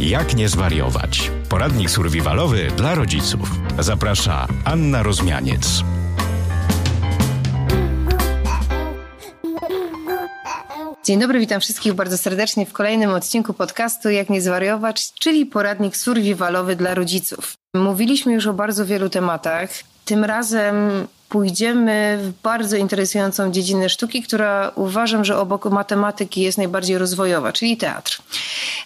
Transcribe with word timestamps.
Jak 0.00 0.34
nie 0.34 0.48
zwariować? 0.48 1.30
Poradnik 1.48 1.90
survivalowy 1.90 2.70
dla 2.76 2.94
rodziców. 2.94 3.50
Zaprasza 3.78 4.46
Anna 4.64 5.02
Rozmianiec. 5.02 5.82
Dzień 11.04 11.20
dobry, 11.20 11.40
witam 11.40 11.60
wszystkich 11.60 11.94
bardzo 11.94 12.18
serdecznie 12.18 12.66
w 12.66 12.72
kolejnym 12.72 13.10
odcinku 13.10 13.54
podcastu 13.54 14.10
Jak 14.10 14.30
nie 14.30 14.40
zwariować, 14.42 15.12
czyli 15.12 15.46
poradnik 15.46 15.96
survivalowy 15.96 16.76
dla 16.76 16.94
rodziców. 16.94 17.54
Mówiliśmy 17.74 18.32
już 18.32 18.46
o 18.46 18.52
bardzo 18.52 18.86
wielu 18.86 19.08
tematach. 19.08 19.70
Tym 20.04 20.24
razem 20.24 20.74
pójdziemy 21.30 22.18
w 22.22 22.42
bardzo 22.42 22.76
interesującą 22.76 23.52
dziedzinę 23.52 23.88
sztuki, 23.88 24.22
która 24.22 24.72
uważam, 24.74 25.24
że 25.24 25.38
obok 25.38 25.64
matematyki 25.64 26.40
jest 26.40 26.58
najbardziej 26.58 26.98
rozwojowa, 26.98 27.52
czyli 27.52 27.76
teatr. 27.76 28.22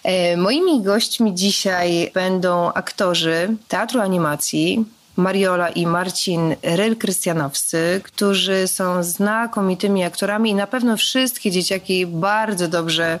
E, 0.03 0.37
moimi 0.37 0.81
gośćmi 0.81 1.35
dzisiaj 1.35 2.11
będą 2.13 2.73
aktorzy 2.73 3.55
teatru 3.67 4.01
animacji, 4.01 4.85
Mariola 5.15 5.69
i 5.69 5.87
Marcin 5.87 6.55
Ryl-Krystianowscy, 6.61 8.01
którzy 8.03 8.67
są 8.67 9.03
znakomitymi 9.03 10.03
aktorami 10.03 10.49
i 10.49 10.55
na 10.55 10.67
pewno 10.67 10.97
wszystkie 10.97 11.51
dzieciaki 11.51 12.07
bardzo 12.07 12.67
dobrze 12.67 13.19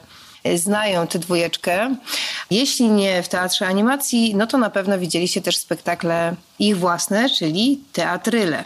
znają 0.55 1.07
tę 1.07 1.19
dwójeczkę. 1.19 1.95
Jeśli 2.51 2.89
nie 2.89 3.23
w 3.23 3.29
teatrze 3.29 3.67
animacji, 3.67 4.35
no 4.35 4.47
to 4.47 4.57
na 4.57 4.69
pewno 4.69 4.99
widzieliście 4.99 5.41
też 5.41 5.57
spektakle 5.57 6.35
ich 6.59 6.77
własne, 6.77 7.29
czyli 7.29 7.79
teatryle. 7.93 8.63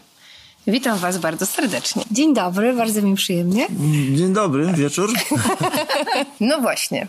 Witam 0.70 0.98
Was 0.98 1.18
bardzo 1.18 1.46
serdecznie. 1.46 2.04
Dzień 2.12 2.34
dobry, 2.34 2.74
bardzo 2.74 3.02
mi 3.02 3.16
przyjemnie. 3.16 3.68
Dzień 4.16 4.34
dobry, 4.34 4.66
wieczór. 4.74 5.14
no 6.40 6.62
właśnie. 6.62 7.08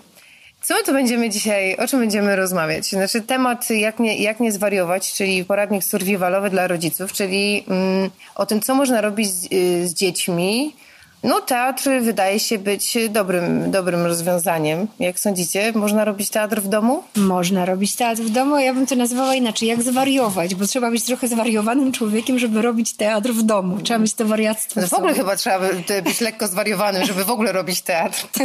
Co 0.63 0.75
my 0.75 0.85
tu 0.85 0.93
będziemy 0.93 1.31
dzisiaj, 1.31 1.77
o 1.77 1.87
czym 1.87 2.01
będziemy 2.01 2.37
rozmawiać? 2.37 2.87
Znaczy 2.87 3.21
temat 3.21 3.71
jak 3.71 3.99
nie, 3.99 4.17
jak 4.17 4.41
nie 4.41 4.53
zwariować, 4.53 5.13
czyli 5.13 5.45
poradnik 5.45 5.85
survivalowy 5.85 6.51
dla 6.51 6.67
rodziców, 6.67 7.13
czyli 7.13 7.65
mm, 7.69 8.11
o 8.35 8.47
tym, 8.47 8.61
co 8.61 8.75
można 8.75 9.01
robić 9.01 9.29
z, 9.31 9.53
y, 9.53 9.89
z 9.89 9.95
dziećmi, 9.95 10.75
no, 11.23 11.41
teatr 11.41 11.91
wydaje 12.03 12.41
się 12.41 12.59
być 12.59 12.99
dobrym, 13.11 13.71
dobrym 13.71 14.07
rozwiązaniem. 14.07 14.87
Jak 14.99 15.21
sądzicie, 15.21 15.73
można 15.75 16.05
robić 16.05 16.31
teatr 16.31 16.61
w 16.61 16.69
domu? 16.69 17.03
Można 17.17 17.65
robić 17.65 17.97
teatr 17.97 18.23
w 18.23 18.31
domu, 18.31 18.59
ja 18.59 18.75
bym 18.75 18.87
to 18.87 18.97
nazwała 18.97 19.35
inaczej, 19.35 19.69
jak 19.69 19.83
zwariować, 19.83 20.55
bo 20.55 20.67
trzeba 20.67 20.91
być 20.91 21.05
trochę 21.05 21.29
zwariowanym 21.29 21.93
człowiekiem, 21.93 22.39
żeby 22.39 22.63
robić 22.63 22.97
teatr 22.97 23.31
w 23.31 23.43
domu. 23.43 23.81
Trzeba 23.81 23.99
mieć 23.99 24.15
to 24.15 24.27
wariactwo. 24.27 24.81
No 24.81 24.87
w 24.87 24.95
ogóle 24.95 25.15
chyba 25.15 25.37
trzeba 25.37 25.61
być 26.05 26.21
lekko 26.21 26.49
zwariowanym, 26.49 27.05
żeby 27.05 27.25
w 27.25 27.31
ogóle 27.31 27.53
robić 27.53 27.83
teatr. 27.83 28.27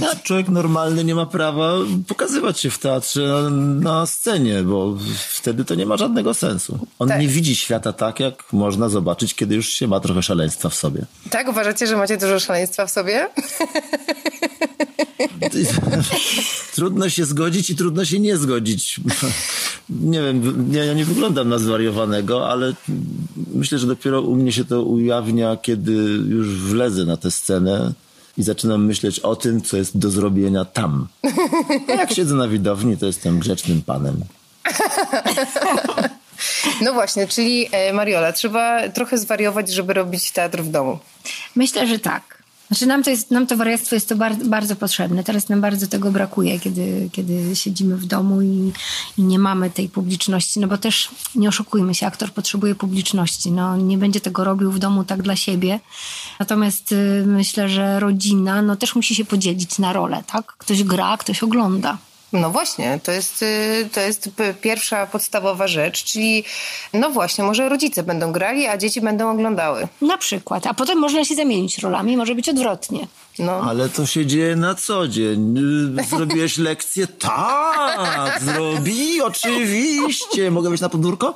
No, 0.00 0.06
człowiek 0.22 0.48
normalny 0.48 1.04
nie 1.04 1.14
ma 1.14 1.26
prawa 1.26 1.72
pokazywać 2.08 2.60
się 2.60 2.70
w 2.70 2.78
teatrze 2.78 3.50
na 3.80 4.06
scenie, 4.06 4.62
bo 4.62 4.96
wtedy 5.28 5.64
to 5.64 5.74
nie 5.74 5.86
ma 5.86 5.96
żadnego 5.96 6.34
sensu. 6.34 6.86
On 6.98 7.08
tak. 7.08 7.20
nie 7.20 7.28
widzi 7.28 7.56
świata 7.56 7.92
tak, 7.92 8.20
jak 8.20 8.52
można 8.52 8.88
zobaczyć, 8.88 9.34
kiedy 9.34 9.54
już 9.54 9.68
się 9.68 9.88
ma 9.88 10.00
trochę 10.00 10.22
szaleństwa 10.22 10.68
w 10.68 10.74
sobie. 10.74 11.02
Tak, 11.30 11.48
uważam 11.48 11.67
uważacie, 11.68 11.86
że 11.86 11.96
macie 11.96 12.16
dużo 12.16 12.40
szaleństwa 12.40 12.86
w 12.86 12.90
sobie? 12.90 13.28
trudno 16.74 17.10
się 17.10 17.24
zgodzić 17.24 17.70
i 17.70 17.76
trudno 17.76 18.04
się 18.04 18.20
nie 18.20 18.36
zgodzić. 18.36 19.00
Nie 19.90 20.22
wiem, 20.22 20.68
ja 20.72 20.94
nie 20.94 21.04
wyglądam 21.04 21.48
na 21.48 21.58
zwariowanego, 21.58 22.50
ale 22.50 22.72
myślę, 23.54 23.78
że 23.78 23.86
dopiero 23.86 24.20
u 24.20 24.36
mnie 24.36 24.52
się 24.52 24.64
to 24.64 24.82
ujawnia, 24.82 25.56
kiedy 25.62 25.92
już 26.28 26.48
wlezę 26.48 27.04
na 27.04 27.16
tę 27.16 27.30
scenę 27.30 27.92
i 28.38 28.42
zaczynam 28.42 28.86
myśleć 28.86 29.20
o 29.20 29.36
tym, 29.36 29.62
co 29.62 29.76
jest 29.76 29.98
do 29.98 30.10
zrobienia 30.10 30.64
tam. 30.64 31.08
A 31.88 31.92
jak 31.92 32.12
siedzę 32.12 32.34
na 32.34 32.48
widowni, 32.48 32.96
to 32.96 33.06
jestem 33.06 33.38
grzecznym 33.38 33.82
panem. 33.82 34.24
No 36.80 36.92
właśnie, 36.92 37.28
czyli 37.28 37.68
e, 37.72 37.92
Mariola, 37.92 38.32
trzeba 38.32 38.88
trochę 38.88 39.18
zwariować, 39.18 39.72
żeby 39.72 39.94
robić 39.94 40.30
teatr 40.30 40.62
w 40.62 40.70
domu. 40.70 40.98
Myślę, 41.56 41.86
że 41.86 41.98
tak. 41.98 42.38
Znaczy 42.68 42.86
nam 42.86 43.02
to, 43.02 43.10
jest, 43.10 43.30
nam 43.30 43.46
to 43.46 43.56
wariactwo 43.56 43.94
jest 43.94 44.08
to 44.08 44.16
bardzo, 44.44 44.76
potrzebne. 44.76 45.24
Teraz 45.24 45.48
nam 45.48 45.60
bardzo 45.60 45.86
tego 45.86 46.10
brakuje, 46.10 46.60
kiedy, 46.60 47.08
kiedy 47.12 47.56
siedzimy 47.56 47.96
w 47.96 48.06
domu 48.06 48.42
i, 48.42 48.72
i 49.18 49.22
nie 49.22 49.38
mamy 49.38 49.70
tej 49.70 49.88
publiczności. 49.88 50.60
No 50.60 50.68
bo 50.68 50.78
też 50.78 51.08
nie 51.34 51.48
oszukujmy 51.48 51.94
się, 51.94 52.06
aktor 52.06 52.30
potrzebuje 52.32 52.74
publiczności. 52.74 53.50
No, 53.50 53.76
nie 53.76 53.98
będzie 53.98 54.20
tego 54.20 54.44
robił 54.44 54.72
w 54.72 54.78
domu 54.78 55.04
tak 55.04 55.22
dla 55.22 55.36
siebie. 55.36 55.80
Natomiast 56.40 56.92
y, 56.92 57.24
myślę, 57.26 57.68
że 57.68 58.00
rodzina 58.00 58.62
no, 58.62 58.76
też 58.76 58.94
musi 58.94 59.14
się 59.14 59.24
podzielić 59.24 59.78
na 59.78 59.92
rolę. 59.92 60.22
Tak? 60.26 60.46
Ktoś 60.46 60.84
gra, 60.84 61.16
ktoś 61.16 61.42
ogląda. 61.42 61.98
No 62.32 62.50
właśnie, 62.50 63.00
to 63.02 63.12
jest, 63.12 63.42
y, 63.42 63.88
to 63.92 64.00
jest 64.00 64.30
pierwsza 64.60 65.06
podstawowa 65.06 65.68
rzecz, 65.68 66.04
czyli 66.04 66.44
no 66.92 67.10
właśnie, 67.10 67.44
może 67.44 67.68
rodzice 67.68 68.02
będą 68.02 68.32
grali, 68.32 68.66
a 68.66 68.78
dzieci 68.78 69.00
będą 69.00 69.30
oglądały. 69.30 69.88
Na 70.00 70.18
przykład, 70.18 70.66
a 70.66 70.74
potem 70.74 70.98
można 70.98 71.24
się 71.24 71.34
zamienić 71.34 71.78
rolami, 71.78 72.16
może 72.16 72.34
być 72.34 72.48
odwrotnie. 72.48 73.06
No. 73.38 73.52
Ale 73.52 73.88
to 73.88 74.06
się 74.06 74.26
dzieje 74.26 74.56
na 74.56 74.74
co 74.74 75.08
dzień. 75.08 75.54
Zrobiłeś 76.10 76.58
lekcję? 76.58 77.06
Tak, 77.06 78.42
zrobi, 78.42 79.22
oczywiście. 79.22 80.50
Mogę 80.50 80.70
być 80.70 80.80
na 80.80 80.88
podwórko? 80.88 81.34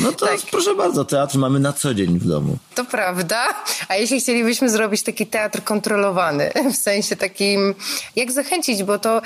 No 0.00 0.12
to 0.12 0.26
tak. 0.26 0.40
proszę 0.50 0.74
bardzo, 0.74 1.04
teatr 1.04 1.38
mamy 1.38 1.60
na 1.60 1.72
co 1.72 1.94
dzień 1.94 2.18
w 2.18 2.26
domu. 2.26 2.56
To 2.74 2.84
prawda. 2.84 3.44
A 3.88 3.96
jeśli 3.96 4.20
chcielibyśmy 4.20 4.70
zrobić 4.70 5.02
taki 5.02 5.26
teatr 5.26 5.64
kontrolowany, 5.64 6.50
w 6.72 6.76
sensie 6.76 7.16
takim, 7.16 7.74
jak 8.16 8.32
zachęcić, 8.32 8.82
bo 8.82 8.98
to 8.98 9.22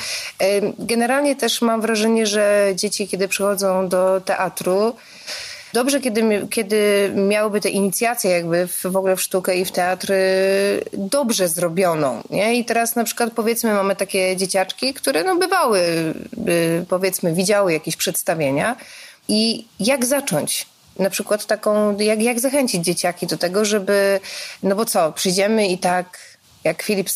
generalnie 0.78 1.36
też 1.36 1.62
mam 1.62 1.80
wrażenie, 1.80 2.26
że 2.26 2.72
dzieci, 2.74 3.08
kiedy 3.08 3.28
przychodzą 3.28 3.88
do 3.88 4.20
teatru, 4.24 4.96
Dobrze, 5.72 6.00
kiedy, 6.00 6.46
kiedy 6.50 7.10
miałyby 7.14 7.60
tę 7.60 7.68
inicjację 7.68 8.30
jakby 8.30 8.66
w, 8.66 8.82
w 8.82 8.96
ogóle 8.96 9.16
w 9.16 9.22
sztukę 9.22 9.56
i 9.56 9.64
w 9.64 9.72
teatr 9.72 10.12
dobrze 10.92 11.48
zrobioną. 11.48 12.22
Nie? 12.30 12.54
I 12.58 12.64
teraz 12.64 12.96
na 12.96 13.04
przykład 13.04 13.32
powiedzmy 13.32 13.74
mamy 13.74 13.96
takie 13.96 14.36
dzieciaczki, 14.36 14.94
które 14.94 15.24
no 15.24 15.36
bywały, 15.36 15.82
by, 16.36 16.84
powiedzmy 16.88 17.34
widziały 17.34 17.72
jakieś 17.72 17.96
przedstawienia 17.96 18.76
i 19.28 19.64
jak 19.80 20.04
zacząć? 20.04 20.66
Na 20.98 21.10
przykład 21.10 21.46
taką, 21.46 21.98
jak, 21.98 22.22
jak 22.22 22.40
zachęcić 22.40 22.84
dzieciaki 22.84 23.26
do 23.26 23.38
tego, 23.38 23.64
żeby, 23.64 24.20
no 24.62 24.76
bo 24.76 24.84
co, 24.84 25.12
przyjdziemy 25.12 25.66
i 25.66 25.78
tak 25.78 26.18
jak 26.64 26.82
Filip 26.82 27.08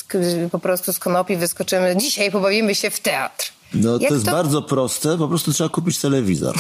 po 0.52 0.58
prostu 0.58 0.92
z 0.92 0.98
konopi 0.98 1.36
wyskoczymy, 1.36 1.96
dzisiaj 1.96 2.30
pobawimy 2.30 2.74
się 2.74 2.90
w 2.90 3.00
teatr. 3.00 3.55
No 3.74 3.92
Jak 3.92 4.08
to 4.08 4.14
jest 4.14 4.26
to... 4.26 4.32
bardzo 4.32 4.62
proste, 4.62 5.18
po 5.18 5.28
prostu 5.28 5.52
trzeba 5.52 5.70
kupić 5.70 5.98
telewizor. 5.98 6.56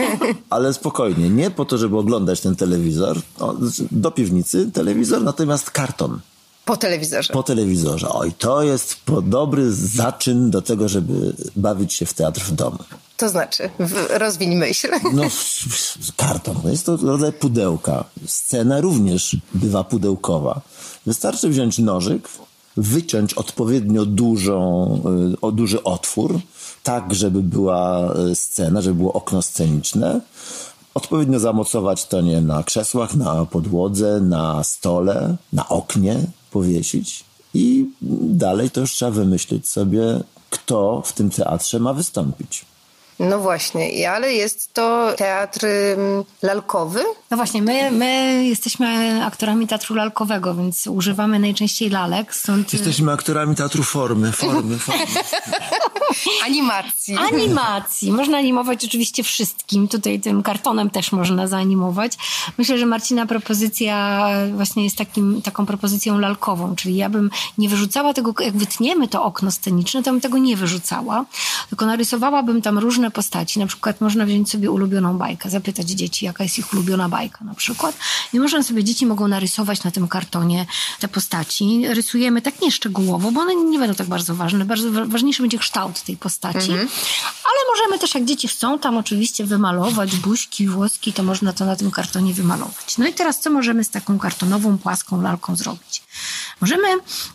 Ale 0.50 0.74
spokojnie, 0.74 1.30
nie 1.30 1.50
po 1.50 1.64
to, 1.64 1.78
żeby 1.78 1.98
oglądać 1.98 2.40
ten 2.40 2.56
telewizor, 2.56 3.20
znaczy 3.58 3.88
do 3.90 4.10
piwnicy 4.10 4.70
telewizor, 4.70 5.22
natomiast 5.22 5.70
karton. 5.70 6.20
Po 6.64 6.76
telewizorze. 6.76 7.32
Po 7.32 7.42
telewizorze. 7.42 8.08
Oj, 8.08 8.32
to 8.38 8.62
jest 8.62 8.96
dobry 9.22 9.72
zaczyn 9.72 10.50
do 10.50 10.62
tego, 10.62 10.88
żeby 10.88 11.34
bawić 11.56 11.92
się 11.92 12.06
w 12.06 12.14
teatr 12.14 12.40
w 12.40 12.52
domu. 12.52 12.78
To 13.16 13.28
znaczy, 13.28 13.70
rozwiń 14.10 14.54
myśl. 14.54 14.88
No, 15.12 15.22
karton. 16.16 16.56
No 16.64 16.70
jest 16.70 16.86
to 16.86 16.96
rodzaj 16.96 17.32
pudełka. 17.32 18.04
Scena 18.26 18.80
również 18.80 19.36
bywa 19.54 19.84
pudełkowa. 19.84 20.60
Wystarczy 21.06 21.48
wziąć 21.48 21.78
nożyk, 21.78 22.28
wyciąć 22.76 23.34
odpowiednio 23.34 24.06
dużą, 24.06 24.94
y, 25.34 25.40
o 25.40 25.52
duży 25.52 25.82
otwór, 25.82 26.40
tak 26.82 27.14
żeby 27.14 27.42
była 27.42 28.14
y, 28.30 28.34
scena, 28.34 28.80
żeby 28.80 28.96
było 28.96 29.12
okno 29.12 29.42
sceniczne. 29.42 30.20
Odpowiednio 30.94 31.40
zamocować 31.40 32.06
to 32.06 32.20
nie 32.20 32.40
na 32.40 32.62
krzesłach, 32.62 33.14
na 33.14 33.44
podłodze, 33.44 34.20
na 34.20 34.64
stole, 34.64 35.36
na 35.52 35.68
oknie 35.68 36.16
powiesić. 36.50 37.24
I 37.54 37.86
dalej 38.22 38.70
to 38.70 38.80
już 38.80 38.92
trzeba 38.92 39.10
wymyślić 39.10 39.68
sobie, 39.68 40.20
kto 40.50 41.02
w 41.04 41.12
tym 41.12 41.30
teatrze 41.30 41.78
ma 41.78 41.94
wystąpić. 41.94 42.64
No 43.18 43.38
właśnie, 43.38 44.10
ale 44.10 44.32
jest 44.32 44.74
to 44.74 45.12
teatr 45.16 45.66
lalkowy? 46.42 47.00
No 47.30 47.36
właśnie, 47.36 47.62
my, 47.62 47.90
my 47.90 48.42
jesteśmy 48.44 49.20
aktorami 49.24 49.66
teatru 49.66 49.94
lalkowego, 49.94 50.54
więc 50.54 50.86
używamy 50.86 51.38
najczęściej 51.38 51.90
lalek. 51.90 52.34
Stąd... 52.34 52.72
Jesteśmy 52.72 53.12
aktorami 53.12 53.56
teatru 53.56 53.82
formy, 53.82 54.32
formy, 54.32 54.78
formy. 54.78 55.06
Animacji. 56.44 57.16
Animacji. 57.16 58.12
Można 58.12 58.38
animować 58.38 58.84
oczywiście 58.84 59.22
wszystkim. 59.22 59.88
Tutaj 59.88 60.20
tym 60.20 60.42
kartonem 60.42 60.90
też 60.90 61.12
można 61.12 61.46
zaanimować. 61.46 62.12
Myślę, 62.58 62.78
że 62.78 62.86
Marcina 62.86 63.26
propozycja 63.26 64.28
właśnie 64.54 64.84
jest 64.84 64.96
takim, 64.96 65.42
taką 65.42 65.66
propozycją 65.66 66.18
lalkową, 66.18 66.76
czyli 66.76 66.96
ja 66.96 67.08
bym 67.08 67.30
nie 67.58 67.68
wyrzucała 67.68 68.14
tego, 68.14 68.34
jak 68.40 68.56
wytniemy 68.56 69.08
to 69.08 69.24
okno 69.24 69.50
sceniczne, 69.50 70.02
to 70.02 70.10
bym 70.10 70.20
tego 70.20 70.38
nie 70.38 70.56
wyrzucała, 70.56 71.24
tylko 71.68 71.86
narysowałabym 71.86 72.62
tam 72.62 72.78
różne 72.78 73.10
postaci. 73.12 73.58
Na 73.58 73.66
przykład 73.66 74.00
można 74.00 74.26
wziąć 74.26 74.50
sobie 74.50 74.70
ulubioną 74.70 75.18
bajkę, 75.18 75.50
zapytać 75.50 75.88
dzieci, 75.90 76.24
jaka 76.24 76.44
jest 76.44 76.58
ich 76.58 76.72
ulubiona 76.72 77.08
bajka 77.08 77.44
na 77.44 77.54
przykład. 77.54 77.96
I 78.32 78.40
można 78.40 78.62
sobie, 78.62 78.84
dzieci 78.84 79.06
mogą 79.06 79.28
narysować 79.28 79.84
na 79.84 79.90
tym 79.90 80.08
kartonie 80.08 80.66
te 81.00 81.08
postaci. 81.08 81.82
Rysujemy 81.88 82.42
tak 82.42 82.60
nieszczegółowo, 82.60 83.30
bo 83.32 83.40
one 83.40 83.54
nie 83.54 83.78
będą 83.78 83.94
tak 83.94 84.06
bardzo 84.06 84.34
ważne. 84.34 84.64
Bardzo 84.64 84.92
wa- 84.92 85.04
ważniejszy 85.04 85.42
będzie 85.42 85.58
kształt 85.58 86.02
tej 86.02 86.16
postaci. 86.16 86.70
Ale 87.44 87.58
możemy 87.76 87.98
też, 87.98 88.14
jak 88.14 88.24
dzieci 88.24 88.48
chcą, 88.48 88.78
tam 88.78 88.96
oczywiście 88.96 89.44
wymalować 89.44 90.16
buźki, 90.16 90.68
włoski, 90.68 91.12
to 91.12 91.22
można 91.22 91.52
to 91.52 91.64
na 91.64 91.76
tym 91.76 91.90
kartonie 91.90 92.34
wymalować. 92.34 92.98
No 92.98 93.06
i 93.06 93.12
teraz 93.12 93.40
co 93.40 93.50
możemy 93.50 93.84
z 93.84 93.90
taką 93.90 94.18
kartonową, 94.18 94.78
płaską 94.78 95.22
lalką 95.22 95.56
zrobić? 95.56 96.02
Możemy 96.60 96.88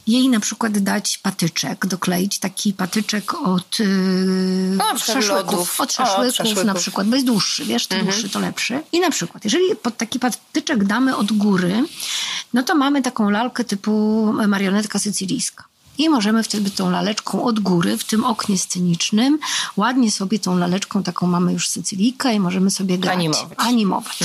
jej 0.07 0.29
na 0.29 0.39
przykład 0.39 0.77
dać 0.77 1.17
patyczek, 1.17 1.85
dokleić 1.85 2.39
taki 2.39 2.73
patyczek 2.73 3.33
od 3.33 3.79
yy, 3.79 3.85
No, 5.45 5.56
przykład 5.65 5.67
szaszłyków. 5.67 5.79
Od 5.79 5.89
O, 5.89 5.93
szaszłyków, 6.05 6.29
od 6.29 6.35
szaszłyków. 6.35 6.63
na 6.65 6.73
przykład, 6.73 7.07
bo 7.07 7.15
jest 7.15 7.27
dłuższy, 7.27 7.65
wiesz, 7.65 7.87
tym 7.87 8.03
dłuższy 8.03 8.29
to 8.29 8.39
lepszy. 8.39 8.79
I 8.91 8.99
na 8.99 9.11
przykład, 9.11 9.43
jeżeli 9.43 9.75
pod 9.75 9.97
taki 9.97 10.19
patyczek 10.19 10.83
damy 10.83 11.15
od 11.15 11.31
góry, 11.31 11.83
no 12.53 12.63
to 12.63 12.75
mamy 12.75 13.01
taką 13.01 13.29
lalkę 13.29 13.63
typu 13.63 13.91
marionetka 14.47 14.99
sycylijska. 14.99 15.63
I 15.97 16.09
możemy 16.09 16.43
wtedy 16.43 16.71
tą 16.71 16.89
laleczką 16.89 17.43
od 17.43 17.59
góry, 17.59 17.97
w 17.97 18.03
tym 18.03 18.23
oknie 18.23 18.57
scenicznym, 18.57 19.39
ładnie 19.77 20.11
sobie 20.11 20.39
tą 20.39 20.57
laleczką 20.57 21.03
taką 21.03 21.27
mamy 21.27 21.53
już 21.53 21.67
Sycylijkę 21.67 22.33
i 22.33 22.39
możemy 22.39 22.71
sobie 22.71 22.97
grać. 22.97 23.15
Animować. 23.15 23.57
Animować. 23.57 24.19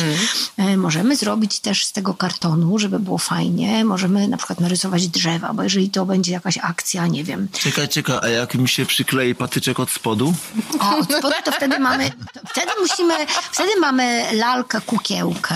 E, 0.57 0.77
Możemy 0.77 1.17
zrobić 1.17 1.61
też 1.61 1.85
z 1.85 1.93
tego 1.93 2.15
kartonu, 2.15 2.79
żeby 2.79 2.99
było 2.99 3.19
fajnie. 3.19 3.85
Możemy 3.85 4.29
na 4.29 4.37
przykład 4.37 4.61
narysować 4.61 5.09
drzewa, 5.09 5.55
bo 5.55 5.63
jeżeli 5.63 5.91
to 5.91 6.07
będzie 6.07 6.33
jakaś 6.33 6.59
akcja, 6.59 7.07
nie 7.07 7.25
wiem, 7.25 7.49
Czekaj, 7.53 7.89
czekaj, 7.89 8.19
a 8.23 8.29
jak 8.29 8.55
mi 8.55 8.69
się 8.69 8.87
przyklei 8.87 9.35
patyczek 9.35 9.81
od 9.81 9.91
spodu? 9.91 10.35
a 10.79 10.97
od 10.97 11.05
spodu 11.05 11.35
to 11.45 11.53
wtedy 11.53 11.79
mamy, 11.79 12.11
to 12.11 12.41
wtedy 12.49 12.73
musimy, 12.81 13.15
wtedy 13.53 13.71
mamy 13.81 14.25
lalkę, 14.33 14.81
kukiełkę 14.81 15.55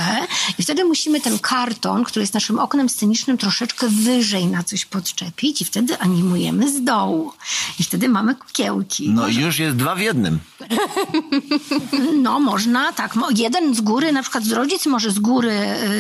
i 0.59 0.62
wtedy 0.62 0.85
musimy 0.85 1.21
ten 1.21 1.39
karton, 1.39 2.05
który 2.05 2.23
jest 2.23 2.35
naszym 2.35 2.59
oknem 2.59 2.89
scenicznym, 2.89 3.39
troszeczkę 3.39 3.89
wyżej 3.89 4.47
na 4.47 4.62
coś 4.62 4.85
podczepić 4.85 5.62
i 5.62 5.65
wtedy 5.65 5.99
animujemy 6.06 6.70
z 6.70 6.85
dołu. 6.85 7.32
I 7.81 7.85
wtedy 7.85 8.08
mamy 8.08 8.35
kukiełki. 8.35 9.11
No 9.11 9.29
i 9.29 9.35
już 9.35 9.58
jest 9.58 9.76
dwa 9.76 9.94
w 9.94 10.00
jednym. 10.00 10.38
No, 12.23 12.41
można, 12.41 12.93
tak. 12.93 13.14
Jeden 13.37 13.75
z 13.75 13.81
góry, 13.81 14.12
na 14.12 14.23
przykład 14.23 14.47
rodzic 14.47 14.87
może 14.87 15.11
z 15.11 15.19
góry 15.19 15.53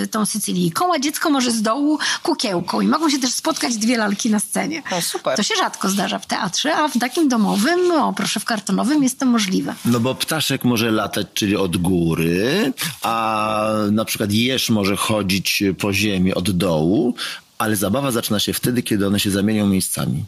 y, 0.02 0.06
tą 0.06 0.26
Sycylijką, 0.26 0.94
a 0.94 0.98
dziecko 0.98 1.30
może 1.30 1.50
z 1.50 1.62
dołu 1.62 1.98
kukiełką. 2.22 2.80
I 2.80 2.86
mogą 2.86 3.10
się 3.10 3.18
też 3.18 3.32
spotkać 3.32 3.76
dwie 3.76 3.96
lalki 3.96 4.30
na 4.30 4.40
scenie. 4.40 4.82
No, 4.90 5.02
super. 5.02 5.36
To 5.36 5.42
się 5.42 5.54
rzadko 5.56 5.88
zdarza 5.88 6.18
w 6.18 6.26
teatrze, 6.26 6.76
a 6.76 6.88
w 6.88 6.98
takim 6.98 7.28
domowym, 7.28 7.88
no 7.88 8.12
proszę, 8.12 8.40
w 8.40 8.44
kartonowym 8.44 9.02
jest 9.02 9.18
to 9.18 9.26
możliwe. 9.26 9.74
No 9.84 10.00
bo 10.00 10.14
ptaszek 10.14 10.64
może 10.64 10.90
latać, 10.90 11.26
czyli 11.34 11.56
od 11.56 11.76
góry, 11.76 12.72
a 13.02 13.66
na 13.92 14.04
przykład 14.04 14.32
jeż 14.32 14.70
może 14.70 14.96
chodzić 14.96 15.62
po 15.78 15.92
ziemi 15.92 16.34
od 16.34 16.50
dołu, 16.50 17.14
ale 17.58 17.76
zabawa 17.76 18.10
zaczyna 18.10 18.40
się 18.40 18.52
wtedy, 18.52 18.82
kiedy 18.82 19.06
one 19.06 19.20
się 19.20 19.30
zamienią 19.30 19.66
miejscami. 19.66 20.24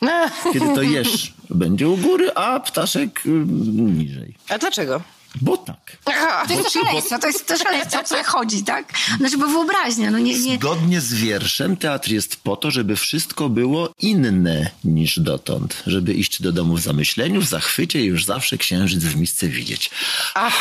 Kiedy 0.52 0.74
to 0.74 0.82
jeż 0.82 1.32
będzie 1.50 1.88
u 1.88 1.96
góry, 1.96 2.30
a 2.34 2.60
ptaszek 2.60 3.26
y, 3.26 3.28
niżej. 3.74 4.34
A 4.48 4.58
dlaczego? 4.58 5.02
Bo 5.40 5.56
tak. 5.56 5.96
Aha. 6.04 6.44
To 6.48 6.54
jest 6.54 6.72
szaleństwo, 6.72 7.18
to 7.18 7.26
jest 7.26 7.46
to 7.46 7.56
szaleństwo, 7.56 8.00
o 8.00 8.04
co 8.04 8.24
chodzi, 8.24 8.64
tak? 8.64 8.92
Znaczy, 9.18 9.38
bo 9.38 9.46
wyobraźnia, 9.46 10.10
no 10.10 10.18
nie, 10.18 10.38
nie... 10.38 10.56
Zgodnie 10.56 11.00
z 11.00 11.14
wierszem 11.14 11.76
teatr 11.76 12.10
jest 12.10 12.36
po 12.36 12.56
to, 12.56 12.70
żeby 12.70 12.96
wszystko 12.96 13.48
było 13.48 13.92
inne 13.98 14.70
niż 14.84 15.20
dotąd. 15.20 15.82
Żeby 15.86 16.14
iść 16.14 16.42
do 16.42 16.52
domu 16.52 16.74
w 16.74 16.80
zamyśleniu, 16.80 17.40
w 17.40 17.44
zachwycie 17.44 18.00
i 18.00 18.04
już 18.04 18.24
zawsze 18.24 18.58
księżyc 18.58 19.04
w 19.04 19.16
misce 19.16 19.48
widzieć. 19.48 19.90
Ach, 20.34 20.54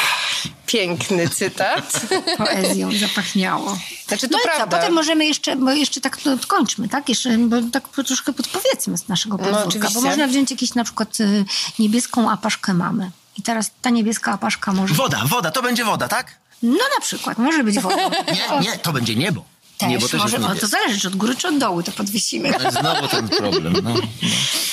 piękny 0.65 1.29
cytat. 1.29 2.01
poezją 2.37 2.89
zapachniało. 3.07 3.77
Znaczy, 4.07 4.29
to 4.29 4.31
no 4.31 4.39
i 4.39 4.41
co, 4.41 4.49
prawda. 4.55 4.77
potem 4.77 4.93
możemy 4.93 5.25
jeszcze, 5.25 5.55
bo 5.55 5.71
jeszcze 5.71 6.01
tak 6.01 6.17
to 6.17 6.37
kończmy, 6.47 6.89
tak? 6.89 7.09
Jeszcze, 7.09 7.37
bo 7.37 7.55
tak 7.71 7.87
po- 7.87 8.03
troszkę 8.03 8.33
podpowiedzmy 8.33 8.97
z 8.97 9.07
naszego 9.07 9.37
podwórka, 9.37 9.65
oczywiście. 9.65 9.93
bo 9.95 10.01
można 10.01 10.27
wziąć 10.27 10.51
jakieś 10.51 10.73
na 10.73 10.83
przykład 10.83 11.19
y, 11.19 11.45
niebieską 11.79 12.31
apaszkę 12.31 12.73
mamy. 12.73 13.11
I 13.39 13.41
teraz 13.41 13.71
ta 13.81 13.89
niebieska 13.89 14.31
apaszka 14.31 14.73
może... 14.73 14.93
Woda, 14.93 15.23
woda, 15.25 15.51
to 15.51 15.61
będzie 15.61 15.85
woda, 15.85 16.07
tak? 16.07 16.39
No 16.63 16.83
na 16.95 17.01
przykład, 17.01 17.37
może 17.37 17.63
być 17.63 17.79
woda. 17.79 17.95
Nie, 18.33 18.59
nie, 18.59 18.77
to 18.77 18.93
będzie 18.93 19.15
niebo. 19.15 19.45
Też, 19.77 19.89
niebo 19.89 20.07
też 20.07 20.21
może, 20.21 20.37
o, 20.37 20.55
to 20.55 20.67
zależy, 20.67 20.99
czy 20.99 21.07
od 21.07 21.15
góry, 21.15 21.35
czy 21.35 21.47
od 21.47 21.57
dołu, 21.57 21.83
to 21.83 21.91
podwiesimy. 21.91 22.53
Znowu 22.71 23.07
ten 23.07 23.29
problem. 23.29 23.73
No, 23.73 23.81
no. 23.81 23.99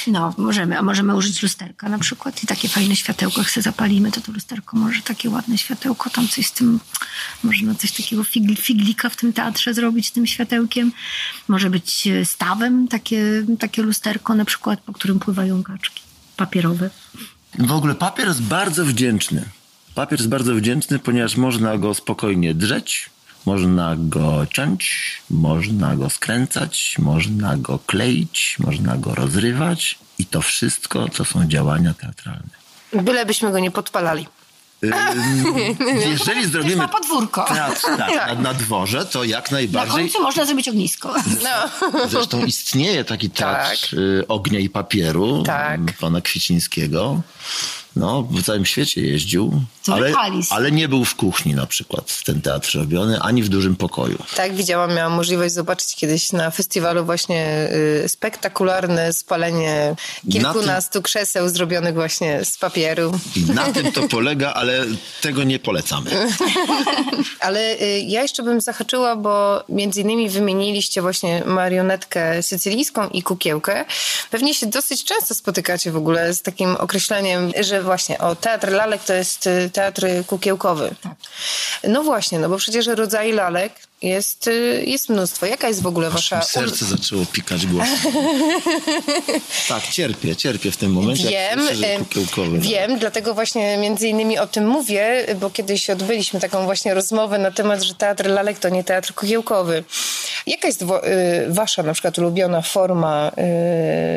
No, 0.07 0.35
możemy, 0.39 0.79
a 0.79 0.83
możemy 0.83 1.17
użyć 1.17 1.43
lusterka 1.43 1.89
na 1.89 1.99
przykład 1.99 2.43
i 2.43 2.47
takie 2.47 2.69
fajne 2.69 2.97
światełko, 2.97 3.41
jak 3.41 3.51
sobie 3.51 3.63
zapalimy, 3.63 4.13
to 4.13 4.21
to 4.21 4.33
lusterko 4.33 4.77
może 4.77 5.03
takie 5.03 5.31
ładne 5.31 5.59
światełko, 5.59 6.11
tam 6.11 6.29
coś 6.29 6.47
z 6.47 6.53
tym, 6.53 6.81
można 7.43 7.75
coś 7.75 7.93
takiego 7.93 8.25
figl, 8.25 8.57
figlika 8.57 9.09
w 9.09 9.17
tym 9.17 9.33
teatrze 9.33 9.75
zrobić 9.75 10.11
tym 10.11 10.27
światełkiem. 10.27 10.93
Może 11.49 11.71
być 11.71 12.07
e, 12.07 12.25
stawem 12.25 12.89
takie, 12.89 13.45
takie 13.59 13.83
lusterko 13.83 14.35
na 14.35 14.45
przykład, 14.45 14.81
po 14.81 14.93
którym 14.93 15.19
pływają 15.19 15.63
kaczki 15.63 16.03
papierowe. 16.37 16.91
W 17.59 17.73
ogóle 17.73 17.95
papier 17.95 18.29
jest 18.29 18.43
bardzo 18.43 18.85
wdzięczny. 18.85 19.45
Papier 19.95 20.19
jest 20.19 20.31
bardzo 20.31 20.55
wdzięczny, 20.55 20.99
ponieważ 20.99 21.37
można 21.37 21.79
go 21.79 21.95
spokojnie 21.95 22.55
drzeć, 22.55 23.11
można 23.47 23.97
go 23.99 24.47
ciąć, 24.51 25.13
można 25.31 25.97
go 25.97 26.11
skręcać, 26.11 26.97
można 26.99 27.57
go 27.57 27.79
kleić, 27.79 28.57
można 28.59 28.97
go 28.97 29.15
rozrywać 29.15 29.99
i 30.19 30.27
to 30.27 30.43
wszystko 30.43 31.09
to 31.09 31.25
są 31.25 31.49
działania 31.49 31.95
teatralne. 31.95 32.57
Bylebyśmy 32.93 33.53
go 33.53 33.59
nie 33.59 33.71
podpalali. 33.71 34.27
Ym, 34.85 35.77
jeżeli 36.11 36.47
zrobimy 36.47 36.77
na 36.77 36.89
podwórko. 36.89 37.45
tak, 37.45 37.79
na, 37.99 38.35
na 38.35 38.55
dworze, 38.55 39.07
to 39.07 39.25
jak 39.25 39.51
Na 39.51 39.57
najbardziej 39.57 39.95
końcu 39.97 40.23
można 40.23 40.45
zrobić 40.47 40.69
ognisko. 40.69 41.15
No. 41.43 42.09
Zresztą 42.09 42.45
istnieje 42.45 43.05
taki 43.05 43.31
teatr 43.31 43.81
Tak. 43.91 43.93
y, 43.93 44.25
ognia 44.29 44.59
i 44.59 44.69
papieru 44.69 45.43
Tak. 45.43 45.81
pana 46.01 46.21
Kwicińskiego. 46.21 47.21
No, 47.97 48.23
w 48.23 48.43
całym 48.43 48.67
świecie 48.67 49.01
jeździł, 49.01 49.63
ale, 49.93 50.13
ale 50.51 50.73
nie 50.73 50.89
był 50.89 51.05
w 51.05 51.15
kuchni 51.15 51.55
na 51.55 51.67
przykład 51.67 52.25
ten 52.25 52.41
teatr 52.41 52.79
robiony, 52.79 53.21
ani 53.21 53.43
w 53.43 53.49
dużym 53.49 53.77
pokoju. 53.77 54.19
Tak, 54.37 54.55
widziałam, 54.55 54.95
miałam 54.95 55.13
możliwość 55.13 55.55
zobaczyć 55.55 55.95
kiedyś 55.95 56.33
na 56.33 56.51
festiwalu 56.51 57.05
właśnie 57.05 57.69
y, 58.05 58.09
spektakularne 58.09 59.13
spalenie 59.13 59.95
kilkunastu 60.33 61.03
krzeseł 61.03 61.49
zrobionych 61.49 61.95
właśnie 61.95 62.45
z 62.45 62.59
papieru. 62.59 63.19
I 63.37 63.53
na 63.53 63.73
tym 63.73 63.93
to 63.93 64.09
polega, 64.09 64.53
ale 64.53 64.85
tego 65.21 65.45
nie 65.45 65.59
polecamy. 65.59 66.11
Ale 67.41 67.81
y, 67.81 68.01
ja 68.07 68.23
jeszcze 68.23 68.43
bym 68.43 68.61
zahaczyła, 68.61 69.17
bo 69.17 69.65
między 69.69 70.01
innymi 70.01 70.29
wymieniliście 70.29 71.03
właśnie 71.03 71.43
marionetkę 71.47 72.43
sycylijską 72.43 73.09
i 73.09 73.23
kukiełkę. 73.23 73.85
Pewnie 74.31 74.55
się 74.55 74.67
dosyć 74.67 75.05
często 75.05 75.35
spotykacie 75.35 75.93
w 75.93 75.97
ogóle 75.97 76.35
z 76.35 76.43
takim 76.43 76.77
określeniem, 76.77 77.53
że 77.61 77.86
właśnie 77.87 78.19
o, 78.19 78.37
teatr 78.37 78.73
lalek 78.73 79.05
to 79.05 79.15
jest 79.15 79.47
y, 79.47 79.71
teatr 79.73 80.07
kukiełkowy. 80.27 80.95
No 81.85 82.03
właśnie, 82.03 82.39
no 82.39 82.49
bo 82.49 82.57
przecież 82.57 82.87
rodzaj 82.87 83.33
lalek 83.33 83.73
jest, 84.03 84.49
y, 84.49 84.85
jest 84.87 85.09
mnóstwo. 85.09 85.47
Jaka 85.47 85.69
jest 85.69 85.83
w 85.83 85.87
ogóle 85.87 86.11
wasza... 86.11 86.39
Aż 86.39 86.47
mi 86.47 86.53
serce 86.53 86.85
zaczęło 86.85 87.27
pikać 87.33 87.67
głośno. 87.67 88.11
Tak, 89.69 89.89
cierpię, 89.89 90.37
cierpię 90.37 90.71
w 90.71 90.77
tym 90.77 90.93
momencie. 90.93 91.29
Wiem, 91.29 91.61
kukiełkowy. 92.05 92.59
wiem, 92.59 92.99
dlatego 92.99 93.35
właśnie 93.35 93.79
między 93.79 94.09
innymi 94.09 94.39
o 94.39 94.47
tym 94.47 94.69
mówię, 94.69 95.27
bo 95.41 95.51
kiedyś 95.51 95.91
odbyliśmy 95.91 96.41
taką 96.41 96.65
właśnie 96.65 96.95
rozmowę 96.95 97.39
na 97.39 97.51
temat, 97.51 97.83
że 97.83 97.95
teatr 97.95 98.27
lalek 98.27 98.59
to 98.59 98.69
nie 98.69 98.85
teatr 98.85 99.15
kukiełkowy. 99.15 99.85
Jaka 100.47 100.69
jest 100.69 100.83
y, 100.83 100.87
wasza 101.49 101.83
na 101.83 101.93
przykład 101.93 102.19
ulubiona 102.19 102.63
forma 102.63 103.31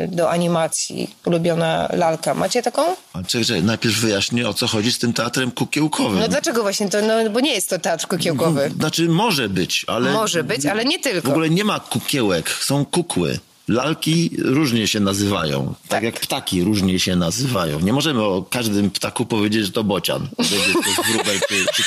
y, 0.04 0.08
do 0.08 0.30
animacji, 0.30 1.10
ulubiona 1.26 1.88
lalka? 1.92 2.34
Macie 2.34 2.62
taką? 2.62 2.82
Czekaj, 3.26 3.44
czekaj, 3.44 3.62
najpierw 3.62 3.94
wyjaśnię, 3.94 4.48
o 4.48 4.54
co 4.54 4.66
chodzi 4.66 4.92
z 4.92 4.98
tym 4.98 5.12
teatrem 5.12 5.50
kukiełkowym. 5.50 6.18
No 6.18 6.28
dlaczego 6.28 6.62
właśnie 6.62 6.88
to? 6.88 7.02
No, 7.02 7.30
bo 7.30 7.40
nie 7.40 7.54
jest 7.54 7.70
to 7.70 7.78
teatr 7.78 8.06
kukiełkowy. 8.06 8.70
Znaczy 8.76 9.08
może 9.08 9.48
być, 9.48 9.69
ale... 9.86 10.12
Może 10.12 10.44
być, 10.44 10.66
ale 10.66 10.84
nie 10.84 10.98
tylko. 10.98 11.28
W 11.28 11.30
ogóle 11.30 11.50
nie 11.50 11.64
ma 11.64 11.80
kukiełek, 11.80 12.50
są 12.50 12.84
kukły. 12.84 13.38
Lalki 13.68 14.30
różnie 14.38 14.88
się 14.88 15.00
nazywają, 15.00 15.74
tak, 15.82 15.88
Tak. 15.88 16.02
jak 16.02 16.20
ptaki 16.20 16.62
różnie 16.62 16.98
się 16.98 17.16
nazywają. 17.16 17.80
Nie 17.80 17.92
możemy 17.92 18.22
o 18.22 18.42
każdym 18.42 18.90
ptaku 18.90 19.26
powiedzieć, 19.26 19.66
że 19.66 19.72
to 19.72 19.84
bocian, 19.84 20.28
że 20.38 20.56
to 20.56 20.88
jest 20.88 21.12
wróbel 21.12 21.40
czy, 21.48 21.66
czy. 21.74 21.82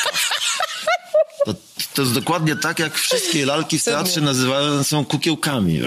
To, 1.46 1.54
to 1.94 2.02
jest 2.02 2.14
dokładnie 2.14 2.56
tak, 2.56 2.80
jak 2.80 2.98
wszystkie 2.98 3.46
lalki 3.46 3.80
w 3.80 3.84
teatrze 3.84 4.22
nazywane 4.22 4.84
są 4.84 5.06
kukiełkami. 5.06 5.82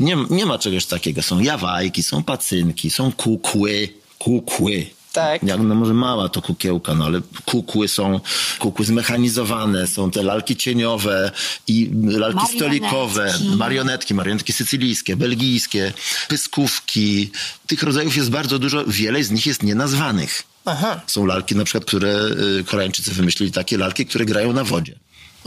Nie, 0.00 0.16
nie 0.30 0.46
ma 0.46 0.58
czegoś 0.58 0.86
takiego. 0.86 1.22
Są 1.22 1.40
jawajki, 1.40 2.02
są 2.02 2.22
pacynki, 2.22 2.90
są 2.90 3.12
kukły. 3.12 3.88
Kukły. 4.18 4.86
Tak. 5.16 5.42
Jak, 5.42 5.60
no 5.60 5.74
może 5.74 5.94
mała 5.94 6.28
to 6.28 6.42
kukiełka, 6.42 6.94
no 6.94 7.04
ale 7.04 7.20
kukły 7.44 7.88
są, 7.88 8.20
kukły 8.58 8.84
zmechanizowane, 8.84 9.86
są 9.86 10.10
te 10.10 10.22
lalki 10.22 10.56
cieniowe 10.56 11.30
i 11.66 11.90
lalki 12.04 12.36
Marionetki. 12.36 12.56
stolikowe, 12.56 13.34
marionetki, 13.56 14.14
marionetki 14.14 14.52
sycylijskie, 14.52 15.16
belgijskie, 15.16 15.92
pyskówki. 16.28 17.30
Tych 17.66 17.82
rodzajów 17.82 18.16
jest 18.16 18.30
bardzo 18.30 18.58
dużo, 18.58 18.84
wiele 18.86 19.24
z 19.24 19.30
nich 19.30 19.46
jest 19.46 19.62
nienazwanych. 19.62 20.42
Aha. 20.64 21.00
Są 21.06 21.26
lalki 21.26 21.56
na 21.56 21.64
przykład, 21.64 21.84
które 21.84 22.20
y, 22.60 22.64
Koreańczycy 22.64 23.10
wymyślili 23.10 23.52
takie 23.52 23.78
lalki, 23.78 24.06
które 24.06 24.24
grają 24.24 24.52
na 24.52 24.64
wodzie. 24.64 24.94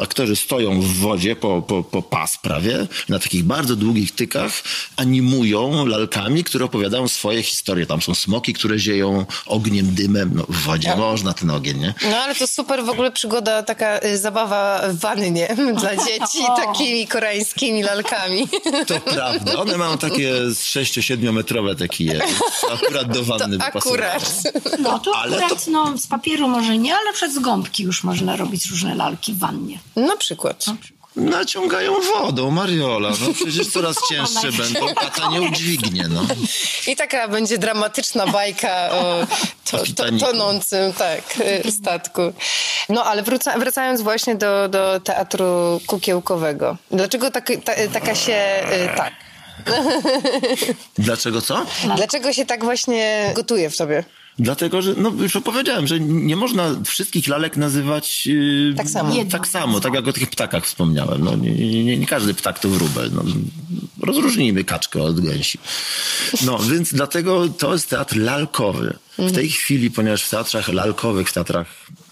Aktorzy 0.01 0.35
stoją 0.35 0.81
w 0.81 0.93
wodzie 0.93 1.35
po, 1.35 1.61
po, 1.61 1.83
po 1.83 2.01
pas 2.01 2.37
prawie, 2.37 2.87
na 3.09 3.19
takich 3.19 3.43
bardzo 3.43 3.75
długich 3.75 4.15
tykach, 4.15 4.51
animują 4.95 5.85
lalkami, 5.85 6.43
które 6.43 6.65
opowiadają 6.65 7.07
swoje 7.07 7.43
historie. 7.43 7.85
Tam 7.85 8.01
są 8.01 8.15
smoki, 8.15 8.53
które 8.53 8.79
zieją 8.79 9.25
ogniem, 9.45 9.95
dymem. 9.95 10.31
No, 10.33 10.43
w 10.49 10.63
wodzie 10.63 10.95
można 10.95 11.33
ten 11.33 11.49
ogień, 11.49 11.79
nie? 11.79 11.93
No 12.11 12.17
ale 12.17 12.35
to 12.35 12.47
super 12.47 12.83
w 12.83 12.89
ogóle 12.89 13.11
przygoda, 13.11 13.63
taka 13.63 13.99
y, 14.05 14.17
zabawa 14.17 14.81
w 14.89 14.99
wannie 14.99 15.55
dla 15.79 15.95
dzieci 15.95 16.39
takimi 16.65 17.07
koreańskimi 17.07 17.83
lalkami. 17.83 18.47
To 18.87 18.99
prawda. 19.13 19.59
One 19.59 19.77
mają 19.77 19.97
takie 19.97 20.51
z 20.51 20.59
6-7 20.59 21.33
metrowe 21.33 21.75
te 21.75 21.87
kije. 21.87 22.21
Akurat 22.73 23.13
do 23.13 23.23
wanny 23.23 23.57
To 23.57 23.63
akurat. 23.63 24.43
No 24.79 24.99
to 24.99 25.15
Ale 25.15 25.37
akurat 25.37 25.67
no, 25.67 25.97
z 25.97 26.07
papieru 26.07 26.47
może 26.47 26.77
nie, 26.77 26.95
ale 26.95 27.13
przed 27.13 27.33
z 27.33 27.39
gąbki 27.39 27.83
już 27.83 28.03
można 28.03 28.35
robić 28.35 28.65
różne 28.65 28.95
lalki 28.95 29.33
w 29.33 29.39
wannie. 29.39 29.79
Na 29.95 30.17
przykład. 30.17 30.65
Naciągają 31.15 31.93
wodą, 32.01 32.51
Mariola. 32.51 33.09
No 33.21 33.33
przecież 33.33 33.67
coraz 33.73 33.95
cięższe 34.09 34.51
będą. 34.51 34.93
Tata 34.93 35.29
nie 35.29 35.41
udźwignie, 35.41 36.07
no. 36.09 36.21
I 36.87 36.95
taka 36.95 37.27
będzie 37.27 37.57
dramatyczna 37.57 38.27
bajka 38.27 38.89
o 38.91 39.27
to, 39.71 39.77
to, 39.95 40.03
tonącym 40.19 40.93
tak, 40.93 41.21
statku. 41.71 42.21
No 42.89 43.03
ale 43.03 43.23
wróca, 43.23 43.59
wracając 43.59 44.01
właśnie 44.01 44.35
do, 44.35 44.67
do 44.69 44.99
teatru 44.99 45.81
kukiełkowego. 45.87 46.77
Dlaczego 46.91 47.31
tak, 47.31 47.51
ta, 47.65 47.73
taka 47.93 48.15
się 48.15 48.63
y, 48.93 48.97
tak? 48.97 49.13
Dlaczego 50.97 51.41
co? 51.41 51.65
Dlaczego 51.95 52.33
się 52.33 52.45
tak 52.45 52.63
właśnie 52.63 53.31
gotuje 53.35 53.69
w 53.69 53.77
tobie? 53.77 54.03
Dlatego, 54.39 54.81
że 54.81 54.93
no 54.97 55.11
już 55.19 55.35
opowiedziałem, 55.35 55.87
że 55.87 55.99
nie 55.99 56.35
można 56.35 56.75
wszystkich 56.85 57.27
lalek 57.27 57.57
nazywać 57.57 58.27
yy, 58.27 58.73
Tak 58.77 58.89
samo. 58.89 59.15
Tak 59.31 59.47
samo, 59.47 59.79
tak 59.79 59.93
jak 59.93 60.07
o 60.07 60.13
tych 60.13 60.29
ptakach 60.29 60.65
wspomniałem. 60.65 61.23
No, 61.23 61.35
nie, 61.35 61.51
nie, 61.51 61.83
nie, 61.83 61.97
nie 61.97 62.07
każdy 62.07 62.33
ptak 62.33 62.59
to 62.59 62.69
wróbel. 62.69 63.11
No, 63.13 63.23
rozróżnijmy 64.01 64.63
kaczkę 64.63 65.03
od 65.03 65.21
gęsi. 65.21 65.59
No 66.45 66.59
więc 66.59 66.93
dlatego 66.93 67.49
to 67.49 67.73
jest 67.73 67.89
teatr 67.89 68.17
lalkowy. 68.17 68.97
W 69.17 69.31
tej 69.31 69.49
chwili, 69.49 69.91
ponieważ 69.91 70.23
w 70.23 70.29
teatrach 70.29 70.67
lalkowych, 70.67 71.29
w 71.29 71.33
teatrach 71.33 71.67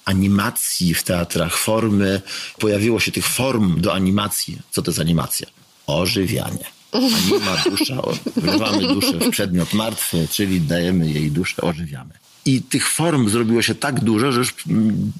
animacji, 0.05 0.93
w 0.93 1.03
teatrach 1.03 1.57
formy, 1.57 2.21
pojawiło 2.59 2.99
się 2.99 3.11
tych 3.11 3.27
form 3.27 3.81
do 3.81 3.93
animacji. 3.93 4.57
Co 4.71 4.81
to 4.81 4.91
jest 4.91 4.99
animacja? 4.99 5.47
Ożywianie. 5.87 6.76
Anima, 6.91 7.57
dusza, 7.69 8.01
o- 8.01 8.13
wlewamy 8.35 8.87
duszę 8.87 9.11
w 9.19 9.29
przedmiot 9.29 9.73
martwy, 9.73 10.27
czyli 10.31 10.61
dajemy 10.61 11.11
jej 11.11 11.31
duszę, 11.31 11.61
ożywiamy. 11.61 12.13
I 12.45 12.61
tych 12.61 12.89
form 12.89 13.29
zrobiło 13.29 13.61
się 13.61 13.75
tak 13.75 13.99
dużo, 14.03 14.31
że 14.31 14.39
już 14.39 14.53
mm, 14.69 15.11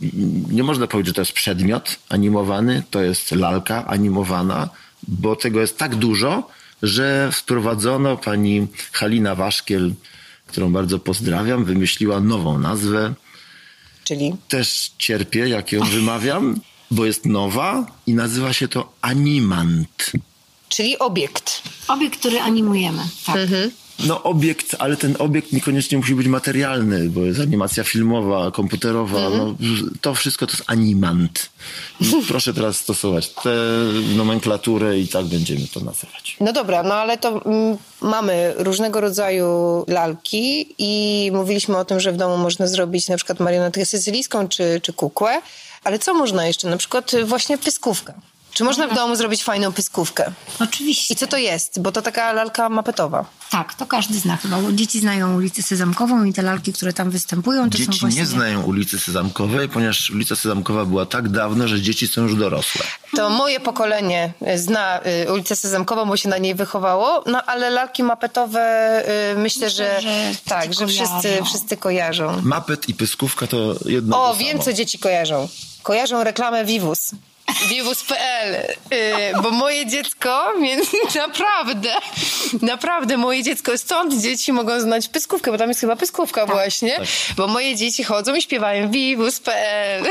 nie 0.52 0.64
można 0.64 0.88
powiedzieć, 0.88 1.08
że 1.08 1.14
to 1.14 1.22
jest 1.22 1.32
przedmiot 1.32 1.96
animowany, 2.10 2.84
to 2.92 3.02
jest 3.02 3.32
lalka 3.32 3.88
animowana, 3.88 4.70
bo 5.08 5.36
tego 5.36 5.62
jest 5.62 5.78
tak 5.78 5.96
dużo, 5.96 6.50
że 6.84 7.30
wprowadzono 7.34 8.18
pani 8.18 8.68
Halina 8.92 9.36
Waszkiel, 9.36 9.94
którą 10.48 10.72
bardzo 10.72 11.00
pozdrawiam, 11.00 11.66
wymyśliła 11.66 12.20
nową 12.20 12.60
nazwę. 12.60 13.14
Czyli 14.04 14.36
Też 14.48 14.92
cierpię, 14.98 15.48
jak 15.50 15.72
ją 15.72 15.84
wymawiam, 15.86 16.60
bo 16.92 17.06
jest 17.06 17.26
nowa 17.26 17.86
i 18.08 18.14
nazywa 18.14 18.54
się 18.54 18.68
to 18.68 18.94
Animant. 19.02 20.12
Czyli 20.78 21.00
obiekt. 21.00 21.62
Obiekt, 21.88 22.20
który 22.20 22.40
animujemy. 22.40 23.02
Tak. 23.26 23.36
No 24.00 24.24
obiekt, 24.24 24.76
ale 24.80 24.98
ten 24.98 25.16
obiekt 25.20 25.54
niekoniecznie 25.54 25.98
musi 25.98 26.16
być 26.16 26.28
materialny, 26.28 27.10
bo 27.10 27.22
jest 27.22 27.40
animacja 27.40 27.84
filmowa, 27.84 28.52
komputerowa, 28.52 29.30
no, 29.30 29.56
to 30.02 30.16
wszystko 30.16 30.48
to 30.48 30.52
jest 30.52 30.64
animant. 30.68 31.50
Proszę 32.28 32.54
teraz 32.54 32.78
stosować 32.78 33.30
tę 33.30 33.50
nomenklaturę 34.16 35.00
i 35.00 35.08
tak 35.08 35.26
będziemy 35.26 35.68
to 35.74 35.80
nazywać. 35.80 36.38
No 36.40 36.54
dobra, 36.54 36.84
no 36.84 36.96
ale 36.96 37.18
to 37.18 37.46
mm, 37.46 37.78
mamy 38.02 38.54
różnego 38.58 39.02
rodzaju 39.02 39.48
lalki 39.88 40.76
i 40.78 41.32
mówiliśmy 41.34 41.78
o 41.78 41.86
tym, 41.86 42.00
że 42.00 42.12
w 42.12 42.18
domu 42.18 42.38
można 42.38 42.68
zrobić 42.68 43.08
na 43.08 43.16
przykład 43.16 43.40
marionetkę 43.40 43.86
sycylijską 43.86 44.48
czy, 44.48 44.82
czy 44.84 44.94
kukłę, 44.94 45.42
ale 45.84 46.00
co 46.00 46.14
można 46.14 46.48
jeszcze? 46.48 46.70
Na 46.70 46.78
przykład 46.78 47.12
właśnie 47.26 47.58
pyskówkę. 47.58 48.14
Czy 48.58 48.64
można 48.64 48.88
w 48.88 48.96
domu 48.96 49.16
zrobić 49.16 49.44
fajną 49.44 49.72
pyskówkę? 49.74 50.32
Oczywiście. 50.60 51.14
I 51.14 51.18
co 51.18 51.28
to 51.28 51.38
jest? 51.38 51.82
Bo 51.82 51.92
to 51.92 52.02
taka 52.02 52.34
lalka 52.34 52.70
mapetowa. 52.70 53.26
Tak, 53.50 53.74
to 53.74 53.86
każdy 53.86 54.20
zna 54.20 54.38
chyba. 54.38 54.58
bo 54.58 54.72
Dzieci 54.72 55.00
znają 55.00 55.36
ulicę 55.36 55.64
Sezamkową 55.64 56.24
i 56.24 56.34
te 56.34 56.42
lalki, 56.42 56.74
które 56.74 56.94
tam 56.94 57.10
występują, 57.10 57.70
to 57.70 57.78
są 57.78 57.84
Dzieci 57.86 58.00
właśnie... 58.00 58.20
nie 58.20 58.26
znają 58.26 58.64
ulicy 58.64 59.00
Sezamkowej, 59.00 59.70
ponieważ 59.70 60.10
ulica 60.10 60.36
Sezamkowa 60.36 60.86
była 60.86 61.06
tak 61.06 61.30
dawno, 61.30 61.68
że 61.68 61.82
dzieci 61.82 62.08
są 62.08 62.22
już 62.22 62.36
dorosłe. 62.36 62.82
To 63.16 63.30
moje 63.30 63.60
pokolenie 63.60 64.34
zna 64.56 65.00
y, 65.26 65.34
ulicę 65.34 65.56
Sezamkową, 65.56 66.06
bo 66.06 66.18
się 66.18 66.30
na 66.30 66.38
niej 66.38 66.56
wychowało, 66.56 67.24
no 67.26 67.44
ale 67.44 67.70
lalki 67.70 68.04
mapetowe 68.04 69.04
y, 69.34 69.38
myślę, 69.38 69.70
że, 69.70 70.02
że 70.02 70.32
tak, 70.46 70.74
że 70.74 70.88
wszyscy 70.88 71.22
kojarzą. 71.22 71.46
wszyscy 71.46 71.78
kojarzą. 71.78 72.42
Mapet 72.44 72.90
i 72.90 72.94
pyskówka 72.94 73.48
to 73.48 73.76
jedno 73.86 74.24
O, 74.24 74.32
to 74.34 74.38
wiem, 74.40 74.52
samo. 74.52 74.64
co 74.64 74.74
dzieci 74.74 75.00
kojarzą. 75.00 75.48
Kojarzą 75.84 76.24
reklamę 76.24 76.66
Vivus. 76.66 77.12
Vivus.pl, 77.70 78.54
yy, 78.92 79.42
bo 79.42 79.52
moje 79.52 79.86
dziecko, 79.86 80.54
więc 80.62 80.88
naprawdę, 81.28 81.90
naprawdę 82.62 83.18
moje 83.18 83.44
dziecko, 83.44 83.78
stąd 83.78 84.22
dzieci 84.22 84.54
mogą 84.54 84.80
znać 84.80 85.08
pyskówkę, 85.08 85.52
bo 85.52 85.58
tam 85.58 85.68
jest 85.70 85.82
chyba 85.82 85.96
pyskówka 85.96 86.46
Tak. 86.46 86.56
właśnie, 86.56 87.00
bo 87.38 87.48
moje 87.48 87.76
dzieci 87.76 88.04
chodzą 88.04 88.36
i 88.36 88.42
śpiewają 88.42 88.92
Vivus.pl. 88.92 90.04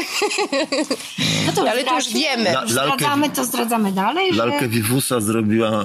No 1.46 1.52
to 1.54 1.70
Ale 1.70 1.84
to 1.84 1.94
już 1.94 2.08
wiemy. 2.12 2.50
La- 2.50 2.64
lalkę- 2.64 2.68
Zdradzamy, 2.70 3.30
to 3.30 3.44
zdradzamy 3.44 3.92
dalej, 3.92 4.34
że... 4.34 4.46
Lalkę 4.46 4.68
Vivusa 4.68 5.20
zrobiła 5.20 5.84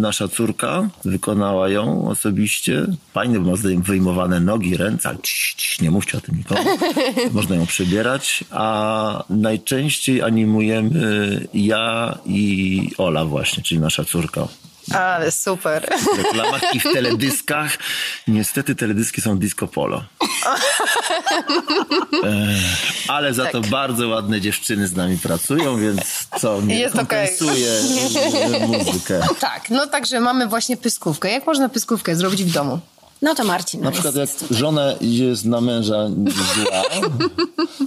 nasza 0.00 0.28
córka, 0.28 0.88
wykonała 1.04 1.68
ją 1.68 2.08
osobiście. 2.08 2.86
Fajnie, 3.14 3.38
bo 3.40 3.50
ma 3.50 3.56
wyjmowane 3.82 4.40
nogi, 4.40 4.76
ręce, 4.76 5.08
ale 5.08 5.18
cii, 5.22 5.54
cii, 5.56 5.84
nie 5.84 5.90
mówcie 5.90 6.18
o 6.18 6.20
tym 6.20 6.36
nikomu. 6.36 6.60
Można 7.32 7.56
ją 7.56 7.66
przebierać, 7.66 8.44
a 8.50 9.24
najczęściej 9.30 10.22
animujemy 10.22 10.99
ja 11.54 12.18
i 12.26 12.90
Ola 12.98 13.24
właśnie, 13.24 13.62
czyli 13.62 13.80
nasza 13.80 14.04
córka. 14.04 14.48
Ale 14.94 15.30
super. 15.30 15.88
W 16.14 16.18
reklamach 16.18 16.74
i 16.74 16.80
w 16.80 16.82
teledyskach. 16.94 17.78
Niestety 18.28 18.74
teledyski 18.74 19.20
są 19.20 19.38
disco 19.38 19.68
polo. 19.68 20.04
Ech, 22.24 23.08
ale 23.08 23.34
za 23.34 23.46
to 23.46 23.60
bardzo 23.60 24.08
ładne 24.08 24.40
dziewczyny 24.40 24.88
z 24.88 24.96
nami 24.96 25.18
pracują, 25.18 25.80
więc 25.80 26.00
co 26.40 26.62
nie 26.62 26.78
Jest 26.78 26.96
kompensuje 26.96 27.72
e, 28.62 28.66
muzykę. 28.66 29.20
Tak, 29.40 29.70
no 29.70 29.86
także 29.86 30.20
mamy 30.20 30.46
właśnie 30.46 30.76
pyskówkę. 30.76 31.30
Jak 31.30 31.46
można 31.46 31.68
pyskówkę 31.68 32.16
zrobić 32.16 32.44
w 32.44 32.52
domu? 32.52 32.80
No 33.22 33.34
to 33.34 33.44
Marcin. 33.44 33.80
Na 33.80 33.90
przykład 33.90 34.14
jak 34.16 34.28
żona 34.50 34.94
jest 35.00 35.44
na 35.44 35.60
męża 35.60 36.08
zła, 36.54 36.82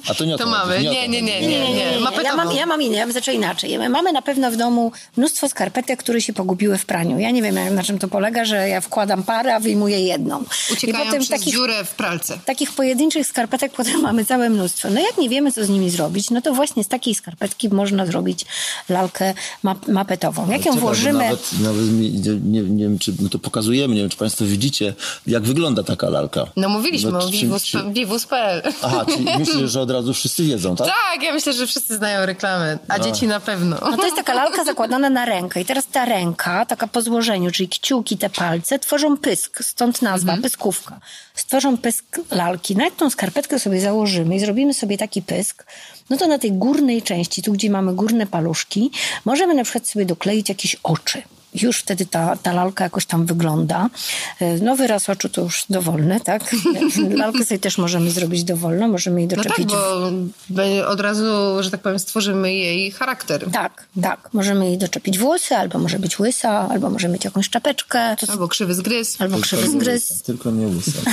a 0.08 0.14
to 0.14 0.26
nie 0.26 0.36
o 0.36 0.38
To 0.38 0.46
mamy. 0.46 0.82
Nie, 0.82 1.08
nie, 1.08 1.22
nie, 1.22 1.42
nie, 1.42 1.74
nie. 1.74 1.98
Ja 2.24 2.36
mam, 2.36 2.56
ja 2.56 2.66
mam 2.66 2.82
inne, 2.82 2.98
ja 2.98 3.06
bym 3.06 3.14
zaczęła 3.14 3.38
inaczej. 3.38 3.78
My 3.78 3.90
Mamy 3.90 4.12
na 4.12 4.22
pewno 4.22 4.52
w 4.52 4.56
domu 4.56 4.92
mnóstwo 5.18 5.50
skarpetek, 5.50 6.00
które 6.00 6.22
się 6.22 6.34
pogubiły 6.34 6.78
w 6.78 6.86
praniu. 6.86 7.20
Ja 7.20 7.32
nie 7.32 7.42
wiem, 7.42 7.76
na 7.76 7.84
czym 7.84 8.00
to 8.00 8.08
polega, 8.08 8.46
że 8.46 8.70
ja 8.70 8.82
wkładam 8.82 9.24
parę, 9.24 9.56
a 9.56 9.60
wyjmuję 9.60 10.00
jedną. 10.00 10.44
Uciekają 10.72 11.04
I 11.04 11.06
potem 11.06 11.22
przez 11.22 11.40
takich, 11.40 11.54
dziurę 11.54 11.86
w 11.86 11.96
pralce. 11.96 12.40
takich 12.46 12.72
pojedynczych 12.72 13.28
skarpetek 13.28 13.72
potem 13.72 14.02
mamy 14.02 14.26
całe 14.26 14.50
mnóstwo. 14.50 14.90
No 14.90 15.00
jak 15.00 15.18
nie 15.18 15.30
wiemy, 15.30 15.52
co 15.52 15.66
z 15.66 15.70
nimi 15.70 15.90
zrobić, 15.90 16.30
no 16.30 16.42
to 16.42 16.54
właśnie 16.54 16.84
z 16.84 16.88
takiej 16.88 17.16
skarpetki 17.16 17.70
można 17.70 18.06
zrobić 18.06 18.46
lalkę 18.90 19.34
map, 19.64 19.88
mapetową. 19.88 20.52
Jak 20.52 20.66
ją 20.66 20.72
włożymy... 20.72 21.24
Nawet, 21.24 21.60
nawet 21.60 21.92
mi, 21.92 22.12
nie, 22.44 22.62
nie 22.62 22.84
wiem, 22.84 23.00
czy 23.00 23.14
no 23.20 23.30
to 23.30 23.40
pokazujemy, 23.40 23.96
nie 23.96 24.02
wiem, 24.02 24.10
czy 24.10 24.18
Państwo 24.18 24.46
widzicie, 24.46 24.94
jak 25.28 25.44
wygląda 25.44 25.84
taka 25.84 26.10
lalka. 26.10 26.46
No 26.56 26.70
mówiliśmy 26.70 27.12
No, 27.12 27.20
o 27.20 27.22
czy- 27.32 27.38
Vivus- 27.38 27.64
czy- 27.64 27.84
Vivus.pl. 27.94 28.62
Aha, 28.82 29.06
czyli 29.14 29.26
myślę, 29.40 29.68
że 29.68 29.82
od 29.82 29.92
razu 29.92 30.14
wszyscy 30.14 30.44
wiedzą, 30.44 30.76
tak? 30.76 30.88
Tak, 30.88 31.24
ja 31.24 31.34
myślę, 31.34 31.54
że 31.54 31.68
wszyscy 31.68 31.96
znają 31.98 32.26
reklamę, 32.26 32.78
a 32.88 33.00
dzieci 33.00 33.28
na 33.28 33.40
pewno. 33.40 33.78
No 33.92 33.98
to 33.98 34.04
jest 34.04 34.16
taka 34.16 34.34
lalka 34.34 34.64
zakładana 34.64 35.10
na 35.10 35.26
rękę. 35.26 35.62
I 35.62 35.66
teraz 35.66 35.88
ta 35.92 36.06
ręka, 36.06 36.66
taka 36.66 36.88
po 36.88 37.02
złożeniu, 37.02 37.52
czyli 37.52 37.70
kciuki, 37.70 38.18
te 38.18 38.30
palce, 38.30 38.80
tworzą 38.80 39.18
pysk, 39.18 39.64
stąd 39.64 40.02
nazwa, 40.02 40.38
pyskówka. 40.42 41.00
Stworzą 41.36 41.78
pysk 41.78 42.06
lalki. 42.32 42.76
No 42.76 42.84
jak 42.84 42.96
tą 42.96 43.10
skarpetkę 43.10 43.60
sobie 43.60 43.82
założymy 43.82 44.36
i 44.36 44.40
zrobimy 44.40 44.74
sobie 44.74 44.98
taki 44.98 45.22
pysk, 45.22 45.66
no 46.10 46.18
to 46.18 46.28
na 46.28 46.40
tej 46.40 46.52
górnej 46.52 47.02
części, 47.02 47.42
tu 47.44 47.52
gdzie 47.54 47.70
mamy 47.70 47.94
górne 47.94 48.28
paluszki, 48.28 48.92
możemy 49.26 49.54
na 49.54 49.64
przykład 49.64 49.88
sobie 49.88 50.06
dokleić 50.06 50.50
jakieś 50.50 50.76
oczy. 50.84 51.22
Już 51.56 51.78
wtedy 51.80 52.06
ta, 52.06 52.36
ta 52.36 52.54
lalka 52.54 52.84
jakoś 52.84 53.06
tam 53.06 53.26
wygląda. 53.26 53.90
E, 54.40 54.58
no 54.58 54.76
wyraz 54.76 55.10
oczu 55.10 55.30
to 55.30 55.42
już 55.42 55.66
dowolny, 55.70 56.20
tak? 56.20 56.56
Lalkę 57.24 57.46
sobie 57.46 57.60
też 57.60 57.78
możemy 57.78 58.12
zrobić 58.12 58.44
dowolną, 58.44 58.88
możemy 58.88 59.20
jej 59.20 59.28
doczepić. 59.28 59.70
No 59.70 59.72
tak, 59.72 60.14
bo 60.50 60.88
od 60.88 61.00
razu, 61.00 61.24
że 61.60 61.72
tak 61.72 61.82
powiem, 61.82 62.00
stworzymy 62.00 62.54
jej 62.54 62.92
charakter. 62.92 63.52
Tak, 63.52 63.88
tak. 64.02 64.30
Możemy 64.34 64.66
jej 64.66 64.78
doczepić 64.78 65.20
włosy, 65.20 65.56
albo 65.56 65.80
może 65.80 66.00
być 66.00 66.20
łysa, 66.20 66.70
albo 66.70 66.90
może 66.90 67.10
mieć 67.10 67.26
jakąś 67.26 67.50
czapeczkę. 67.50 68.16
Albo 68.28 68.48
krzywy 68.48 68.74
zgryz. 68.74 69.22
Albo 69.22 69.38
krzywy 69.38 69.68
zgryz. 69.70 70.22
Tylko 70.22 70.52
nie 70.52 70.68
łysa. 70.68 70.92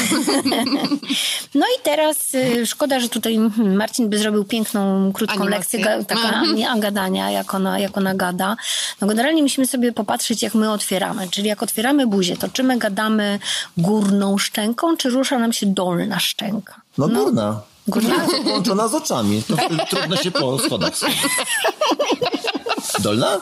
no 1.55 1.67
i 1.79 1.83
teraz 1.83 2.35
y, 2.35 2.67
szkoda, 2.67 3.01
że 3.01 3.09
tutaj 3.09 3.37
hmm, 3.37 3.77
Marcin 3.77 4.09
by 4.09 4.19
zrobił 4.19 4.45
piękną, 4.45 5.13
krótką 5.13 5.41
Animację. 5.41 5.85
lekcję 5.85 6.05
taka 6.05 6.43
gadania, 6.87 7.31
jak 7.31 7.55
ona, 7.55 7.79
jak 7.79 7.99
ona 7.99 8.15
gada. 8.15 8.57
No 9.01 9.07
generalnie 9.07 9.43
musimy 9.43 9.67
sobie 9.67 9.93
popatrzeć, 9.93 10.30
jak 10.43 10.55
my 10.55 10.73
otwieramy. 10.73 11.29
Czyli 11.31 11.49
jak 11.49 11.63
otwieramy 11.63 12.07
buzię, 12.07 12.37
to 12.37 12.49
czy 12.49 12.63
my 12.63 12.79
gadamy 12.79 13.39
górną 13.77 14.39
szczęką, 14.39 14.97
czy 14.97 15.11
rusza 15.11 15.39
nam 15.39 15.53
się 15.53 15.67
dolna 15.67 16.21
szczęka? 16.21 16.81
No, 16.99 17.09
górna. 17.09 17.61
Górna? 17.89 18.15
Połączona 18.45 18.89
z 18.89 18.95
oczami. 18.95 19.43
Trudno 19.91 20.17
się 20.17 20.31
po 20.31 20.59
schodach. 20.59 20.93
Dolna? 22.99 23.41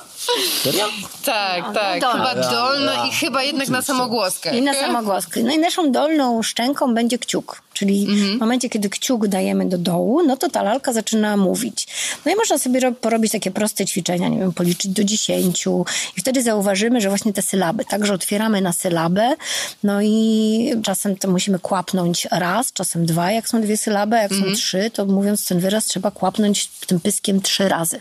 Serio? 0.63 0.89
Tak, 1.25 1.75
tak. 1.75 2.01
dolna. 2.01 2.29
Chyba 2.29 2.51
dolna 2.51 2.93
Ja, 2.93 3.07
i 3.07 3.13
chyba 3.13 3.43
jednak 3.43 3.69
na 3.69 3.83
samogłoskę. 3.83 4.59
I 4.59 4.63
na 4.63 4.75
samogłoskę. 4.75 5.43
No 5.43 5.53
i 5.53 5.59
naszą 5.59 5.93
dolną 5.93 6.43
szczęką 6.43 6.95
będzie 6.95 7.19
kciuk. 7.19 7.63
Czyli 7.79 8.07
w 8.37 8.41
momencie, 8.41 8.69
kiedy 8.69 8.89
kciuk 8.91 9.27
dajemy 9.27 9.67
do 9.69 9.79
dołu, 9.79 10.23
no 10.27 10.37
to 10.37 10.49
ta 10.51 10.63
lalka 10.63 10.93
zaczyna 10.93 11.37
mówić. 11.37 11.87
No 12.27 12.33
i 12.33 12.37
można 12.37 12.59
sobie 12.59 12.81
ro- 12.81 12.93
porobić 12.93 13.33
takie 13.33 13.51
proste 13.51 13.87
ćwiczenia, 13.87 14.29
nie 14.29 14.39
wiem, 14.39 14.53
policzyć 14.53 14.91
do 14.93 15.05
dziesięciu 15.05 15.85
i 16.17 16.21
wtedy 16.21 16.43
zauważymy, 16.43 17.01
że 17.01 17.09
właśnie 17.09 17.33
te 17.33 17.43
sylaby, 17.43 17.85
także 17.85 18.15
otwieramy 18.15 18.61
na 18.61 18.73
sylabę, 18.73 19.35
no 19.83 20.03
i 20.03 20.73
czasem 20.83 21.17
to 21.17 21.31
musimy 21.31 21.59
kłapnąć 21.59 22.29
raz, 22.31 22.73
czasem 22.73 23.07
dwa, 23.07 23.33
jak 23.33 23.49
są 23.49 23.61
dwie 23.63 23.77
sylaby, 23.77 24.17
a 24.17 24.23
jak 24.23 24.33
są 24.35 24.43
trzy, 24.55 24.91
to 24.95 25.07
mówiąc 25.07 25.47
ten 25.47 25.61
wyraz 25.61 25.85
trzeba 25.85 26.11
kłapnąć 26.11 26.67
tym 26.87 27.01
pyskiem 27.01 27.41
trzy 27.41 27.69
razy. 27.69 28.01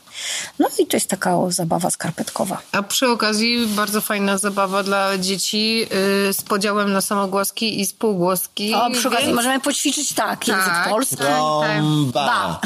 No 0.60 0.68
i 0.80 0.88
to 0.88 0.98
jest 0.98 1.08
taka 1.10 1.38
zabawa 1.50 1.90
skarpetkowa. 1.90 2.62
A 2.72 2.84
przy 2.84 3.08
okazji 3.08 3.68
bardzo 3.68 4.02
fajna 4.02 4.38
zabawa 4.38 4.84
dla 4.84 5.18
dzieci 5.18 5.80
yy, 5.80 5.88
z 6.34 6.42
podziałem 6.42 6.92
na 6.94 7.02
samogłoski 7.02 7.80
i 7.82 7.86
spółgłoski. 7.86 8.74
O, 8.74 8.92
przy 8.92 9.08
okazji 9.08 9.34
możemy 9.34 9.60
poćwiczyć 9.68 10.14
tak, 10.14 10.48
język 10.48 10.66
Tak. 10.66 10.90
polski. 10.90 11.16
Trąba, 11.16 12.62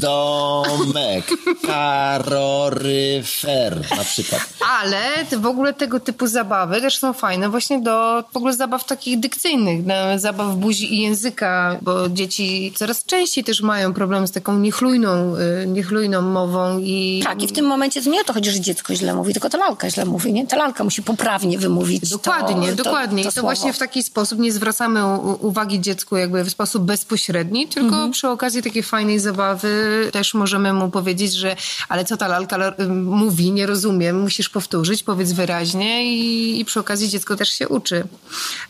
domek, 0.00 1.30
karoryfer 1.66 3.80
na 3.96 4.04
przykład. 4.04 4.48
Ale 4.80 4.98
w 5.36 5.46
ogóle 5.46 5.74
tego 5.74 6.00
typu 6.00 6.26
zabawy 6.26 6.80
też 6.80 6.98
są 6.98 7.12
fajne 7.12 7.48
właśnie 7.48 7.80
do 7.80 8.24
w 8.32 8.36
ogóle 8.36 8.54
zabaw 8.54 8.84
takich 8.84 9.20
dykcyjnych, 9.20 9.86
na 9.86 10.18
zabaw 10.18 10.54
buzi 10.56 10.94
i 10.94 11.00
języka, 11.02 11.76
bo 11.82 12.08
dzieci 12.08 12.72
coraz 12.76 13.04
częściej 13.04 13.44
też 13.44 13.60
mają 13.60 13.94
problem 13.94 14.26
z 14.26 14.32
taką 14.32 14.58
niechlujną, 14.58 15.34
y, 15.62 15.66
niechlujną 15.66 16.22
mową 16.22 16.78
i... 16.78 17.20
Tak, 17.24 17.42
i 17.42 17.48
w 17.48 17.52
tym 17.52 17.66
momencie 17.66 18.02
to 18.02 18.10
nie 18.10 18.20
o 18.20 18.24
to 18.24 18.32
chodzi, 18.32 18.50
że 18.50 18.60
dziecko 18.60 18.94
źle 18.94 19.14
mówi, 19.14 19.32
tylko 19.32 19.50
ta 19.50 19.58
lalka 19.58 19.90
źle 19.90 20.04
mówi, 20.04 20.32
nie? 20.32 20.46
Ta 20.46 20.56
lalka 20.56 20.84
musi 20.84 21.02
poprawnie 21.02 21.58
wymówić 21.58 22.10
Dokładnie, 22.10 22.70
to, 22.70 22.84
dokładnie. 22.84 23.22
To, 23.22 23.28
I 23.28 23.32
to 23.32 23.32
słowo. 23.32 23.46
właśnie 23.48 23.72
w 23.72 23.78
taki 23.78 24.02
sposób 24.02 24.38
nie 24.38 24.52
zwracamy 24.52 25.16
uwagi 25.40 25.80
dziecku 25.80 26.16
jakby 26.16 26.44
w 26.46 26.50
sposób 26.50 26.84
bezpośredni, 26.84 27.68
tylko 27.68 28.10
przy 28.10 28.28
okazji 28.28 28.62
takiej 28.62 28.82
fajnej 28.82 29.18
zabawy 29.18 29.68
też 30.12 30.34
możemy 30.34 30.72
mu 30.72 30.90
powiedzieć, 30.90 31.32
że 31.32 31.56
ale 31.88 32.04
co 32.04 32.16
ta 32.16 32.28
lalka 32.28 32.74
mówi, 32.88 33.52
nie 33.52 33.66
rozumiem, 33.66 34.20
musisz 34.20 34.48
powtórzyć, 34.48 35.02
powiedz 35.02 35.32
wyraźnie 35.32 36.14
i, 36.14 36.60
i 36.60 36.64
przy 36.64 36.80
okazji 36.80 37.08
dziecko 37.08 37.36
też 37.36 37.48
się 37.48 37.68
uczy. 37.68 38.04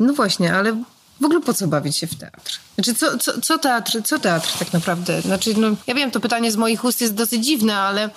No 0.00 0.12
właśnie, 0.12 0.54
ale 0.54 0.82
w 1.20 1.24
ogóle 1.24 1.40
po 1.40 1.54
co 1.54 1.66
bawić 1.66 1.96
się 1.96 2.06
w 2.06 2.14
teatr? 2.14 2.60
Znaczy, 2.74 2.94
co, 2.94 3.18
co, 3.18 3.40
co, 3.40 3.58
teatr, 3.58 4.02
co 4.04 4.18
teatr 4.18 4.58
tak 4.58 4.72
naprawdę? 4.72 5.22
Znaczy, 5.22 5.54
no, 5.56 5.68
ja 5.86 5.94
wiem, 5.94 6.10
to 6.10 6.20
pytanie 6.20 6.52
z 6.52 6.56
moich 6.56 6.84
ust 6.84 7.00
jest 7.00 7.14
dosyć 7.14 7.46
dziwne, 7.46 7.78
ale, 7.78 8.10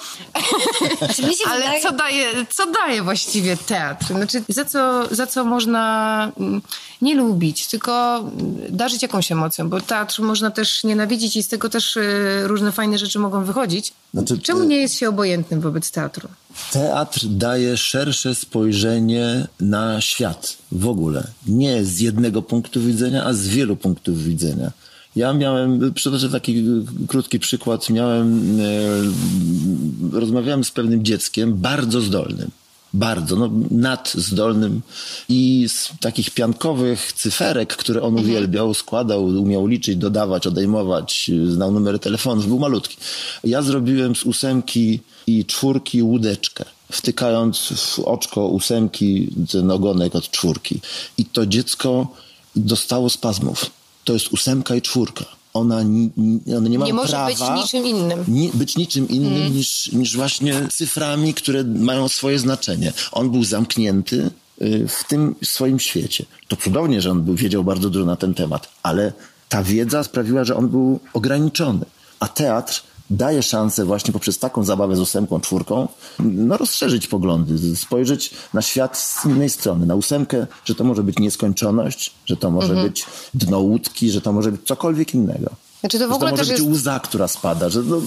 ale 1.52 1.82
co, 1.82 1.92
daje, 1.92 2.46
co 2.50 2.72
daje 2.72 3.04
właściwie 3.04 3.58
teatr? 3.58 4.06
Znaczy, 4.06 4.44
za 4.50 4.66
co, 4.66 5.16
za 5.16 5.28
co 5.28 5.46
można 5.46 6.32
mm, 6.40 6.62
nie 7.02 7.16
lubić, 7.16 7.68
tylko 7.68 8.18
mm, 8.18 8.58
darzyć 8.70 9.02
jakąś 9.02 9.32
emocją, 9.32 9.70
bo 9.70 9.82
teatr 9.82 10.22
można 10.22 10.52
też 10.52 10.84
nienawidzić 10.84 11.36
i 11.36 11.44
z 11.44 11.48
tego 11.48 11.70
też 11.70 11.98
y, 11.98 12.42
różne 12.44 12.72
fajne 12.72 12.98
rzeczy 12.98 13.20
mogą 13.20 13.44
wychodzić. 13.44 13.94
Znaczy, 14.14 14.40
Czemu 14.40 14.62
y- 14.62 14.68
nie 14.68 14.78
jest 14.78 14.96
się 14.96 15.10
obojętnym 15.10 15.62
wobec 15.62 15.92
teatru? 15.92 16.30
Teatr 16.72 17.26
daje 17.26 17.78
szersze 17.78 18.36
spojrzenie 18.36 19.48
na 19.60 20.02
świat 20.02 20.58
w 20.72 20.88
ogóle. 20.88 21.28
Nie 21.48 21.84
z 21.84 22.00
jednego 22.00 22.42
punktu 22.42 22.82
widzenia, 22.82 23.24
a 23.26 23.34
z 23.34 23.48
wielu 23.48 23.76
punktów 23.76 24.24
widzenia. 24.24 24.72
Ja 25.16 25.34
miałem, 25.34 25.94
przytoczę 25.94 26.30
taki 26.30 26.64
krótki 27.08 27.40
przykład, 27.40 27.90
miałem, 27.90 28.60
e, 28.62 30.20
rozmawiałem 30.20 30.64
z 30.64 30.72
pewnym 30.72 31.04
dzieckiem 31.06 31.54
bardzo 31.54 32.02
zdolnym. 32.02 32.52
Bardzo, 32.94 33.36
no 33.36 33.50
nadzdolnym 33.72 34.82
i 35.30 35.66
z 35.70 35.90
takich 36.00 36.30
piankowych 36.32 37.14
cyferek, 37.14 37.76
które 37.76 38.02
on 38.02 38.20
uwielbiał, 38.20 38.74
składał, 38.74 39.26
umiał 39.26 39.68
liczyć, 39.68 39.96
dodawać, 39.96 40.48
odejmować, 40.48 41.32
znał 41.48 41.72
numery 41.72 42.00
telefonów, 42.00 42.48
był 42.48 42.60
malutki. 42.60 42.98
Ja 43.44 43.62
zrobiłem 43.62 44.16
z 44.16 44.24
ósemki 44.24 45.00
i 45.28 45.46
czwórki 45.46 46.04
łódeczkę, 46.04 46.66
wtykając 46.92 47.58
w 47.60 48.00
oczko 48.00 48.48
ósemki 48.48 49.28
ten 49.52 49.72
ogonek 49.72 50.16
od 50.16 50.32
czwórki. 50.32 50.80
I 51.18 51.26
to 51.26 51.46
dziecko 51.46 52.08
dostało 52.56 53.10
spazmów. 53.10 53.66
To 54.04 54.14
jest 54.14 54.34
ósemka 54.34 54.76
i 54.76 54.82
czwórka. 54.82 55.39
Ona, 55.54 55.84
ni- 55.84 56.12
ni- 56.18 56.40
nie 56.46 56.60
Nie 56.70 56.94
może 56.94 57.10
prawa 57.12 57.28
być 57.28 57.40
niczym 57.64 57.86
innym. 57.86 58.24
nie, 58.28 58.50
być 58.54 58.78
niczym 58.78 59.10
innym 59.10 59.56
niż, 59.56 59.92
niż 59.92 60.16
właśnie 60.16 60.54
cyframi, 60.72 61.34
które 61.34 61.64
mają 61.64 62.08
swoje 62.08 62.40
znaczenie. 62.40 62.94
On 63.12 63.30
był 63.32 63.44
zamknięty 63.44 64.30
y, 64.62 64.88
w 64.88 65.04
tym 65.08 65.36
swoim 65.44 65.80
świecie. 65.80 66.26
To 66.48 66.56
cudownie, 66.56 67.02
że 67.02 67.12
on 67.12 67.22
był, 67.22 67.36
wiedział 67.36 67.64
bardzo 67.64 67.90
dużo 67.90 68.06
na 68.06 68.16
ten 68.16 68.34
temat, 68.34 68.70
ale 68.84 69.14
ta 69.50 69.64
wiedza 69.64 70.04
sprawiła, 70.04 70.44
że 70.44 70.56
on 70.56 70.70
był 70.70 71.00
ograniczony. 71.14 71.86
A 72.20 72.28
teatr 72.28 72.84
daje 73.10 73.44
szansę 73.44 73.86
właśnie 73.86 74.14
poprzez 74.14 74.40
taką 74.40 74.64
zabawę 74.64 74.96
z 74.96 75.00
ósemką, 75.00 75.40
czwórką, 75.40 75.88
no 76.20 76.58
rozszerzyć 76.58 77.08
poglądy, 77.08 77.76
spojrzeć 77.76 78.32
na 78.54 78.62
świat 78.62 78.98
z 78.98 79.26
innej 79.26 79.50
strony. 79.50 79.86
Na 79.86 79.96
ósemkę, 79.96 80.48
że 80.66 80.76
to 80.76 80.84
może 80.84 81.04
być 81.04 81.20
nieskończoność, 81.20 82.12
że 82.26 82.38
to 82.38 82.52
może 82.52 82.76
być 82.76 83.06
dno 83.34 83.60
łódki, 83.60 84.12
że 84.12 84.22
to 84.22 84.34
może 84.34 84.52
być 84.52 84.62
cokolwiek 84.68 85.14
innego. 85.14 85.50
Znaczy 85.80 86.00
to 86.00 86.06
w 86.06 86.10
Że 86.10 86.16
ogóle 86.16 86.32
to 86.32 86.38
może 86.38 86.52
być 86.52 86.62
jest... 86.62 86.72
łza, 86.72 87.00
która 87.00 87.28
spada, 87.28 87.70
że 87.70 87.82
no, 87.84 88.02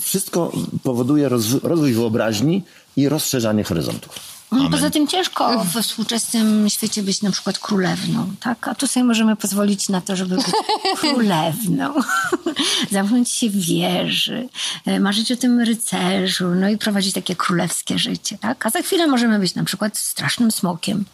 wszystko 0.00 0.52
powoduje 0.82 1.28
rozw- 1.28 1.60
rozwój 1.62 1.92
wyobraźni 1.92 2.62
i 2.96 3.08
rozszerzanie 3.08 3.64
horyzontów. 3.64 4.39
No, 4.52 4.70
Poza 4.70 4.90
tym 4.90 5.06
ciężko 5.06 5.64
we 5.64 5.82
współczesnym 5.82 6.68
świecie 6.68 7.02
być 7.02 7.22
na 7.22 7.30
przykład 7.30 7.58
królewną, 7.58 8.32
tak? 8.40 8.68
A 8.68 8.74
tu 8.74 8.86
sobie 8.86 9.04
możemy 9.04 9.36
pozwolić 9.36 9.88
na 9.88 10.00
to, 10.00 10.16
żeby 10.16 10.36
być 10.36 10.46
królewną. 11.00 11.94
Zamknąć 12.90 13.30
się 13.30 13.50
w 13.50 13.56
wieży, 13.56 14.48
e, 14.86 15.00
marzyć 15.00 15.32
o 15.32 15.36
tym 15.36 15.60
rycerzu, 15.60 16.48
no 16.48 16.68
i 16.68 16.78
prowadzić 16.78 17.14
takie 17.14 17.36
królewskie 17.36 17.98
życie, 17.98 18.38
tak? 18.38 18.66
A 18.66 18.70
za 18.70 18.82
chwilę 18.82 19.06
możemy 19.06 19.38
być 19.38 19.54
na 19.54 19.64
przykład 19.64 19.98
strasznym 19.98 20.50
smokiem. 20.50 21.04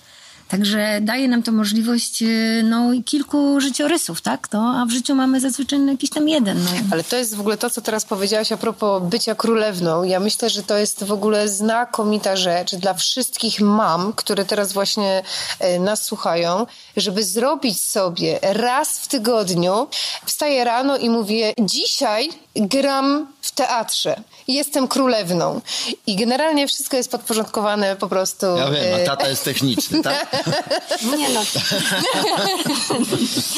Także 0.48 0.98
daje 1.02 1.28
nam 1.28 1.42
to 1.42 1.52
możliwość 1.52 2.22
e, 2.22 2.26
no, 2.62 2.90
kilku 3.04 3.60
życiorysów, 3.60 4.20
tak? 4.20 4.48
No, 4.52 4.80
a 4.82 4.86
w 4.86 4.90
życiu 4.90 5.14
mamy 5.14 5.40
zazwyczaj 5.40 5.78
no, 5.78 5.92
jakiś 5.92 6.10
tam 6.10 6.28
jeden. 6.28 6.64
No. 6.64 6.70
Ale 6.92 7.04
to 7.04 7.16
jest 7.16 7.34
w 7.34 7.40
ogóle 7.40 7.56
to, 7.56 7.70
co 7.70 7.80
teraz 7.80 8.04
powiedziałaś 8.04 8.52
a 8.52 8.56
propos 8.56 9.02
bycia 9.02 9.34
królewną. 9.34 10.04
Ja 10.04 10.20
myślę, 10.20 10.50
że 10.50 10.62
to 10.62 10.76
jest 10.76 11.04
w 11.04 11.12
ogóle 11.12 11.48
znakomita 11.48 12.36
rzecz 12.36 12.74
dla 12.74 12.94
wszystkich 12.94 13.60
mam, 13.60 14.12
które 14.12 14.44
teraz 14.44 14.72
właśnie 14.72 15.22
e, 15.60 15.80
nas 15.80 16.04
słuchają, 16.04 16.66
żeby 16.96 17.24
zrobić 17.24 17.82
sobie 17.82 18.38
raz 18.42 18.98
w 18.98 19.08
tygodniu, 19.08 19.86
wstaję 20.26 20.64
rano 20.64 20.96
i 20.96 21.10
mówię, 21.10 21.52
dzisiaj 21.60 22.30
gram 22.56 23.26
w 23.40 23.52
teatrze. 23.52 24.22
Jestem 24.48 24.88
królewną. 24.88 25.60
I 26.06 26.16
generalnie 26.16 26.68
wszystko 26.68 26.96
jest 26.96 27.10
podporządkowane 27.10 27.96
po 27.96 28.08
prostu... 28.08 28.46
Ja 28.46 28.70
wiem, 28.70 29.00
e, 29.00 29.02
a 29.02 29.06
tata 29.06 29.28
jest 29.28 29.44
techniczny, 29.44 30.02
tak? 30.02 30.36
Nie 31.18 31.28
no. 31.28 31.40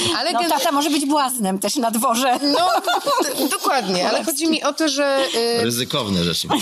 ale 0.19 0.33
no, 0.33 0.49
tata 0.49 0.73
może 0.73 0.91
być 0.91 1.07
błaznem 1.07 1.59
też 1.59 1.77
na 1.77 1.91
dworze. 1.91 2.39
No, 2.43 2.71
dokładnie, 3.49 4.09
ale 4.09 4.25
chodzi 4.25 4.49
mi 4.49 4.63
o 4.63 4.73
to, 4.73 4.89
że... 4.89 5.21
Y... 5.35 5.65
Ryzykowne 5.65 6.25
rzeczy. 6.25 6.49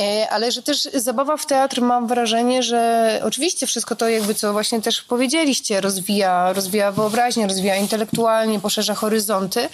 E, 0.00 0.30
ale 0.30 0.52
że 0.52 0.62
też 0.62 0.88
zabawa 0.94 1.36
w 1.36 1.46
teatr 1.46 1.82
mam 1.82 2.06
wrażenie, 2.06 2.62
że 2.62 3.20
oczywiście 3.24 3.66
wszystko 3.66 3.96
to 3.96 4.08
jakby 4.08 4.34
co 4.34 4.52
właśnie 4.52 4.82
też 4.82 5.02
powiedzieliście, 5.02 5.80
rozwija, 5.80 6.52
rozwija 6.52 6.92
wyobraźnię, 6.92 7.46
rozwija 7.46 7.76
intelektualnie, 7.76 8.60
poszerza 8.60 8.94
horyzonty, 8.94 9.68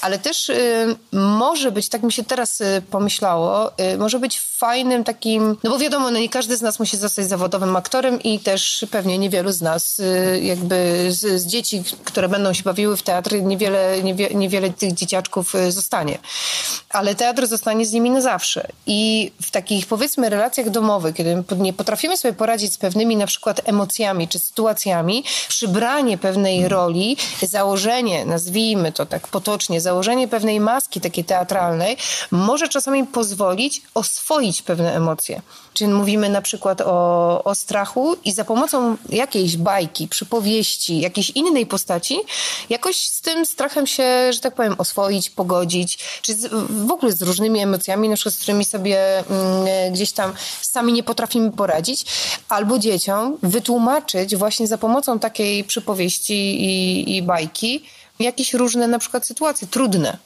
ale 0.00 0.18
też 0.18 0.48
y, 0.48 0.96
może 1.12 1.72
być, 1.72 1.88
tak 1.88 2.02
mi 2.02 2.12
się 2.12 2.24
teraz 2.28 2.60
y, 2.60 2.82
pomyślało, 2.90 3.72
y, 3.94 3.98
może 3.98 4.18
być 4.18 4.40
fajnym 4.40 5.04
takim, 5.04 5.56
no 5.64 5.70
bo 5.70 5.78
wiadomo, 5.78 6.10
no 6.10 6.18
nie 6.18 6.28
każdy 6.28 6.56
z 6.56 6.62
nas 6.62 6.78
musi 6.78 6.96
zostać 6.96 7.28
zawodowym 7.28 7.76
aktorem 7.76 8.22
i 8.22 8.38
też 8.38 8.86
pewnie 8.90 9.18
niewielu 9.18 9.52
z 9.52 9.62
nas 9.62 9.98
y, 9.98 10.40
jakby 10.42 11.06
z, 11.08 11.42
z 11.42 11.46
dzieci, 11.46 11.82
które 12.04 12.28
będą 12.28 12.52
się 12.52 12.62
bawiły 12.62 12.96
w 12.96 13.02
teatr, 13.02 13.42
niewiele, 13.42 14.02
niewie, 14.02 14.28
niewiele 14.34 14.70
tych 14.70 14.94
dzieciaczków 14.94 15.52
zostanie. 15.68 16.18
Ale 16.90 17.14
teatr 17.14 17.46
zostanie 17.46 17.86
z 17.86 17.92
nimi 17.92 18.10
na 18.10 18.20
zawsze. 18.20 18.68
I 18.86 19.32
w 19.42 19.50
takich 19.50 19.86
powiedzmy 19.86 20.28
relacjach 20.28 20.70
domowych, 20.70 21.14
kiedy 21.14 21.44
nie 21.56 21.72
potrafimy 21.72 22.16
sobie 22.16 22.34
poradzić 22.34 22.72
z 22.72 22.78
pewnymi 22.78 23.16
na 23.16 23.26
przykład 23.26 23.60
emocjami 23.64 24.28
czy 24.28 24.38
sytuacjami, 24.38 25.24
przybranie 25.48 26.18
pewnej 26.18 26.68
roli, 26.68 27.16
założenie, 27.42 28.24
nazwijmy 28.24 28.92
to 28.92 29.06
tak 29.06 29.28
potocznie, 29.28 29.80
założenie 29.80 30.28
pewnej 30.28 30.60
maski 30.60 31.00
takiej 31.00 31.24
teatralnej 31.24 31.96
może 32.30 32.68
czasami 32.68 33.06
pozwolić 33.06 33.82
oswoić 33.94 34.62
pewne 34.62 34.94
emocje. 34.94 35.42
Czyli 35.74 35.90
mówimy 35.90 36.28
na 36.28 36.42
przykład 36.42 36.80
o, 36.80 37.44
o 37.44 37.54
strachu 37.54 38.16
i 38.24 38.32
za 38.32 38.44
pomocą 38.44 38.96
jakiejś 39.08 39.56
bajki, 39.56 40.08
przypowieści, 40.08 41.00
jakiejś 41.00 41.30
innej 41.30 41.66
postaci, 41.66 42.18
jakoś 42.70 42.96
z 42.96 43.20
tym 43.20 43.46
strachem 43.46 43.86
się, 43.86 44.32
że 44.32 44.40
tak 44.40 44.54
powiem, 44.54 44.74
oswoić, 44.78 45.30
pogodzić, 45.30 45.98
czy 46.22 46.34
z, 46.34 46.46
w 46.86 46.90
ogóle 46.90 47.12
z 47.12 47.22
różnymi 47.22 47.60
emocjami, 47.60 48.08
na 48.08 48.14
przykład 48.14 48.34
z 48.34 48.38
którymi 48.38 48.64
sobie 48.64 49.18
mm, 49.18 49.92
gdzieś 49.92 50.12
tam 50.12 50.32
sami 50.62 50.92
nie 50.92 51.02
potrafimy 51.02 51.52
poradzić, 51.52 52.04
albo 52.48 52.78
dzieciom 52.78 53.38
wytłumaczyć 53.42 54.36
właśnie 54.36 54.66
za 54.66 54.78
pomocą 54.78 55.18
takiej 55.18 55.64
przypowieści 55.64 56.64
i, 56.64 57.16
i 57.16 57.22
bajki 57.22 57.84
jakieś 58.18 58.54
różne 58.54 58.88
na 58.88 58.98
przykład 58.98 59.26
sytuacje 59.26 59.68
trudne. 59.68 60.18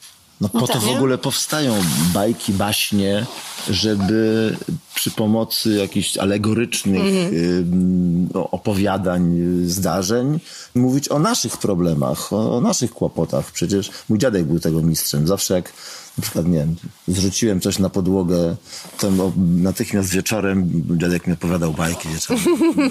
No 0.42 0.48
po 0.48 0.60
no 0.60 0.66
to 0.66 0.72
tak, 0.72 0.82
w 0.82 0.88
ogóle 0.88 1.18
powstają 1.18 1.74
bajki, 2.14 2.52
baśnie, 2.52 3.26
żeby 3.70 4.56
przy 4.94 5.10
pomocy 5.10 5.74
jakichś 5.74 6.18
alegorycznych 6.18 7.02
mm. 7.02 8.28
opowiadań, 8.34 9.38
zdarzeń 9.66 10.40
mówić 10.74 11.08
o 11.08 11.18
naszych 11.18 11.56
problemach, 11.56 12.32
o, 12.32 12.56
o 12.56 12.60
naszych 12.60 12.92
kłopotach. 12.92 13.52
Przecież 13.52 13.90
mój 14.08 14.18
dziadek 14.18 14.44
był 14.44 14.60
tego 14.60 14.82
mistrzem. 14.82 15.26
Zawsze 15.26 15.54
jak 15.54 15.72
na 16.18 16.22
przykład, 16.22 16.46
nie 16.46 16.58
wiem, 16.58 16.76
zrzuciłem 17.08 17.60
coś 17.60 17.78
na 17.78 17.90
podłogę, 17.90 18.56
to 18.98 19.10
natychmiast 19.36 20.10
wieczorem 20.10 20.70
dziadek 20.98 21.26
mi 21.26 21.32
opowiadał 21.32 21.72
bajki 21.72 22.08
wieczorem. 22.08 22.42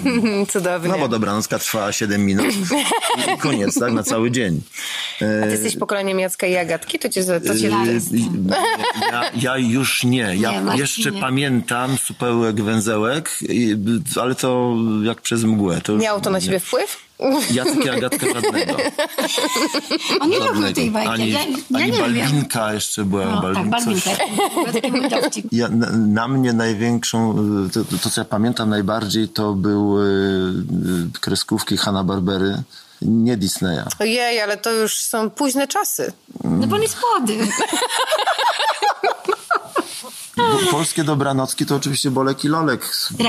Cudownie. 0.52 0.88
No 0.88 0.98
bo 0.98 1.08
dobranocka 1.08 1.58
trwała 1.58 1.92
7 1.92 2.26
minut 2.26 2.46
i 3.34 3.38
koniec, 3.38 3.78
tak, 3.78 3.92
na 3.92 4.02
cały 4.02 4.30
dzień. 4.30 4.60
A 5.16 5.46
ty 5.46 5.50
jesteś 5.50 5.76
pokoleniem 5.76 6.20
Jacka 6.20 6.46
i 6.46 6.56
Agatki? 6.56 6.98
To 6.98 7.08
cię, 7.08 7.24
to 7.24 7.58
cię 7.58 7.68
yy, 7.68 8.00
ja, 9.12 9.30
ja 9.34 9.58
już 9.58 10.04
nie. 10.04 10.36
Ja 10.36 10.60
nie, 10.60 10.78
jeszcze 10.78 11.10
nie. 11.10 11.20
pamiętam 11.20 11.98
supełek, 11.98 12.62
węzełek, 12.62 13.38
ale 14.20 14.34
to 14.34 14.76
jak 15.02 15.20
przez 15.20 15.44
mgłę. 15.44 15.80
To 15.80 15.96
Miało 15.96 16.20
to 16.20 16.30
na 16.30 16.40
ciebie 16.40 16.60
wpływ? 16.60 17.11
Jacek 17.50 17.84
i 17.84 17.88
Agatka 17.90 18.26
żadnego. 18.34 18.76
On 20.20 20.30
nie 20.30 20.38
lubił 20.38 20.72
tej 20.72 20.90
bajki. 20.90 21.10
Ani, 21.12 21.30
ja, 21.30 21.40
ja 21.70 21.78
ani 21.78 21.92
Balbinka 21.92 22.74
jeszcze 22.74 23.04
była. 23.04 23.24
No, 23.24 23.42
Balbin, 23.42 23.70
tak, 23.70 23.82
Balbinka. 24.72 25.18
Ja, 25.52 25.68
na, 25.68 25.90
na, 25.90 26.28
mnie 26.28 26.52
największą, 26.52 27.34
to, 27.72 27.84
to, 28.02 28.10
co 28.10 28.20
ja 28.20 28.24
pamiętam 28.24 28.70
najbardziej, 28.70 29.28
to 29.28 29.54
były 29.54 30.04
y, 31.14 31.20
kreskówki 31.20 31.76
Hanna-Barbery 31.76 32.62
nie 33.02 33.36
Disneya. 33.36 33.84
Ojej, 33.98 34.40
ale 34.40 34.56
to 34.56 34.70
już 34.70 34.96
są 34.96 35.30
późne 35.30 35.68
czasy. 35.68 36.12
No 36.44 36.66
bo 36.66 36.76
on 36.76 36.82
jest 36.82 36.96
młody. 37.00 37.48
Polskie 40.70 41.04
dobranocki 41.04 41.66
to 41.66 41.76
oczywiście 41.76 42.10
Bolek 42.10 42.44
i 42.44 42.48
Lolek 42.48 42.84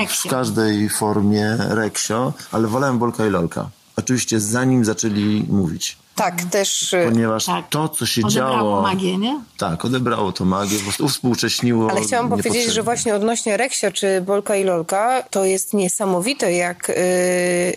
w 0.08 0.28
każdej 0.28 0.88
formie 0.88 1.56
Reksio, 1.58 2.32
ale 2.52 2.68
wolałem 2.68 2.98
Bolka 2.98 3.26
i 3.26 3.30
Lolka. 3.30 3.68
Oczywiście 3.96 4.40
zanim 4.40 4.84
zaczęli 4.84 5.44
mówić. 5.48 5.96
Tak, 6.14 6.42
też. 6.50 6.92
Y, 6.92 7.06
Ponieważ 7.10 7.44
tak. 7.44 7.68
to, 7.68 7.88
co 7.88 8.06
się 8.06 8.22
odebrało 8.26 8.56
działo. 8.56 8.82
magię, 8.82 9.18
nie? 9.18 9.40
Tak, 9.58 9.84
odebrało 9.84 10.32
to 10.32 10.44
magię, 10.44 10.78
po 10.78 10.82
prostu 10.82 11.04
uwspółcześniło. 11.04 11.90
Ale 11.90 12.00
chciałam 12.00 12.28
powiedzieć, 12.28 12.72
że 12.72 12.82
właśnie 12.82 13.14
odnośnie 13.14 13.56
Reksia 13.56 13.90
czy 13.90 14.20
Bolka 14.20 14.56
i 14.56 14.64
Lolka, 14.64 15.22
to 15.30 15.44
jest 15.44 15.74
niesamowite, 15.74 16.52
jak 16.52 16.90
y, 16.90 16.94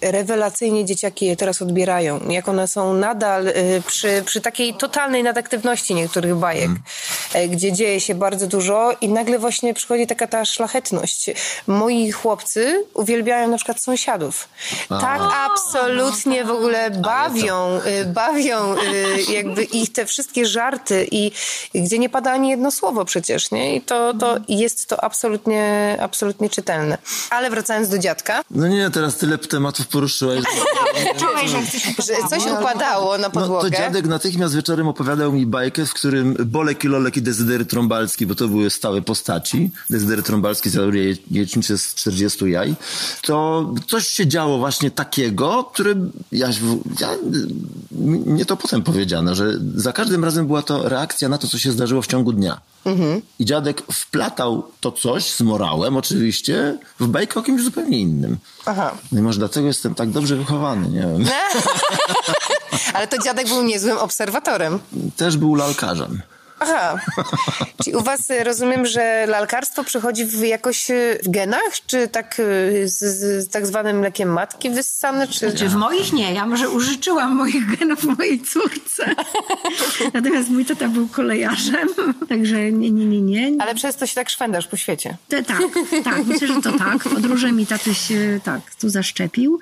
rewelacyjnie 0.01 0.85
dzieciaki 0.85 1.25
je 1.25 1.35
teraz 1.35 1.61
odbierają. 1.61 2.19
Jak 2.29 2.49
one 2.49 2.67
są 2.67 2.93
nadal 2.93 3.47
y, 3.47 3.53
przy, 3.87 4.23
przy 4.25 4.41
takiej 4.41 4.73
totalnej 4.73 5.23
nadaktywności 5.23 5.95
niektórych 5.95 6.35
bajek, 6.35 6.69
hmm. 7.31 7.51
gdzie 7.51 7.73
dzieje 7.73 7.99
się 7.99 8.15
bardzo 8.15 8.47
dużo 8.47 8.91
i 9.01 9.09
nagle 9.09 9.39
właśnie 9.39 9.73
przychodzi 9.73 10.07
taka 10.07 10.27
ta 10.27 10.45
szlachetność. 10.45 11.29
Moi 11.67 12.11
chłopcy 12.11 12.85
uwielbiają 12.93 13.47
na 13.47 13.57
przykład 13.57 13.81
sąsiadów. 13.81 14.47
A. 14.89 15.01
Tak 15.01 15.21
absolutnie 15.51 16.45
w 16.45 16.51
ogóle 16.51 16.91
bawią, 16.91 17.79
bawią 18.05 18.26
bawią 18.27 18.75
y, 18.75 19.31
jakby 19.33 19.63
ich 19.63 19.91
te 19.91 20.05
wszystkie 20.05 20.45
żarty 20.45 21.07
i 21.11 21.31
gdzie 21.75 21.99
nie 21.99 22.09
pada 22.09 22.31
ani 22.31 22.49
jedno 22.49 22.71
słowo 22.71 23.05
przecież, 23.05 23.51
nie? 23.51 23.75
I 23.75 23.81
to, 23.81 24.13
to 24.13 24.37
jest 24.47 24.87
to 24.87 25.03
absolutnie, 25.03 25.97
absolutnie 26.01 26.49
czytelne. 26.49 26.97
Ale 27.29 27.49
wracając 27.49 27.89
do 27.89 27.97
dziadka. 27.97 28.41
No 28.51 28.67
nie, 28.67 28.89
teraz 28.89 29.17
tyle 29.17 29.37
tematów 29.37 29.87
poruszyłeś. 29.87 30.43
Czułeś, 31.19 31.51
że 31.97 32.13
coś 32.29 32.43
upadało 32.59 33.17
na 33.17 33.29
podłogę. 33.29 33.69
No, 33.69 33.69
to 33.69 33.83
dziadek 33.83 34.05
natychmiast 34.05 34.55
wieczorem 34.55 34.87
opowiadał 34.87 35.31
mi 35.31 35.45
bajkę, 35.45 35.85
w 35.85 35.93
którym 35.93 36.35
Bolek 36.45 36.83
i 36.83 36.87
Lolek 36.87 37.17
i 37.17 37.21
Dezydery 37.21 37.65
Trąbalski, 37.65 38.25
bo 38.25 38.35
to 38.35 38.47
były 38.47 38.69
stałe 38.69 39.01
postaci. 39.01 39.71
Dezydery 39.89 40.23
Trąbalski 40.23 40.69
zjadł 40.69 40.91
jajecznicę 41.31 41.77
z 41.77 41.95
40 41.95 42.45
jaj. 42.45 42.75
To 43.21 43.65
coś 43.87 44.07
się 44.07 44.27
działo 44.27 44.57
właśnie 44.57 44.91
takiego, 44.91 45.63
które 45.63 45.95
ja, 46.31 46.47
ja 46.99 47.09
mnie 48.25 48.45
to 48.45 48.57
potem 48.57 48.83
powiedziano, 48.83 49.35
że 49.35 49.53
za 49.75 49.93
każdym 49.93 50.23
razem 50.23 50.47
była 50.47 50.61
to 50.61 50.89
reakcja 50.89 51.29
na 51.29 51.37
to, 51.37 51.47
co 51.47 51.57
się 51.57 51.71
zdarzyło 51.71 52.01
w 52.01 52.07
ciągu 52.07 52.33
dnia. 52.33 52.61
Mhm. 52.85 53.21
I 53.39 53.45
dziadek 53.45 53.83
wplatał 53.91 54.63
to 54.81 54.91
coś 54.91 55.31
z 55.31 55.41
morałem 55.41 55.97
oczywiście 55.97 56.77
w 56.99 57.07
bajkę 57.07 57.39
o 57.39 57.43
kimś 57.43 57.63
zupełnie 57.63 57.99
innym. 57.99 58.37
Aha. 58.65 58.97
No 59.11 59.19
i 59.19 59.21
może 59.21 59.39
dlatego 59.39 59.67
jestem 59.67 59.95
tak 59.95 60.09
dobrze 60.09 60.35
wychowany, 60.35 60.89
nie 60.89 60.99
wiem. 60.99 61.25
Ale 62.93 63.07
to 63.07 63.17
dziadek 63.23 63.47
był 63.47 63.63
niezłym 63.63 63.97
obserwatorem. 63.97 64.79
Też 65.15 65.37
był 65.37 65.55
lalkarzem. 65.55 66.21
Aha. 66.59 66.99
Czyli 67.83 67.95
u 67.95 68.01
was 68.01 68.29
y, 68.29 68.43
rozumiem, 68.43 68.85
że 68.85 69.25
lalkarstwo 69.27 69.83
przychodzi 69.83 70.25
w 70.25 70.43
jakoś 70.43 70.89
y, 70.89 71.19
w 71.23 71.29
genach, 71.29 71.85
czy 71.87 72.07
tak 72.07 72.39
y, 72.39 72.87
z, 72.87 72.99
z 73.43 73.49
tak 73.49 73.67
zwanym 73.67 73.99
mlekiem 73.99 74.29
matki 74.29 74.69
wyssane? 74.69 75.27
Czy... 75.27 75.49
Znaczy 75.49 75.69
w 75.69 75.75
moich 75.75 76.13
nie. 76.13 76.33
Ja 76.33 76.45
może 76.45 76.69
użyczyłam 76.69 77.35
moich 77.35 77.77
genów 77.77 78.03
mojej 78.03 78.41
córce. 78.41 79.15
Natomiast 80.13 80.49
mój 80.49 80.65
tata 80.65 80.87
był 80.87 81.07
kolejarzem, 81.07 81.87
także 82.29 82.71
nie, 82.71 82.91
nie, 82.91 83.05
nie, 83.05 83.21
nie. 83.21 83.63
Ale 83.63 83.75
przez 83.75 83.95
to 83.95 84.05
się 84.07 84.15
tak 84.15 84.29
szwendasz 84.29 84.67
po 84.67 84.77
świecie. 84.77 85.17
tak, 85.29 85.45
tak. 86.03 86.25
Myślę, 86.25 86.47
że 86.47 86.61
to 86.61 86.77
tak. 86.77 87.03
Podróże 87.03 87.51
mi 87.51 87.67
tatuś 87.67 87.99
tak 88.43 88.75
tu 88.75 88.89
zaszczepił. 88.89 89.59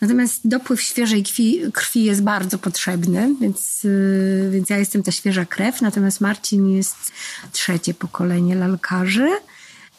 Natomiast 0.00 0.48
dopływ 0.48 0.82
świeżej 0.82 1.22
krwi, 1.22 1.60
krwi 1.72 2.04
jest 2.04 2.22
bardzo 2.22 2.58
potrzebny, 2.58 3.34
więc, 3.40 3.80
więc 4.50 4.70
ja 4.70 4.78
jestem 4.78 5.02
ta 5.02 5.12
świeża 5.12 5.44
krew. 5.44 5.80
Natomiast 5.80 6.20
Marcin 6.34 6.70
jest 6.70 6.96
trzecie 7.52 7.94
pokolenie 7.94 8.54
lalkarzy. 8.54 9.30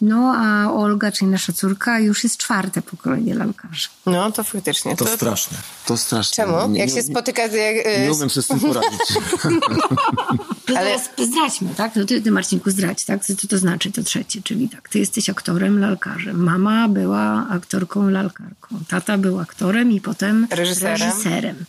No 0.01 0.33
a 0.37 0.71
Olga, 0.71 1.11
czyli 1.11 1.31
nasza 1.31 1.53
córka, 1.53 1.99
już 1.99 2.23
jest 2.23 2.37
czwarte 2.37 2.81
pokolenie 2.81 3.35
lalkarzy. 3.35 3.87
No 4.05 4.31
to 4.31 4.43
faktycznie. 4.43 4.95
To, 4.95 5.05
to 5.05 5.15
straszne. 5.15 5.57
To 5.85 5.97
straszne. 5.97 6.35
Czemu? 6.35 6.67
Nie, 6.67 6.79
jak 6.79 6.89
się 6.89 7.03
spotyka... 7.03 7.41
Jak, 7.41 8.01
nie 8.01 8.13
umiem 8.13 8.29
sobie 8.29 8.43
z 8.43 8.47
tym 8.47 8.59
poradzić. 8.59 8.99
Ale 10.77 10.99
zdradźmy, 11.17 11.69
tak? 11.77 11.95
No 11.95 12.05
ty, 12.05 12.21
ty 12.21 12.31
Marcinku 12.31 12.71
zdradź, 12.71 13.05
tak? 13.05 13.25
Co 13.25 13.47
to 13.49 13.57
znaczy 13.57 13.91
to 13.91 14.03
trzecie? 14.03 14.41
Czyli 14.41 14.69
tak, 14.69 14.89
ty 14.89 14.99
jesteś 14.99 15.29
aktorem, 15.29 15.79
lalkarzem. 15.79 16.43
Mama 16.43 16.87
była 16.87 17.47
aktorką, 17.49 18.09
lalkarką. 18.09 18.79
Tata 18.87 19.17
był 19.17 19.39
aktorem 19.39 19.91
i 19.91 20.01
potem 20.01 20.47
reżyserem. 20.51 20.97
reżyserem. 20.99 21.65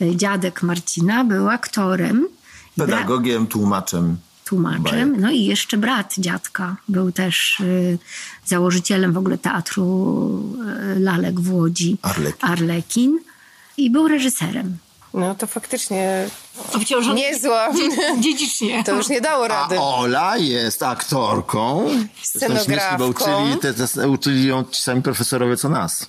Dziadek 0.00 0.62
Marcina 0.62 1.24
był 1.24 1.48
aktorem 1.48 2.28
Pedagogiem, 2.78 3.46
tłumaczem. 3.46 4.16
tłumaczem. 4.44 4.82
Bajek. 4.82 5.08
No 5.20 5.30
i 5.30 5.44
jeszcze 5.44 5.76
brat 5.76 6.14
dziadka 6.18 6.76
był 6.88 7.12
też 7.12 7.60
y, 7.60 7.98
założycielem 8.44 9.12
w 9.12 9.18
ogóle 9.18 9.38
teatru 9.38 9.84
y, 10.96 11.00
lalek 11.00 11.40
w 11.40 11.52
Łodzi. 11.52 11.96
Arlekin. 12.02 12.50
Arlekin. 12.50 13.18
I 13.76 13.90
był 13.90 14.08
reżyserem. 14.08 14.76
No 15.14 15.34
to 15.34 15.46
faktycznie 15.46 16.28
Obciążony 16.74 17.14
niezła. 17.20 17.68
dziedzicznie. 18.20 18.84
To 18.84 18.94
już 18.94 19.08
nie 19.08 19.20
dało 19.20 19.44
A 19.44 19.48
rady. 19.48 19.80
Ola 19.80 20.36
jest 20.36 20.82
aktorką. 20.82 21.86
Śmiesznie, 22.22 22.48
Bo 22.48 22.56
Scenografką. 22.64 23.04
uczyli, 23.44 23.58
te, 23.58 23.74
te, 23.74 24.08
uczyli 24.08 24.46
ją 24.48 24.64
ci 24.64 24.82
sami 24.82 25.02
profesorowie 25.02 25.56
co 25.56 25.68
nas. 25.68 26.06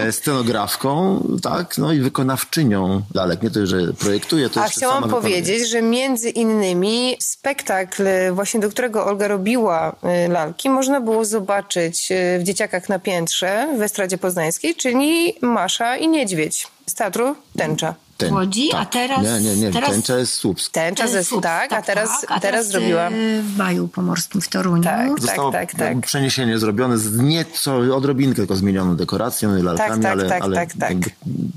E, 0.00 0.12
Scenografką, 0.12 1.22
tak, 1.42 1.78
no 1.78 1.92
i 1.92 2.00
wykonawczynią 2.00 3.02
lalek. 3.14 3.42
Nie 3.42 3.50
to, 3.50 3.66
że 3.66 3.76
projektuje, 3.98 4.50
to 4.50 4.62
A 4.62 4.68
chciałam 4.68 5.02
wykonuje. 5.04 5.22
powiedzieć, 5.22 5.68
że 5.70 5.82
między 5.82 6.30
innymi 6.30 7.16
spektakl, 7.20 8.02
właśnie 8.32 8.60
do 8.60 8.70
którego 8.70 9.06
Olga 9.06 9.28
robiła 9.28 9.96
y, 10.26 10.28
lalki, 10.28 10.70
można 10.70 11.00
było 11.00 11.24
zobaczyć 11.24 12.08
w 12.40 12.42
Dzieciakach 12.42 12.88
na 12.88 12.98
piętrze 12.98 13.68
w 13.78 13.82
Estradzie 13.82 14.18
Poznańskiej, 14.18 14.74
czyli 14.74 15.34
Masza 15.40 15.96
i 15.96 16.08
Niedźwiedź 16.08 16.66
z 16.86 16.94
teatru 16.94 17.36
Tęcza. 17.58 17.94
Ten- 18.16 18.32
Łodzi, 18.34 18.68
tak. 18.72 18.82
a 18.82 18.86
teraz... 18.86 19.22
Nie, 19.22 19.40
nie, 19.40 19.56
nie, 19.56 19.72
teraz 19.72 19.90
tęcza 19.90 20.18
jest 20.18 20.32
słupska. 20.34 20.80
Tęcza 20.80 21.06
ze 21.08 21.24
Słup, 21.24 21.42
tak, 21.42 21.72
a 21.72 21.82
teraz, 21.82 22.10
a 22.28 22.40
teraz 22.40 22.68
zrobiła. 22.68 23.08
y, 23.10 23.42
w 23.42 23.52
Baju 23.56 23.88
Pomorskim 23.88 24.40
w 24.40 24.48
Toruniu. 24.48 24.82
Tak. 24.82 25.20
Zostało 25.20 25.52
tak, 25.52 25.74
tak. 25.74 26.00
przeniesienie 26.00 26.58
zrobione 26.58 26.98
z 26.98 27.18
nieco, 27.18 27.76
odrobinkę 27.76 28.36
tylko 28.36 28.56
zmienioną 28.56 28.96
dekoracją 28.96 29.56
i 29.56 29.62
lalkami, 29.62 30.02
tak, 30.02 30.12
ale, 30.12 30.28
tak, 30.28 30.42
ale 30.42 30.56
tak, 30.56 30.72
tak. 30.80 30.90
jakby 30.90 31.10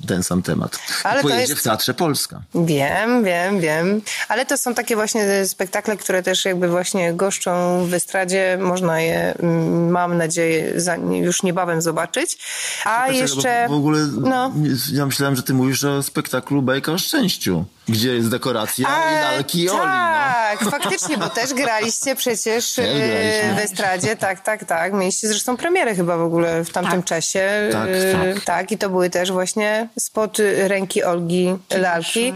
ten 0.07 0.23
sam 0.23 0.41
temat. 0.41 0.79
Ale 1.03 1.19
I 1.19 1.23
to 1.23 1.29
pojedzie 1.29 1.41
jest- 1.51 1.61
w 1.61 1.63
Teatrze 1.63 1.93
Polska. 1.93 2.41
Wiem, 2.55 3.23
wiem, 3.23 3.59
wiem. 3.59 4.01
Ale 4.27 4.45
to 4.45 4.57
są 4.57 4.73
takie 4.73 4.95
właśnie 4.95 5.45
spektakle, 5.47 5.97
które 5.97 6.23
też 6.23 6.45
jakby 6.45 6.67
właśnie 6.69 7.13
goszczą 7.13 7.85
w 7.89 7.93
estradzie. 7.93 8.57
Można 8.61 8.99
je, 9.01 9.33
mm, 9.39 9.89
mam 9.89 10.17
nadzieję, 10.17 10.81
za, 10.81 10.95
już 10.95 11.43
niebawem 11.43 11.81
zobaczyć. 11.81 12.37
A 12.85 13.07
jeszcze... 13.07 13.67
W 13.69 13.73
ogóle 13.73 13.99
No. 14.21 14.51
ja 14.93 15.05
myślałem, 15.05 15.35
że 15.35 15.43
ty 15.43 15.53
mówisz 15.53 15.83
o 15.83 16.03
spektaklu 16.03 16.46
Bajka 16.51 16.91
o 16.91 16.97
Szczęściu, 16.97 17.65
gdzie 17.89 18.13
jest 18.15 18.29
dekoracja 18.29 18.87
i 18.89 19.15
A, 19.17 19.31
lalki 19.31 19.61
i 19.63 19.69
Oli. 19.69 19.79
No. 19.79 19.83
Tak, 19.85 20.59
faktycznie, 20.71 21.17
bo 21.17 21.29
też 21.29 21.53
graliście 21.53 22.15
przecież 22.15 22.73
Też 22.73 22.85
e, 22.85 23.07
graliśmy. 23.07 23.55
w 23.55 23.59
estradzie, 23.71 24.15
tak, 24.15 24.43
tak, 24.43 24.65
tak. 24.65 24.93
Mieliście 24.93 25.27
zresztą 25.27 25.57
premierę 25.57 25.95
chyba 25.95 26.17
w 26.17 26.21
ogóle 26.21 26.63
w 26.63 26.69
tamtym 26.69 26.99
Tak. 27.01 27.05
czasie. 27.05 27.69
Tak, 27.71 27.89
E, 27.89 28.33
tak. 28.35 28.43
tak, 28.43 28.71
i 28.71 28.77
to 28.77 28.89
były 28.89 29.09
też 29.09 29.31
właśnie 29.31 29.87
spod 29.99 30.37
ręki 30.67 31.03
Olgi 31.03 31.55
lalki. 31.77 32.33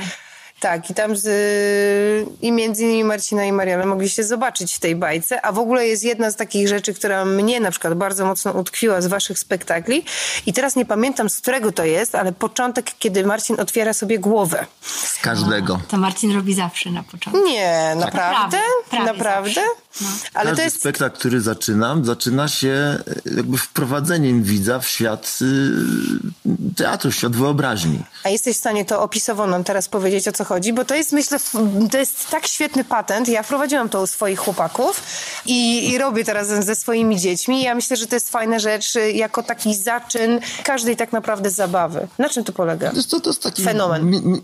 Tak, 0.61 0.89
i 0.89 0.93
tam 0.93 1.15
z, 1.15 2.29
i 2.41 2.51
między 2.51 2.83
innymi 2.83 3.03
Marcina 3.03 3.45
i 3.45 3.51
Mariana 3.51 3.85
mogliście 3.85 4.23
zobaczyć 4.23 4.73
w 4.73 4.79
tej 4.79 4.95
bajce, 4.95 5.45
a 5.45 5.51
w 5.51 5.59
ogóle 5.59 5.87
jest 5.87 6.03
jedna 6.03 6.31
z 6.31 6.35
takich 6.35 6.67
rzeczy, 6.67 6.93
która 6.93 7.25
mnie 7.25 7.59
na 7.59 7.71
przykład 7.71 7.93
bardzo 7.93 8.25
mocno 8.25 8.51
utkwiła 8.51 9.01
z 9.01 9.07
waszych 9.07 9.39
spektakli 9.39 10.05
i 10.45 10.53
teraz 10.53 10.75
nie 10.75 10.85
pamiętam 10.85 11.29
z 11.29 11.41
którego 11.41 11.71
to 11.71 11.85
jest, 11.85 12.15
ale 12.15 12.31
początek, 12.31 12.91
kiedy 12.99 13.25
Marcin 13.25 13.59
otwiera 13.59 13.93
sobie 13.93 14.19
głowę. 14.19 14.65
Z 14.81 15.17
każdego. 15.17 15.79
To 15.87 15.97
Marcin 15.97 16.35
robi 16.35 16.53
zawsze 16.53 16.91
na 16.91 17.03
początku. 17.03 17.45
Nie, 17.45 17.95
naprawdę? 17.95 18.57
Prawie, 18.57 18.65
prawie 18.89 19.05
naprawdę? 19.05 19.53
zawsze. 19.53 19.90
No. 20.01 20.07
Ale 20.33 20.43
Każdy 20.49 20.55
to 20.55 20.61
jest. 20.63 20.79
spektakl, 20.79 21.17
który 21.19 21.41
zaczynam, 21.41 22.05
zaczyna 22.05 22.47
się 22.47 22.69
e, 22.69 23.03
jakby 23.35 23.57
wprowadzeniem 23.57 24.43
widza 24.43 24.79
w 24.79 24.87
świat 24.87 25.39
y, 25.41 26.75
teatru, 26.75 27.11
w 27.11 27.15
świat 27.15 27.35
wyobraźni. 27.35 28.03
A 28.23 28.29
jesteś 28.29 28.55
w 28.55 28.59
stanie 28.59 28.85
to 28.85 29.01
opisowo 29.01 29.47
nam 29.47 29.63
teraz 29.63 29.87
powiedzieć, 29.87 30.27
o 30.27 30.31
co 30.31 30.43
chodzi? 30.45 30.73
Bo 30.73 30.85
to 30.85 30.95
jest, 30.95 31.11
myślę, 31.11 31.37
to 31.91 31.97
jest 31.97 32.29
tak 32.29 32.47
świetny 32.47 32.83
patent. 32.83 33.27
Ja 33.29 33.43
wprowadziłam 33.43 33.89
to 33.89 34.01
u 34.01 34.07
swoich 34.07 34.39
chłopaków 34.39 35.03
i, 35.45 35.89
i 35.89 35.97
robię 35.97 36.23
teraz 36.23 36.47
ze, 36.47 36.63
ze 36.63 36.75
swoimi 36.75 37.19
dziećmi. 37.19 37.61
Ja 37.63 37.75
myślę, 37.75 37.97
że 37.97 38.07
to 38.07 38.15
jest 38.15 38.29
fajna 38.29 38.59
rzecz 38.59 38.95
y, 38.95 39.11
jako 39.11 39.43
taki 39.43 39.75
zaczyn 39.75 40.39
każdej 40.63 40.97
tak 40.97 41.11
naprawdę 41.13 41.49
zabawy. 41.51 42.07
Na 42.19 42.29
czym 42.29 42.43
to 42.43 42.53
polega? 42.53 42.89
To 42.89 42.95
jest, 42.97 43.09
to, 43.11 43.19
to 43.19 43.29
jest 43.29 43.43
taki 43.43 43.63
Fenomen. 43.63 44.03
mi- 44.09 44.21
mi- 44.21 44.41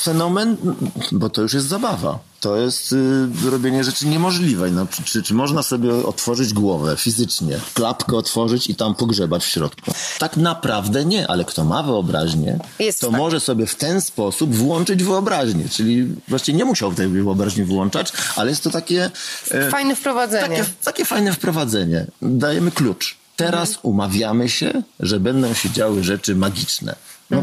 fenomen, 0.00 0.56
bo 1.12 1.30
to 1.30 1.42
już 1.42 1.54
jest 1.54 1.66
zabawa. 1.68 2.18
To 2.40 2.56
jest 2.56 2.92
y, 2.92 3.50
robienie 3.50 3.84
rzeczy 3.84 4.06
niemożliwej. 4.06 4.72
No, 4.72 4.86
czy, 5.04 5.22
czy, 5.22 5.34
można 5.34 5.62
sobie 5.62 5.94
otworzyć 6.06 6.52
głowę 6.52 6.96
fizycznie, 6.96 7.60
klapkę 7.74 8.16
otworzyć 8.16 8.70
i 8.70 8.74
tam 8.74 8.94
pogrzebać 8.94 9.44
w 9.44 9.48
środku? 9.48 9.90
Tak 10.18 10.36
naprawdę 10.36 11.04
nie, 11.04 11.28
ale 11.28 11.44
kto 11.44 11.64
ma 11.64 11.82
wyobraźnię, 11.82 12.58
Jest 12.78 13.00
to 13.00 13.10
tak. 13.10 13.16
może 13.18 13.40
sobie 13.40 13.66
w 13.66 13.74
ten 13.74 14.00
sposób 14.00 14.54
włączyć 14.54 15.04
wyobraźnię. 15.04 15.68
Czyli 15.68 16.06
właściwie 16.28 16.58
nie 16.58 16.64
musiał 16.64 16.92
tej 16.94 17.08
wyobraźni 17.08 17.64
wyłączać, 17.64 18.12
ale 18.36 18.50
jest 18.50 18.62
to 18.64 18.70
takie... 18.70 19.10
e, 19.50 19.70
Fajne 19.70 19.96
wprowadzenie. 19.96 20.56
takie, 20.58 20.70
takie 20.84 21.04
fajne 21.04 21.32
wprowadzenie. 21.32 22.06
Dajemy 22.22 22.70
klucz. 22.70 23.16
Teraz 23.36 23.78
umawiamy 23.82 24.48
się, 24.48 24.82
że 25.00 25.20
będą 25.20 25.54
się 25.54 25.70
działy 25.70 26.04
rzeczy 26.04 26.34
magiczne. 26.36 26.96
No, 27.30 27.42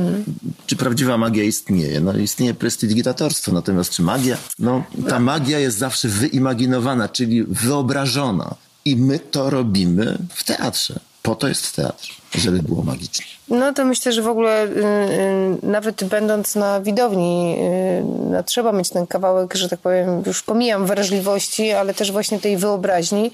Czy 0.65 0.76
prawdziwa 0.76 1.17
magia 1.17 1.43
istnieje? 1.43 2.00
No, 2.00 2.17
istnieje 2.17 2.54
prestidigitatorstwo, 2.54 3.52
natomiast 3.52 3.91
czy 3.91 4.02
magia? 4.02 4.38
No, 4.60 4.84
ta 5.10 5.19
magia 5.19 5.60
jest 5.60 5.78
zawsze 5.78 6.08
wyimaginowana, 6.08 7.10
czyli 7.10 7.43
wyobrażona. 7.43 8.56
I 8.86 8.95
my 8.95 9.19
to 9.19 9.50
robimy 9.50 10.17
w 10.34 10.43
teatrze. 10.43 11.00
Po 11.21 11.36
to 11.36 11.47
jest 11.47 11.76
teatr, 11.76 12.08
żeby 12.36 12.63
było 12.63 12.84
magicznie. 12.84 13.26
No 13.50 13.73
to 13.73 13.86
myślę, 13.86 14.12
że 14.12 14.21
w 14.21 14.28
ogóle 14.28 14.65
y, 14.65 14.69
y, 14.69 15.58
nawet 15.63 16.04
będąc 16.04 16.56
na 16.56 16.82
widowni, 16.82 17.56
y, 17.60 18.32
no, 18.32 18.43
trzeba 18.43 18.71
mieć 18.71 18.89
ten 18.89 19.08
kawałek, 19.08 19.56
że 19.56 19.69
tak 19.69 19.80
powiem, 19.80 20.23
już 20.26 20.43
pomijam 20.43 20.86
wrażliwości, 20.86 21.71
ale 21.71 21.93
też 21.93 22.12
właśnie 22.12 22.39
tej 22.39 22.58
wyobraźni, 22.58 23.32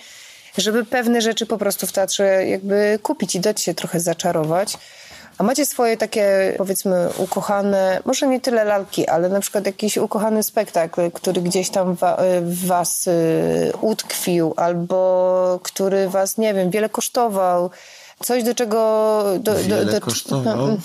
żeby 0.57 0.85
pewne 0.85 1.21
rzeczy 1.21 1.45
po 1.45 1.57
prostu 1.57 1.87
w 1.87 1.91
teatrze 1.91 2.45
jakby 2.47 2.99
kupić 3.03 3.35
i 3.35 3.39
dać 3.39 3.61
się 3.61 3.73
trochę 3.73 3.99
zaczarować. 3.99 4.77
A 5.37 5.43
macie 5.43 5.65
swoje 5.65 5.97
takie, 5.97 6.55
powiedzmy, 6.57 7.09
ukochane, 7.17 7.99
może 8.05 8.27
nie 8.27 8.41
tyle 8.41 8.63
lalki, 8.63 9.07
ale 9.07 9.29
na 9.29 9.39
przykład 9.39 9.65
jakiś 9.65 9.97
ukochany 9.97 10.43
spektakl, 10.43 11.11
który 11.11 11.41
gdzieś 11.41 11.69
tam 11.69 11.95
wa, 11.95 12.17
w 12.41 12.65
was 12.67 13.07
y, 13.07 13.73
utkwił, 13.81 14.53
albo 14.57 15.59
który 15.63 16.09
was, 16.09 16.37
nie 16.37 16.53
wiem, 16.53 16.69
wiele 16.69 16.89
kosztował. 16.89 17.69
Coś, 18.23 18.43
do 18.43 18.55
czego... 18.55 19.23
Do, 19.39 19.55
Wiele 19.55 19.85
do, 19.85 19.91
do, 19.91 20.01
kosztował. 20.01 20.57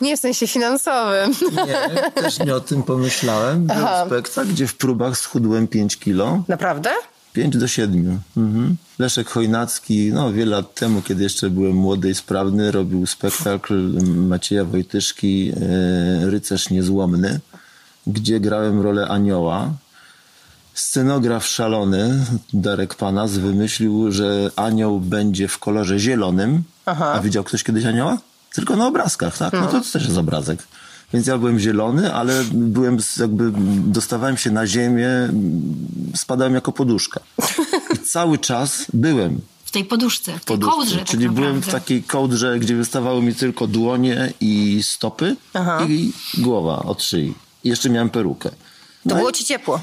nie 0.00 0.16
w 0.16 0.20
sensie 0.20 0.46
finansowym. 0.46 1.32
Nie, 1.66 2.00
też 2.22 2.38
nie 2.38 2.54
o 2.54 2.60
tym 2.60 2.82
pomyślałem. 2.82 3.66
Był 3.66 3.86
spektakl, 4.06 4.48
gdzie 4.48 4.66
w 4.66 4.76
próbach 4.76 5.18
schudłem 5.18 5.68
5 5.68 5.98
kilo. 5.98 6.42
Naprawdę? 6.48 6.90
5 7.32 7.56
do 7.56 7.68
7. 7.68 8.20
Mhm. 8.36 8.76
Leszek 8.98 9.28
Chojnacki, 9.28 10.12
no 10.12 10.32
wiele 10.32 10.56
lat 10.56 10.74
temu, 10.74 11.02
kiedy 11.02 11.22
jeszcze 11.22 11.50
byłem 11.50 11.76
młody 11.76 12.10
i 12.10 12.14
sprawny, 12.14 12.70
robił 12.70 13.06
spektakl 13.06 14.04
Macieja 14.04 14.64
Wojtyszki 14.64 15.52
e, 15.52 16.30
Rycerz 16.30 16.70
Niezłomny, 16.70 17.40
gdzie 18.06 18.40
grałem 18.40 18.80
rolę 18.80 19.08
anioła. 19.08 19.70
Scenograf 20.74 21.46
szalony, 21.46 22.24
Darek 22.52 22.94
Panas, 22.94 23.32
wymyślił, 23.32 24.12
że 24.12 24.50
anioł 24.56 25.00
będzie 25.00 25.48
w 25.48 25.58
kolorze 25.58 25.98
zielonym. 25.98 26.62
A 27.14 27.20
widział 27.20 27.44
ktoś 27.44 27.64
kiedyś 27.64 27.84
anioła? 27.84 28.18
Tylko 28.54 28.76
na 28.76 28.86
obrazkach, 28.86 29.38
tak? 29.38 29.52
No 29.52 29.66
to 29.66 29.80
też 29.92 30.04
jest 30.04 30.18
obrazek. 30.18 30.62
Więc 31.12 31.26
ja 31.26 31.38
byłem 31.38 31.58
zielony, 31.58 32.14
ale 32.14 32.44
byłem 32.52 32.98
jakby, 33.20 33.52
dostawałem 33.92 34.36
się 34.36 34.50
na 34.50 34.66
ziemię, 34.66 35.08
spadałem 36.14 36.54
jako 36.54 36.72
poduszka. 36.72 37.20
I 37.94 37.98
cały 37.98 38.38
czas 38.38 38.84
byłem 38.94 39.40
W 39.64 39.70
tej 39.70 39.84
poduszce, 39.84 40.32
w 40.38 40.44
tej 40.44 40.56
poduszce. 40.58 40.76
kołdrze 40.76 40.98
tak 40.98 41.06
Czyli 41.06 41.30
byłem 41.30 41.60
w 41.62 41.66
takiej 41.68 42.02
kołdrze, 42.02 42.58
gdzie 42.58 42.76
wystawały 42.76 43.22
mi 43.22 43.34
tylko 43.34 43.66
dłonie 43.66 44.32
i 44.40 44.80
stopy 44.82 45.36
Aha. 45.54 45.86
i 45.88 46.12
głowa 46.38 46.78
od 46.82 47.02
szyi. 47.02 47.34
I 47.64 47.68
jeszcze 47.68 47.90
miałem 47.90 48.10
perukę. 48.10 48.48
To 48.50 48.56
No, 49.04 49.14
było 49.16 49.30
i- 49.30 49.32
ci 49.32 49.44
ciepło. 49.44 49.80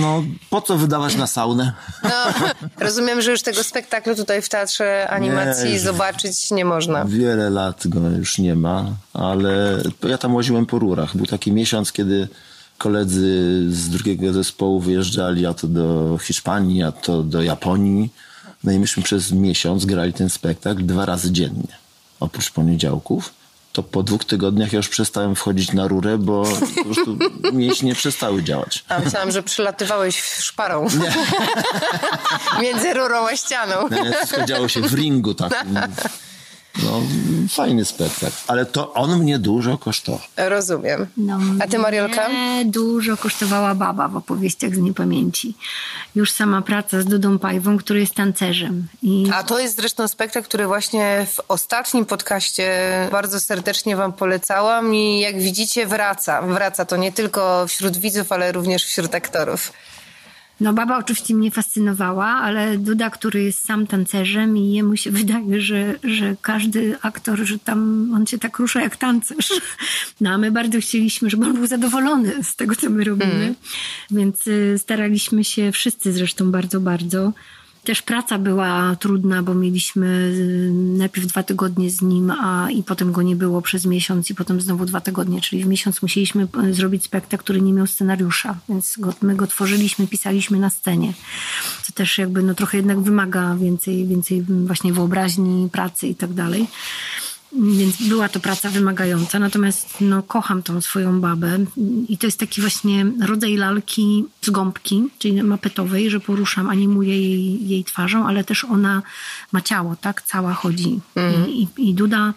No 0.00 0.24
po 0.50 0.60
co 0.62 0.76
wydawać 0.78 1.14
na 1.14 1.26
saunę? 1.26 1.72
No, 2.02 2.10
rozumiem, 2.78 3.22
że 3.22 3.30
już 3.30 3.42
tego 3.42 3.64
spektaklu 3.64 4.16
tutaj 4.16 4.42
w 4.42 4.48
Teatrze 4.48 5.10
Animacji 5.10 5.70
Nie. 5.70 5.80
zobaczyć 5.80 6.50
nie 6.50 6.64
można. 6.64 7.04
Wiele 7.04 7.50
lat 7.50 7.88
go 7.88 8.00
już 8.00 8.38
nie 8.38 8.54
ma, 8.54 8.84
ale 9.12 9.82
ja 10.08 10.18
tam 10.18 10.34
łaziłem 10.34 10.66
po 10.66 10.78
rurach. 10.78 11.16
Był 11.16 11.26
taki 11.26 11.52
miesiąc, 11.52 11.92
kiedy 11.92 12.28
koledzy 12.78 13.62
z 13.70 13.88
drugiego 13.88 14.32
zespołu 14.32 14.80
wyjeżdżali 14.80 15.46
a 15.46 15.54
to 15.54 15.68
do 15.68 16.18
Hiszpanii, 16.18 16.82
a 16.82 16.92
to 16.92 17.22
do 17.22 17.42
Japonii. 17.42 18.12
No 18.64 18.72
i 18.72 18.78
myśmy 18.78 19.02
przez 19.02 19.32
miesiąc 19.32 19.84
grali 19.84 20.12
ten 20.12 20.28
spektakl 20.28 20.86
dwa 20.86 21.06
razy 21.06 21.32
dziennie. 21.32 21.76
Oprócz 22.20 22.50
poniedziałków. 22.50 23.41
To 23.72 23.82
po 23.82 24.02
dwóch 24.02 24.24
tygodniach 24.24 24.72
ja 24.72 24.76
już 24.76 24.88
przestałem 24.88 25.34
wchodzić 25.34 25.72
na 25.72 25.88
rurę, 25.88 26.18
bo 26.18 26.44
po 26.76 26.84
prostu 26.84 27.18
mięśnie 27.52 27.94
przestały 27.94 28.42
działać. 28.42 28.84
A 28.88 28.98
myślałam, 28.98 29.30
że 29.30 29.42
przylatywałeś 29.42 30.22
szparą. 30.22 30.86
Między 32.62 32.94
rurą 32.94 33.26
a 33.26 33.36
ścianą. 33.36 33.88
No, 33.90 34.04
nie, 34.04 34.12
Wszystko 34.12 34.44
działo 34.44 34.68
się 34.68 34.80
w 34.80 34.94
ringu 34.94 35.34
takim. 35.34 35.78
No, 36.82 37.02
fajny 37.48 37.84
spektakl, 37.84 38.36
ale 38.46 38.66
to 38.66 38.92
on 38.94 39.18
mnie 39.18 39.38
dużo 39.38 39.78
kosztował. 39.78 40.20
Rozumiem. 40.36 41.06
No, 41.16 41.38
A 41.60 41.66
ty, 41.66 41.78
Mariolka? 41.78 42.28
mnie 42.28 42.64
dużo 42.64 43.16
kosztowała 43.16 43.74
baba 43.74 44.08
w 44.08 44.16
opowieściach 44.16 44.74
z 44.74 44.78
niepamięci. 44.78 45.54
Już 46.14 46.30
sama 46.30 46.62
praca 46.62 47.00
z 47.02 47.04
Dudą 47.04 47.38
Pajwą, 47.38 47.78
który 47.78 48.00
jest 48.00 48.14
tancerzem. 48.14 48.86
I 49.02 49.30
A 49.34 49.42
to 49.42 49.58
jest 49.58 49.76
zresztą 49.76 50.08
spektakl, 50.08 50.46
który 50.48 50.66
właśnie 50.66 51.26
w 51.32 51.40
ostatnim 51.48 52.06
podcaście 52.06 52.72
bardzo 53.12 53.40
serdecznie 53.40 53.96
Wam 53.96 54.12
polecałam 54.12 54.94
i 54.94 55.20
jak 55.20 55.40
widzicie 55.40 55.86
wraca. 55.86 56.42
Wraca 56.42 56.84
to 56.84 56.96
nie 56.96 57.12
tylko 57.12 57.66
wśród 57.68 57.96
widzów, 57.96 58.32
ale 58.32 58.52
również 58.52 58.84
wśród 58.84 59.14
aktorów. 59.14 59.72
No 60.62 60.72
baba 60.72 60.98
oczywiście 60.98 61.34
mnie 61.34 61.50
fascynowała, 61.50 62.26
ale 62.26 62.78
Duda, 62.78 63.10
który 63.10 63.42
jest 63.42 63.66
sam 63.66 63.86
tancerzem 63.86 64.56
i 64.56 64.72
jemu 64.72 64.96
się 64.96 65.10
wydaje, 65.20 65.60
że, 65.60 65.94
że 66.04 66.36
każdy 66.42 66.96
aktor, 67.02 67.38
że 67.38 67.58
tam 67.58 68.10
on 68.14 68.26
się 68.26 68.38
tak 68.38 68.58
rusza 68.58 68.80
jak 68.80 68.96
tancerz. 68.96 69.52
No 70.20 70.30
a 70.30 70.38
my 70.38 70.50
bardzo 70.50 70.80
chcieliśmy, 70.80 71.30
żeby 71.30 71.46
on 71.46 71.54
był 71.54 71.66
zadowolony 71.66 72.44
z 72.44 72.56
tego, 72.56 72.74
co 72.74 72.90
my 72.90 73.04
robimy. 73.04 73.54
Więc 74.10 74.46
y, 74.46 74.78
staraliśmy 74.78 75.44
się 75.44 75.72
wszyscy 75.72 76.12
zresztą 76.12 76.50
bardzo, 76.50 76.80
bardzo. 76.80 77.32
Też 77.84 78.02
praca 78.02 78.38
była 78.38 78.96
trudna, 78.96 79.42
bo 79.42 79.54
mieliśmy 79.54 80.06
y, 80.06 80.70
najpierw 80.74 81.26
dwa 81.26 81.42
tygodnie 81.42 81.90
z 81.90 82.02
nim, 82.02 82.30
a 82.30 82.70
i 82.70 82.82
potem 82.82 83.12
go 83.12 83.22
nie 83.22 83.36
było 83.36 83.62
przez 83.62 83.86
miesiąc 83.86 84.30
i 84.30 84.34
potem 84.34 84.60
znowu 84.60 84.84
dwa 84.84 85.00
tygodnie, 85.00 85.40
czyli 85.40 85.64
w 85.64 85.66
miesiąc 85.66 86.02
musieliśmy 86.02 86.48
y, 86.64 86.74
zrobić 86.74 87.04
spektakl, 87.04 87.44
który 87.44 87.60
nie 87.60 87.72
miał 87.72 87.86
scenariusza, 87.86 88.56
więc 88.68 88.94
go, 88.98 89.14
my 89.22 89.36
go 89.36 89.46
tworzyliśmy, 89.46 90.06
pisaliśmy 90.06 90.58
na 90.58 90.70
scenie. 90.70 91.12
Co 91.82 91.92
też 91.92 92.18
jakby 92.18 92.42
no 92.42 92.54
trochę 92.54 92.76
jednak 92.76 93.00
wymaga 93.00 93.56
więcej, 93.56 94.06
więcej 94.06 94.42
właśnie 94.42 94.92
wyobraźni, 94.92 95.68
pracy 95.72 96.06
i 96.06 96.14
tak 96.14 96.32
dalej. 96.32 96.66
Więc 97.60 98.02
była 98.02 98.28
to 98.28 98.40
praca 98.40 98.70
wymagająca, 98.70 99.38
natomiast 99.38 99.88
no, 100.00 100.22
kocham 100.22 100.62
tą 100.62 100.80
swoją 100.80 101.20
babę 101.20 101.58
i 102.08 102.18
to 102.18 102.26
jest 102.26 102.38
taki 102.38 102.60
właśnie 102.60 103.06
rodzaj 103.26 103.56
lalki 103.56 104.24
z 104.42 104.50
gąbki, 104.50 105.08
czyli 105.18 105.42
mapetowej, 105.42 106.10
że 106.10 106.20
poruszam, 106.20 106.70
animuję 106.70 107.20
jej, 107.22 107.68
jej 107.68 107.84
twarzą, 107.84 108.26
ale 108.26 108.44
też 108.44 108.64
ona 108.64 109.02
ma 109.52 109.60
ciało, 109.60 109.96
tak? 110.00 110.22
Cała 110.22 110.54
chodzi. 110.54 111.00
I, 111.48 111.62
i, 111.62 111.88
I 111.90 111.94
Duda 111.94 112.34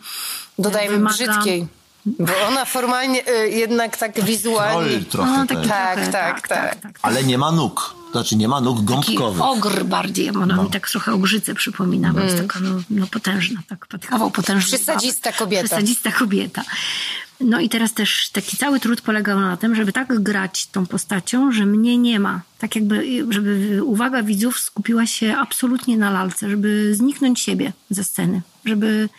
Dodajmy 0.60 0.96
wymaga... 0.98 1.16
brzydkiej. 1.16 1.68
Bo 2.06 2.34
ona 2.48 2.66
formalnie 2.66 3.30
y, 3.30 3.50
jednak 3.50 3.98
tak 3.98 4.24
wizualnie... 4.24 4.90
Troll 4.90 5.06
trochę 5.06 5.32
No, 5.32 5.46
też. 5.48 5.58
taki 5.58 5.70
Tak, 5.70 5.96
trochę, 5.96 6.12
tak, 6.12 6.48
tak. 6.48 7.00
Ale 7.02 7.24
nie 7.24 7.38
ma 7.38 7.52
nóg. 7.52 7.96
Znaczy 8.16 8.36
nie 8.36 8.48
ma 8.48 8.62
nóg 8.62 8.78
Taki 8.78 9.16
gąbkowych. 9.16 9.42
ogr 9.42 9.84
bardziej, 9.84 10.30
ona 10.30 10.64
mi 10.64 10.70
tak 10.70 10.90
trochę 10.90 11.14
ogrzycę 11.14 11.56
przypomina, 11.56 12.14
bo 12.14 12.20
jest 12.20 12.38
taka 12.38 12.60
no, 12.60 12.70
no 12.90 13.08
potężna, 13.08 13.60
tak, 13.68 13.88
kawał 14.10 14.32
potężny. 14.32 14.78
Przesadzista 14.78 15.32
kobieta. 15.32 15.64
Przesadzista 15.64 16.12
kobieta. 16.12 16.64
No 17.42 17.60
i 17.60 17.70
teraz 17.70 17.94
też 17.94 18.30
taki 18.30 18.58
cały 18.58 18.80
trud 18.80 19.02
polegał 19.02 19.40
na 19.40 19.58
tym, 19.58 19.76
żeby 19.76 19.94
tak 19.94 20.20
grać 20.24 20.68
tą 20.68 20.86
postacią, 20.86 21.52
że 21.52 21.66
mnie 21.66 21.98
nie 21.98 22.20
ma. 22.20 22.42
Tak 22.60 22.76
jakby, 22.76 23.26
żeby 23.30 23.82
uwaga 23.84 24.24
widzów 24.24 24.60
skupiła 24.60 25.06
się 25.06 25.36
absolutnie 25.38 25.98
na 25.98 26.12
lalce, 26.12 26.50
żeby 26.50 26.96
zniknąć 26.96 27.40
siebie 27.40 27.74
ze 27.90 28.04
sceny, 28.04 28.42
żeby 28.66 29.10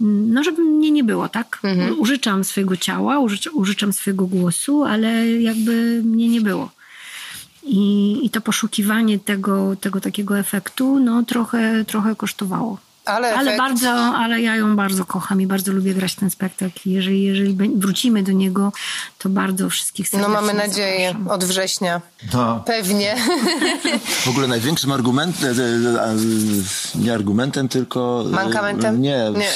no 0.00 0.44
żeby 0.44 0.62
mnie 0.62 0.90
nie 0.90 1.04
było, 1.04 1.28
tak? 1.28 1.60
Użyczam 1.98 2.44
swojego 2.44 2.76
ciała, 2.76 3.18
użycz, 3.18 3.46
użyczam 3.52 3.92
swojego 3.92 4.26
głosu, 4.26 4.84
ale 4.84 5.30
jakby 5.30 6.02
mnie 6.04 6.28
nie 6.28 6.40
było. 6.40 6.70
I, 7.72 8.18
I 8.26 8.30
to 8.30 8.40
poszukiwanie 8.40 9.18
tego, 9.18 9.76
tego 9.76 10.00
takiego 10.00 10.38
efektu, 10.38 11.00
no 11.00 11.22
trochę, 11.22 11.84
trochę 11.84 12.16
kosztowało. 12.16 12.78
Ale, 13.04 13.34
Ale 13.34 13.50
efekt- 13.50 13.58
bardzo, 13.58 13.90
ale 13.90 14.40
ja 14.40 14.56
ją 14.56 14.76
bardzo 14.76 15.04
kocham 15.04 15.40
i 15.40 15.46
bardzo 15.46 15.72
lubię 15.72 15.94
grać 15.94 16.14
ten 16.14 16.30
spektakl. 16.30 16.80
Jeżeli, 16.86 17.22
jeżeli 17.22 17.56
wrócimy 17.76 18.22
do 18.22 18.32
niego, 18.32 18.72
to 19.18 19.28
bardzo 19.28 19.70
wszystkich 19.70 20.12
No 20.12 20.18
serdecznie 20.18 20.34
mamy 20.40 20.54
nadzieję 20.54 21.06
zapraszam. 21.08 21.28
od 21.28 21.44
września. 21.44 22.00
No. 22.32 22.62
Pewnie. 22.66 23.16
W 24.24 24.28
ogóle 24.28 24.46
największym 24.48 24.92
argumentem, 24.92 25.60
e, 25.60 26.02
e, 26.04 26.16
nie 26.94 27.14
argumentem, 27.14 27.68
tylko... 27.68 28.24
e, 28.26 28.30
Mankamentem? 28.30 29.02
Nie. 29.02 29.32
Nie. 29.36 29.50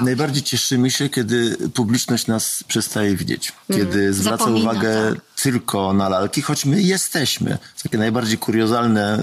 Najbardziej 0.04 0.42
cieszymy 0.42 0.90
się, 0.90 1.08
kiedy 1.08 1.56
publiczność 1.74 2.26
nas 2.26 2.64
przestaje 2.68 3.16
widzieć. 3.16 3.52
Kiedy 3.72 4.12
zwraca 4.12 4.38
Zapomina, 4.44 4.70
uwagę 4.70 5.12
tak. 5.14 5.31
Tylko 5.42 5.92
na 5.92 6.08
lalki, 6.08 6.42
choć 6.42 6.64
my 6.64 6.82
jesteśmy. 6.82 7.58
Takie 7.82 7.98
najbardziej 7.98 8.38
kuriozalne, 8.38 9.18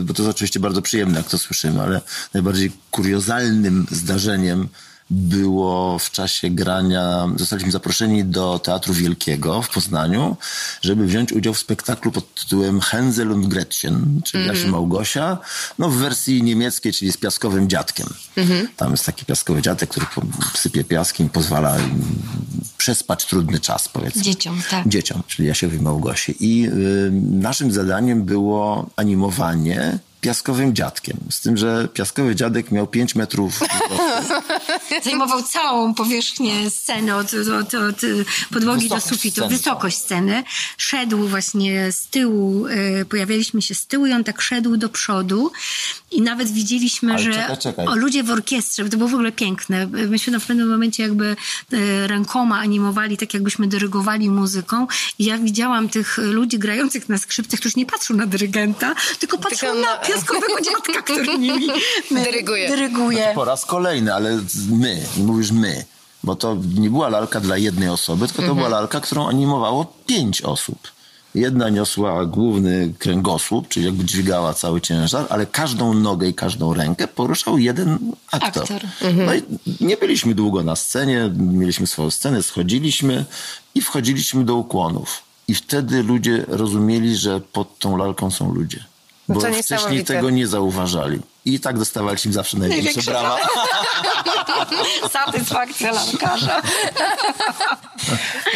y, 0.00 0.04
bo 0.04 0.14
to 0.14 0.22
jest 0.22 0.36
oczywiście 0.36 0.60
bardzo 0.60 0.82
przyjemne, 0.82 1.18
jak 1.18 1.28
to 1.28 1.38
słyszymy, 1.38 1.82
ale 1.82 2.00
najbardziej 2.34 2.72
kuriozalnym 2.90 3.86
zdarzeniem 3.90 4.68
było 5.10 5.98
w 5.98 6.10
czasie 6.10 6.50
grania, 6.50 7.28
zostaliśmy 7.36 7.72
zaproszeni 7.72 8.24
do 8.24 8.58
Teatru 8.58 8.94
Wielkiego 8.94 9.62
w 9.62 9.68
Poznaniu, 9.68 10.36
żeby 10.82 11.06
wziąć 11.06 11.32
udział 11.32 11.54
w 11.54 11.58
spektaklu 11.58 12.12
pod 12.12 12.34
tytułem 12.34 12.80
Hänsel 12.80 13.32
und 13.32 13.48
Gretchen, 13.48 14.20
czyli. 14.24 14.46
Jaś 14.46 14.62
i 14.62 14.66
Małgosia, 14.66 15.38
no 15.78 15.88
w 15.88 15.96
wersji 15.96 16.42
niemieckiej, 16.42 16.92
czyli 16.92 17.12
z 17.12 17.16
piaskowym 17.16 17.68
dziadkiem. 17.68 18.06
Mhm. 18.36 18.68
Tam 18.76 18.90
jest 18.90 19.06
taki 19.06 19.24
piaskowy 19.24 19.62
dziadek, 19.62 19.90
który 19.90 20.06
sypie 20.54 20.84
piaskiem 20.84 21.28
pozwala 21.28 21.76
przespać 22.76 23.24
trudny 23.24 23.60
czas, 23.60 23.88
powiedzmy. 23.88 24.22
Dzieciom, 24.22 24.62
tak. 24.70 24.88
Dzieciom, 24.88 25.22
czyli 25.26 25.48
Jasiowi 25.48 25.80
Małgosi. 25.80 26.34
I 26.40 26.68
y, 26.68 27.10
naszym 27.30 27.72
zadaniem 27.72 28.24
było 28.24 28.90
animowanie 28.96 29.98
piaskowym 30.30 30.74
dziadkiem. 30.74 31.16
Z 31.30 31.40
tym, 31.40 31.56
że 31.56 31.88
piaskowy 31.94 32.34
dziadek 32.36 32.70
miał 32.72 32.86
5 32.86 33.14
metrów. 33.14 33.60
Zajmował 35.04 35.42
całą 35.42 35.94
powierzchnię 35.94 36.70
sceny 36.70 37.14
od, 37.14 37.26
od, 37.34 37.74
od 37.74 37.96
podłogi 38.52 38.88
do 38.88 38.94
Wysokość 38.94 39.06
sufitu, 39.06 39.40
sceny. 39.40 39.56
wysokość 39.56 39.96
sceny. 39.96 40.44
Szedł 40.78 41.28
właśnie 41.28 41.92
z 41.92 42.06
tyłu, 42.06 42.66
y, 42.66 43.04
pojawialiśmy 43.10 43.62
się 43.62 43.74
z 43.74 43.86
tyłu 43.86 44.06
i 44.06 44.12
on 44.12 44.24
tak 44.24 44.40
szedł 44.42 44.76
do 44.76 44.88
przodu 44.88 45.52
i 46.10 46.22
nawet 46.22 46.50
widzieliśmy, 46.52 47.12
Ale 47.14 47.22
że 47.22 47.32
czekaj, 47.32 47.58
czekaj. 47.58 47.86
O, 47.86 47.96
ludzie 47.96 48.22
w 48.22 48.30
orkiestrze, 48.30 48.88
to 48.88 48.96
było 48.96 49.08
w 49.10 49.14
ogóle 49.14 49.32
piękne. 49.32 49.86
Myśmy 49.86 50.32
tam 50.32 50.40
w 50.40 50.46
pewnym 50.46 50.68
momencie 50.68 51.02
jakby 51.02 51.36
y, 51.72 52.06
rękoma 52.06 52.58
animowali, 52.58 53.16
tak 53.16 53.34
jakbyśmy 53.34 53.66
dyrygowali 53.66 54.30
muzyką 54.30 54.86
i 55.18 55.24
ja 55.24 55.38
widziałam 55.38 55.88
tych 55.88 56.18
ludzi 56.18 56.58
grających 56.58 57.08
na 57.08 57.18
skrzypcach, 57.18 57.60
którzy 57.60 57.74
nie 57.78 57.86
patrzą 57.86 58.14
na 58.14 58.26
dyrygenta, 58.26 58.94
tylko 59.18 59.38
patrzą 59.38 59.74
na- 59.74 59.80
na 59.80 59.96
piaskowego 60.16 60.60
dziadka, 60.60 61.02
który 61.12 61.38
nimi 61.38 61.68
Dyryguje. 62.10 62.68
dyryguje. 62.68 63.32
Po 63.34 63.44
raz 63.44 63.64
kolejny, 63.64 64.14
ale 64.14 64.40
my, 64.70 65.02
mówisz 65.16 65.50
my. 65.52 65.84
Bo 66.24 66.36
to 66.36 66.56
nie 66.78 66.90
była 66.90 67.08
lalka 67.08 67.40
dla 67.40 67.56
jednej 67.56 67.88
osoby, 67.88 68.28
tylko 68.28 68.42
to 68.42 68.54
była 68.54 68.68
lalka, 68.68 69.00
którą 69.00 69.28
animowało 69.28 69.92
pięć 70.06 70.42
osób. 70.42 70.78
Jedna 71.34 71.68
niosła 71.68 72.24
główny 72.26 72.94
kręgosłup, 72.98 73.68
czyli 73.68 73.86
jakby 73.86 74.04
dźwigała 74.04 74.54
cały 74.54 74.80
ciężar, 74.80 75.26
ale 75.30 75.46
każdą 75.46 75.94
nogę 75.94 76.28
i 76.28 76.34
każdą 76.34 76.74
rękę 76.74 77.08
poruszał 77.08 77.58
jeden 77.58 77.98
aktor. 78.32 78.62
Aktor. 78.62 78.82
No 79.26 79.34
i 79.34 79.42
nie 79.80 79.96
byliśmy 79.96 80.34
długo 80.34 80.62
na 80.62 80.76
scenie, 80.76 81.30
mieliśmy 81.38 81.86
swoją 81.86 82.10
scenę, 82.10 82.42
schodziliśmy 82.42 83.24
i 83.74 83.80
wchodziliśmy 83.80 84.44
do 84.44 84.54
ukłonów. 84.56 85.22
I 85.48 85.54
wtedy 85.54 86.02
ludzie 86.02 86.44
rozumieli, 86.48 87.16
że 87.16 87.40
pod 87.40 87.78
tą 87.78 87.96
lalką 87.96 88.30
są 88.30 88.52
ludzie. 88.54 88.84
No 89.28 89.34
Bo 89.34 89.40
to 89.40 89.52
wcześniej 89.52 90.04
tego 90.04 90.30
nie 90.30 90.46
zauważali. 90.46 91.20
I 91.44 91.60
tak 91.60 91.78
dostawaliśmy 91.78 92.32
zawsze 92.32 92.58
największe 92.58 93.02
brawa. 93.02 93.38
Satysfakcja 95.12 95.92
lalkarza. 95.92 96.62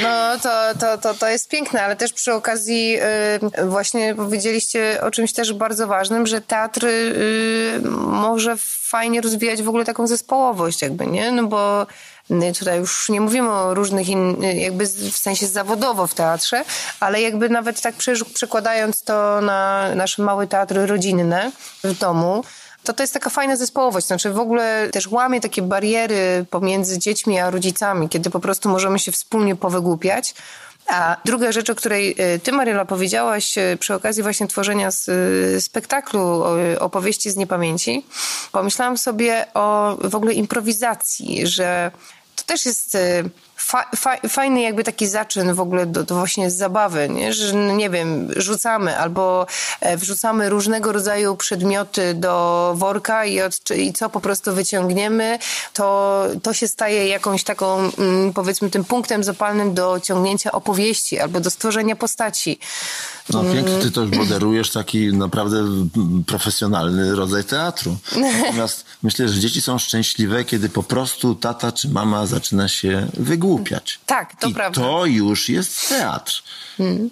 No 0.03 0.39
to, 0.43 0.51
to, 0.81 0.99
to, 0.99 1.15
to 1.15 1.29
jest 1.29 1.49
piękne, 1.49 1.83
ale 1.83 1.97
też 1.97 2.13
przy 2.13 2.35
okazji 2.35 2.97
y, 3.59 3.67
właśnie 3.67 4.15
powiedzieliście 4.15 5.01
o 5.03 5.11
czymś 5.11 5.33
też 5.33 5.53
bardzo 5.53 5.87
ważnym, 5.87 6.27
że 6.27 6.41
teatr 6.41 6.87
y, 6.87 7.81
może 8.07 8.57
fajnie 8.91 9.21
rozwijać 9.21 9.63
w 9.63 9.69
ogóle 9.69 9.85
taką 9.85 10.07
zespołowość 10.07 10.83
jakby, 10.83 11.07
nie? 11.07 11.33
No 11.33 11.47
bo 11.47 11.87
tutaj 12.59 12.79
już 12.79 13.09
nie 13.09 13.21
mówimy 13.21 13.51
o 13.51 13.75
różnych, 13.75 14.09
in, 14.09 14.45
y, 14.45 14.55
jakby 14.55 14.87
w 14.87 15.17
sensie 15.19 15.47
zawodowo 15.47 16.07
w 16.07 16.15
teatrze, 16.15 16.65
ale 17.01 17.21
jakby 17.21 17.49
nawet 17.49 17.81
tak 17.81 17.95
prze- 17.95 18.25
przekładając 18.35 19.03
to 19.03 19.41
na 19.41 19.89
nasze 19.95 20.23
małe 20.23 20.47
teatry 20.47 20.87
rodzinne 20.87 21.53
w 21.85 21.99
domu, 21.99 22.45
to 22.85 22.93
to 22.93 23.03
jest 23.03 23.15
taka 23.15 23.31
fajna 23.31 23.57
zespołowość. 23.57 24.07
Znaczy 24.07 24.31
w 24.31 24.39
ogóle 24.39 24.89
też 24.93 25.07
łamie 25.07 25.41
takie 25.41 25.63
bariery 25.63 26.47
pomiędzy 26.51 26.99
dziećmi 26.99 27.39
a 27.39 27.51
rodzicami, 27.51 28.09
kiedy 28.09 28.31
po 28.31 28.41
prostu 28.41 28.69
możemy 28.69 28.99
się 28.99 29.13
wspólnie 29.13 29.57
powygłupiać. 29.57 30.35
A 30.87 31.17
druga 31.25 31.53
rzecz, 31.53 31.71
o 31.71 31.75
której 31.75 32.17
y, 32.35 32.39
ty, 32.39 32.53
Maryla, 32.53 32.85
powiedziałaś 32.85 33.59
y, 33.59 33.77
przy 33.81 33.95
okazji 33.95 34.23
właśnie 34.23 34.47
tworzenia 34.47 34.91
y, 35.57 35.61
spektaklu 35.61 36.45
opowieści 36.79 37.31
z 37.31 37.37
niepamięci, 37.37 38.07
pomyślałam 38.53 38.99
sobie 38.99 39.47
o 39.55 39.97
w 40.05 40.15
ogóle 40.15 40.33
improwizacji, 40.33 41.47
że 41.47 41.91
też 42.51 42.67
jest 42.67 42.95
y, 42.95 43.31
fa, 43.71 43.87
fa, 43.97 44.17
fajny 44.29 44.61
jakby 44.61 44.85
taki 44.85 45.07
zaczyn 45.07 45.55
w 45.55 45.61
ogóle 45.61 45.87
do, 45.87 46.05
do 46.05 46.15
właśnie 46.15 46.51
zabawy, 46.51 47.09
nie? 47.09 47.33
że 47.33 47.53
no 47.53 47.75
nie 47.75 47.91
wiem, 47.91 48.29
rzucamy 48.37 48.99
albo 48.99 49.47
e, 49.81 49.97
wrzucamy 49.97 50.49
różnego 50.49 50.93
rodzaju 50.93 51.37
przedmioty 51.37 52.15
do 52.15 52.75
worka 52.77 53.25
i, 53.25 53.41
od, 53.41 53.71
i 53.77 53.93
co 53.93 54.11
po 54.11 54.21
prostu 54.21 54.55
wyciągniemy, 54.55 55.39
to, 55.73 56.25
to 56.43 56.55
się 56.55 56.69
staje 56.69 57.09
jakąś 57.09 57.45
taką, 57.45 57.79
mm, 57.99 58.33
powiedzmy, 58.33 58.71
tym 58.71 58.85
punktem 58.85 59.25
zapalnym 59.25 59.75
do 59.75 60.01
ciągnięcia 60.01 60.53
opowieści 60.53 61.19
albo 61.19 61.41
do 61.41 61.51
stworzenia 61.51 61.97
postaci. 61.97 62.59
No 63.33 63.45
pięknie, 63.45 63.79
ty 63.83 63.91
to 63.91 64.03
już 64.03 64.11
moderujesz 64.11 64.71
taki 64.71 65.13
naprawdę 65.13 65.59
mm, 65.59 65.91
profesjonalny 66.27 67.15
rodzaj 67.15 67.45
teatru. 67.45 67.97
Natomiast 68.43 68.85
myślę, 69.03 69.29
że 69.29 69.41
dzieci 69.41 69.61
są 69.61 69.79
szczęśliwe, 69.79 70.45
kiedy 70.45 70.69
po 70.69 70.83
prostu 70.83 71.35
tata 71.35 71.73
czy 71.73 71.89
mama 71.89 72.27
zaczyna 72.27 72.69
się 72.69 73.07
wygłupiać. 73.15 73.60
Tak, 74.07 74.41
to 74.41 74.49
I 74.49 74.55
prawda. 74.55 74.81
to 74.81 75.07
już 75.07 75.49
jest 75.49 75.89
teatr. 75.89 76.43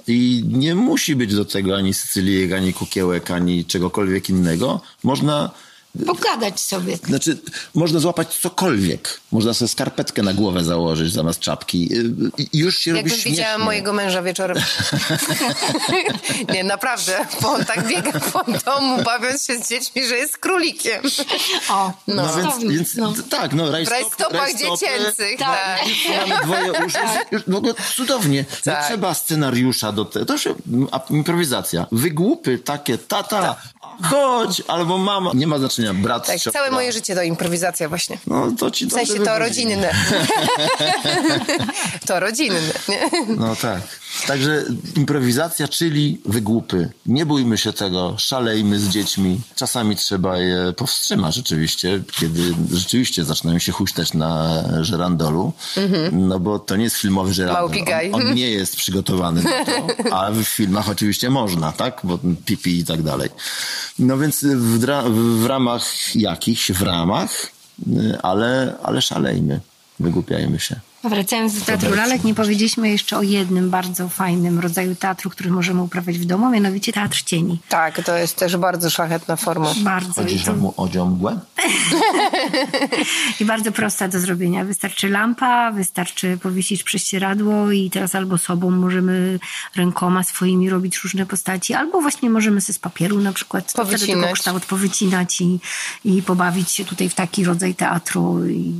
I 0.07 0.43
nie 0.47 0.75
musi 0.75 1.17
być 1.17 1.35
do 1.35 1.45
tego 1.45 1.77
ani 1.77 1.95
Sycylijek, 1.95 2.53
ani 2.53 2.73
kukiełek, 2.73 3.31
ani 3.31 3.65
czegokolwiek 3.65 4.31
innego. 4.31 4.81
Można 5.03 5.51
Pogadać 6.07 6.61
sobie. 6.61 6.97
Znaczy, 6.97 7.39
można 7.75 7.99
złapać 8.01 8.37
cokolwiek. 8.41 9.21
Można 9.33 9.55
sobie 9.55 9.69
skarpetkę 9.69 10.23
na 10.23 10.35
głowę 10.35 10.65
założyć 10.65 11.13
zamiast 11.13 11.41
czapki. 11.41 11.93
I 12.39 12.49
i 12.53 12.59
już 12.59 12.79
się 12.79 12.91
Jakbym 12.91 13.11
robi 13.11 13.23
widziała 13.23 13.49
śmiesznie. 13.49 13.65
mojego 13.65 13.93
męża 13.93 14.23
wieczorem. 14.23 14.59
nie, 16.55 16.65
naprawdę, 16.65 17.27
bo 17.43 17.49
on 17.53 17.65
tak 17.65 17.87
biega 17.89 18.13
po 18.21 18.45
domu, 18.65 19.03
bawiąc 19.05 19.47
się 19.47 19.55
z 19.65 19.69
dziećmi, 19.69 20.05
że 20.07 20.17
jest 20.17 20.39
królikiem. 20.39 21.03
O, 21.71 21.93
No. 22.07 22.15
No 22.27 22.37
więc, 22.37 22.65
więc 22.73 22.95
No. 22.97 23.13
tak, 23.31 23.53
no 23.53 23.67
W 23.67 23.71
rajstop, 23.71 23.93
rajstopach 23.99 24.33
rajstopy, 24.33 24.77
dziecięcych. 24.79 25.39
Tak. 25.39 25.79
Tak. 26.09 26.29
Mamy 26.29 26.45
dwoje 26.45 26.67
już, 26.85 26.93
już 27.33 27.43
w 27.49 27.55
ogóle 27.55 27.75
cudownie. 27.97 28.39
Nie 28.39 28.45
Tak. 28.73 28.87
trzeba 28.87 29.15
scenariusza 29.15 29.93
do 29.93 30.05
tego. 30.05 30.27
To 30.27 30.39
się, 30.39 30.55
improwizacja. 31.11 31.87
Wygłupy 31.93 32.59
takie, 32.59 32.99
tata, 32.99 33.57
chodź, 34.03 34.63
albo 34.69 34.99
mama. 34.99 35.31
Nie 35.35 35.47
ma 35.47 35.59
znaczenia, 35.59 35.95
brat, 35.95 36.27
Tak, 36.27 36.35
siostra. 36.35 36.53
całe 36.53 36.71
moje 36.71 36.93
życie 36.93 37.15
to 37.15 37.23
improwizacja 37.23 37.89
właśnie. 37.89 38.19
No 38.27 38.53
to 38.59 38.71
ci 38.71 38.87
W 38.87 38.93
sensie 38.93 39.21
to 39.21 39.39
rodzinne. 39.39 39.95
to 42.07 42.21
rodzinne, 42.21 42.61
nie? 42.89 43.01
No 43.37 43.57
tak. 43.57 43.81
Także 44.27 44.65
improwizacja, 44.97 45.69
czyli 45.69 46.21
wygłupy. 46.25 46.91
Nie 47.07 47.27
bójmy 47.27 47.59
się 47.59 47.73
tego, 47.73 48.15
szalejmy 48.19 48.79
z 48.81 48.89
dziećmi. 48.89 49.41
Czasami 49.57 49.97
trzeba 49.97 50.39
je 50.39 50.73
powstrzymać 50.77 51.35
rzeczywiście, 51.35 52.03
kiedy 52.13 52.55
rzeczywiście 52.73 53.25
zaczynają 53.25 53.59
się 53.59 53.73
huśtać 53.73 54.15
na 54.15 54.63
żerandolu. 54.85 55.53
No 56.13 56.41
bo 56.41 56.59
to 56.59 56.77
nie 56.77 56.85
jest 56.85 56.97
filmowy 56.97 57.35
żerandol. 57.35 57.65
On, 58.13 58.29
on 58.29 58.35
nie 58.35 58.51
jest 58.51 58.77
przygotowany 58.77 59.43
na 59.43 59.65
to, 59.65 59.87
a 60.17 60.31
w 60.31 60.43
filmach 60.45 60.89
oczywiście 60.89 61.31
można, 61.31 61.73
tak? 61.73 62.01
Bo 62.05 62.19
pipi 62.45 62.79
i 62.79 62.85
tak 62.85 63.03
dalej. 63.03 63.31
No 63.99 64.19
więc 64.19 64.45
w, 64.45 64.79
w 65.43 65.47
ramach 65.47 65.85
jakichś, 66.17 66.73
w 66.73 66.83
ramach, 66.83 67.31
ale, 68.23 68.75
ale 68.83 69.03
szalejmy. 69.03 69.61
Wygłupiajmy 70.01 70.61
się. 70.61 70.81
Wracając 71.05 71.59
do 71.59 71.65
teatru 71.65 71.95
lalek, 71.95 72.25
nie 72.25 72.35
powiedzieliśmy 72.35 72.89
jeszcze 72.89 73.17
o 73.17 73.23
jednym 73.23 73.71
bardzo 73.71 74.09
fajnym 74.09 74.59
rodzaju 74.59 74.95
teatru, 74.95 75.31
który 75.31 75.51
możemy 75.51 75.83
uprawiać 75.83 76.19
w 76.19 76.25
domu, 76.25 76.51
mianowicie 76.51 76.93
teatr 76.93 77.23
cieni. 77.23 77.59
Tak, 77.69 78.05
to 78.05 78.17
jest 78.17 78.37
też 78.37 78.57
bardzo 78.57 78.91
szlachetna 78.91 79.37
forma. 79.37 79.75
Bardzo. 79.77 80.23
Chodzi 80.23 80.51
mu 80.51 80.75
o 80.77 80.89
dziągłę? 80.89 81.41
I 83.41 83.45
bardzo 83.45 83.73
prosta 83.73 84.09
do 84.09 84.21
zrobienia. 84.21 84.65
Wystarczy 84.65 85.09
lampa, 85.09 85.73
wystarczy 85.73 86.39
powiesić 86.43 86.83
prześcieradło 86.83 87.71
i 87.71 87.91
teraz 87.91 88.15
albo 88.15 88.39
sobą 88.39 88.71
możemy 88.71 89.39
rękoma 89.77 90.23
swoimi 90.23 90.71
robić 90.71 90.99
różne 90.99 91.27
postaci, 91.27 91.75
albo 91.75 92.01
właśnie 92.01 92.31
możemy 92.31 92.61
sobie 92.61 92.75
z 92.75 92.79
papieru 92.79 93.21
na 93.21 93.33
przykład 93.33 93.71
wtedy 93.71 93.85
Powycinać. 93.87 94.23
tego 94.23 94.35
kształt 94.35 94.67
powycinać 94.67 95.41
i, 95.41 95.61
i 96.05 96.23
pobawić 96.23 96.71
się 96.71 96.85
tutaj 96.85 97.09
w 97.09 97.15
taki 97.15 97.45
rodzaj 97.45 97.75
teatru 97.75 98.47
i 98.47 98.75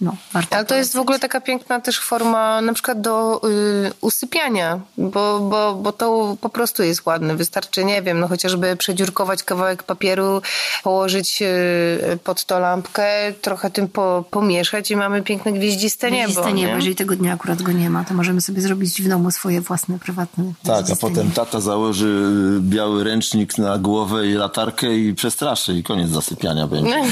no, 0.00 0.16
warto. 0.32 0.56
Ale 0.56 0.64
to 0.64 0.74
jest 0.74 0.96
w 0.96 0.98
ogóle 0.98 1.18
taka 1.18 1.40
piękna 1.40 1.80
też 1.80 2.00
forma 2.00 2.60
na 2.60 2.72
przykład 2.72 3.00
do 3.00 3.40
y, 3.48 3.92
usypiania, 4.00 4.80
bo, 4.98 5.40
bo, 5.40 5.74
bo 5.74 5.92
to 5.92 6.36
po 6.40 6.48
prostu 6.48 6.82
jest 6.82 7.06
ładne. 7.06 7.36
Wystarczy, 7.36 7.84
nie 7.84 8.02
wiem, 8.02 8.20
no 8.20 8.28
chociażby 8.28 8.76
przedziurkować 8.76 9.42
kawałek 9.42 9.82
papieru, 9.82 10.42
położyć 10.82 11.42
y, 11.42 12.18
pod 12.24 12.44
to 12.44 12.58
lampkę, 12.58 13.32
trochę 13.42 13.70
tym 13.70 13.88
po, 13.88 14.24
pomieszać 14.30 14.90
i 14.90 14.96
mamy 14.96 15.22
piękne 15.22 15.52
gwieździste 15.52 16.10
niebo. 16.10 16.24
Gwieździste 16.24 16.52
niebo. 16.52 16.70
nie? 16.70 16.76
Jeżeli 16.76 16.96
tego 16.96 17.16
dnia 17.16 17.32
akurat 17.32 17.62
go 17.62 17.72
nie 17.72 17.90
ma, 17.90 18.04
to 18.04 18.14
możemy 18.14 18.40
sobie 18.40 18.60
zrobić 18.60 19.02
w 19.02 19.08
domu 19.08 19.30
swoje 19.30 19.60
własne, 19.60 19.98
prywatne 19.98 20.52
Tak, 20.64 20.90
a 20.90 20.96
potem 20.96 21.30
tata 21.30 21.60
założy 21.60 22.30
biały 22.60 23.04
ręcznik 23.04 23.58
na 23.58 23.78
głowę 23.78 24.26
i 24.26 24.32
latarkę 24.32 24.94
i 24.94 25.14
przestraszy 25.14 25.72
i 25.72 25.82
koniec 25.82 26.10
zasypiania 26.10 26.66
będzie. 26.66 27.02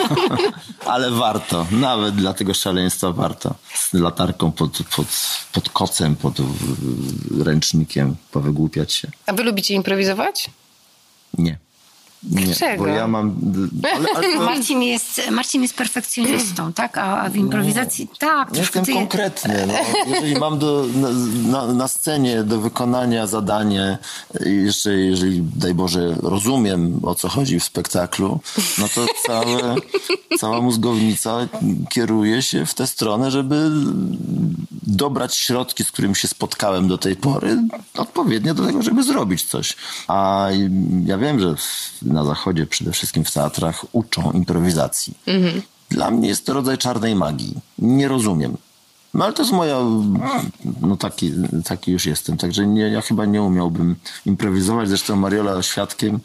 Ale 0.86 1.10
warto, 1.10 1.66
nawet 1.70 2.05
dla 2.12 2.34
tego 2.34 2.54
szaleństwa 2.54 3.12
warto. 3.12 3.54
Z 3.74 3.92
latarką 3.92 4.52
pod, 4.52 4.78
pod, 4.96 5.06
pod 5.52 5.68
kocem, 5.70 6.16
pod 6.16 6.36
ręcznikiem 7.40 8.16
powygłupiać 8.30 8.92
się. 8.92 9.10
A 9.26 9.32
wy 9.32 9.42
lubicie 9.42 9.74
improwizować? 9.74 10.50
Nie. 11.38 11.58
Nie, 12.30 12.44
Dlaczego? 12.46 12.84
bo 12.84 12.88
ja 12.90 13.06
mam... 13.08 13.34
Ale, 13.94 14.08
ale 14.14 14.32
to, 14.34 14.40
Marcin 14.40 14.82
jest, 14.82 15.20
Marcin 15.30 15.62
jest 15.62 15.74
perfekcjonistą, 15.74 16.72
tak? 16.72 16.98
A, 16.98 17.20
a 17.22 17.28
w 17.30 17.36
improwizacji... 17.36 18.08
Tak, 18.18 18.50
troszkę 18.50 18.78
Jestem 18.78 18.84
ty... 18.84 19.00
konkretny. 19.00 19.66
No. 19.66 19.74
Jeżeli 20.14 20.36
mam 20.36 20.58
do, 20.58 20.84
na, 20.94 21.08
na, 21.66 21.74
na 21.74 21.88
scenie 21.88 22.42
do 22.44 22.60
wykonania 22.60 23.26
zadanie, 23.26 23.98
i 24.46 24.50
jeszcze 24.64 24.92
jeżeli, 24.92 25.42
daj 25.56 25.74
Boże, 25.74 26.16
rozumiem 26.22 27.00
o 27.02 27.14
co 27.14 27.28
chodzi 27.28 27.60
w 27.60 27.64
spektaklu, 27.64 28.40
no 28.78 28.88
to 28.94 29.06
całe, 29.26 29.74
cała 30.38 30.60
mózgownica 30.60 31.36
kieruje 31.90 32.42
się 32.42 32.66
w 32.66 32.74
tę 32.74 32.86
stronę, 32.86 33.30
żeby 33.30 33.70
dobrać 34.86 35.36
środki, 35.36 35.84
z 35.84 35.92
którymi 35.92 36.16
się 36.16 36.28
spotkałem 36.28 36.88
do 36.88 36.98
tej 36.98 37.16
pory, 37.16 37.58
odpowiednio 37.94 38.54
do 38.54 38.66
tego, 38.66 38.82
żeby 38.82 39.02
zrobić 39.02 39.44
coś. 39.44 39.76
A 40.08 40.48
ja 41.06 41.18
wiem, 41.18 41.40
że 41.40 41.56
w- 41.56 41.98
na 42.16 42.24
zachodzie, 42.24 42.66
przede 42.66 42.92
wszystkim 42.92 43.24
w 43.24 43.30
teatrach, 43.32 43.84
uczą 43.92 44.32
improwizacji. 44.32 45.14
Dla 45.90 46.10
mnie 46.10 46.28
jest 46.28 46.46
to 46.46 46.52
rodzaj 46.52 46.78
czarnej 46.78 47.14
magii. 47.14 47.54
Nie 47.78 48.08
rozumiem. 48.08 48.56
No 49.14 49.24
ale 49.24 49.34
to 49.34 49.42
jest 49.42 49.52
moja, 49.52 49.78
no 50.80 50.96
taki, 50.96 51.32
taki 51.64 51.92
już 51.92 52.06
jestem, 52.06 52.36
także 52.36 52.66
nie, 52.66 52.82
ja 52.82 53.00
chyba 53.00 53.24
nie 53.26 53.42
umiałbym 53.42 53.96
improwizować. 54.26 54.88
Zresztą 54.88 55.16
Mariola 55.16 55.62
świadkiem, 55.62 56.20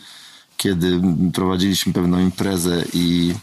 kiedy 0.58 1.02
prowadziliśmy 1.34 1.94
pewną 1.94 2.20
imprezę 2.20 2.84
i 2.94 3.34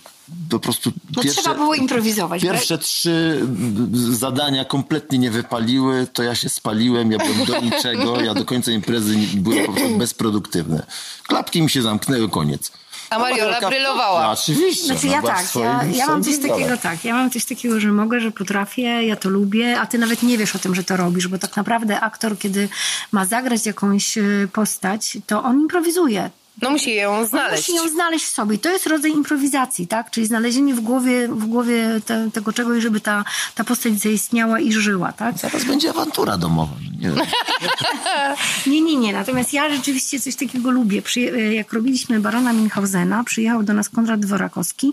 po 0.50 0.58
prostu 0.58 0.92
No 1.16 1.22
trzeba 1.22 1.54
było 1.54 1.74
improwizować. 1.74 2.42
Pierwsze 2.42 2.78
trzy 2.78 3.46
zadania 3.92 4.64
kompletnie 4.64 5.18
nie 5.18 5.30
wypaliły, 5.30 6.06
to 6.12 6.22
ja 6.22 6.34
się 6.34 6.48
spaliłem, 6.48 7.12
ja 7.12 7.18
byłem 7.18 7.44
do 7.44 7.60
niczego, 7.70 8.20
ja 8.20 8.34
do 8.34 8.44
końca 8.44 8.72
imprezy 8.72 9.14
byłem 9.34 9.66
po 9.66 9.72
prostu 9.72 9.98
bezproduktywny. 9.98 10.82
Klapki 11.26 11.62
mi 11.62 11.70
się 11.70 11.82
zamknęły, 11.82 12.28
koniec. 12.28 12.72
A 13.10 13.18
Mariola 13.18 13.60
brylowała. 13.68 14.22
No, 14.22 14.30
oczywiście. 14.30 14.86
Znaczy 14.86 15.06
ja 15.06 15.22
tak, 15.22 15.54
ja, 15.54 15.84
ja 15.84 16.06
mam 16.06 16.24
coś 16.24 16.38
takiego 16.38 16.76
tak, 16.76 17.04
ja 17.04 17.14
mam 17.14 17.30
coś 17.30 17.44
takiego, 17.44 17.80
że 17.80 17.92
mogę, 17.92 18.20
że 18.20 18.30
potrafię, 18.30 18.82
ja 18.82 19.16
to 19.16 19.28
lubię, 19.28 19.80
a 19.80 19.86
ty 19.86 19.98
nawet 19.98 20.22
nie 20.22 20.38
wiesz 20.38 20.56
o 20.56 20.58
tym, 20.58 20.74
że 20.74 20.84
to 20.84 20.96
robisz, 20.96 21.28
bo 21.28 21.38
tak 21.38 21.56
naprawdę 21.56 22.00
aktor, 22.00 22.38
kiedy 22.38 22.68
ma 23.12 23.24
zagrać 23.24 23.66
jakąś 23.66 24.18
e, 24.18 24.22
postać, 24.52 25.18
to 25.26 25.42
on 25.42 25.60
improwizuje. 25.60 26.30
No 26.62 26.70
musi 26.70 26.94
ją 26.94 27.26
znaleźć. 27.26 27.68
Musi 27.68 27.84
ją 27.84 27.88
znaleźć 27.92 28.24
w 28.24 28.28
sobie. 28.28 28.56
I 28.56 28.58
to 28.58 28.70
jest 28.70 28.86
rodzaj 28.86 29.10
improwizacji, 29.10 29.86
tak? 29.86 30.10
Czyli 30.10 30.26
znalezienie 30.26 30.74
w 30.74 30.80
głowie, 30.80 31.28
w 31.28 31.44
głowie 31.44 32.00
te, 32.06 32.30
tego 32.30 32.52
czegoś, 32.52 32.82
żeby 32.82 33.00
ta, 33.00 33.24
ta 33.54 33.64
postać 33.64 33.98
zaistniała 33.98 34.60
i 34.60 34.72
żyła, 34.72 35.12
tak? 35.12 35.38
Zaraz 35.38 35.64
będzie 35.64 35.90
awantura 35.90 36.38
domowa. 36.38 36.72
Nie. 38.66 38.80
Nie, 38.80 38.96
nie. 38.96 39.12
Natomiast 39.12 39.52
ja 39.52 39.70
rzeczywiście 39.70 40.20
coś 40.20 40.36
takiego 40.36 40.70
lubię. 40.70 41.02
Przyje- 41.02 41.52
jak 41.52 41.72
robiliśmy 41.72 42.20
Barona 42.20 42.52
Minchausena, 42.52 43.24
przyjechał 43.24 43.62
do 43.62 43.74
nas 43.74 43.88
Konrad 43.88 44.20
Dworakowski 44.20 44.92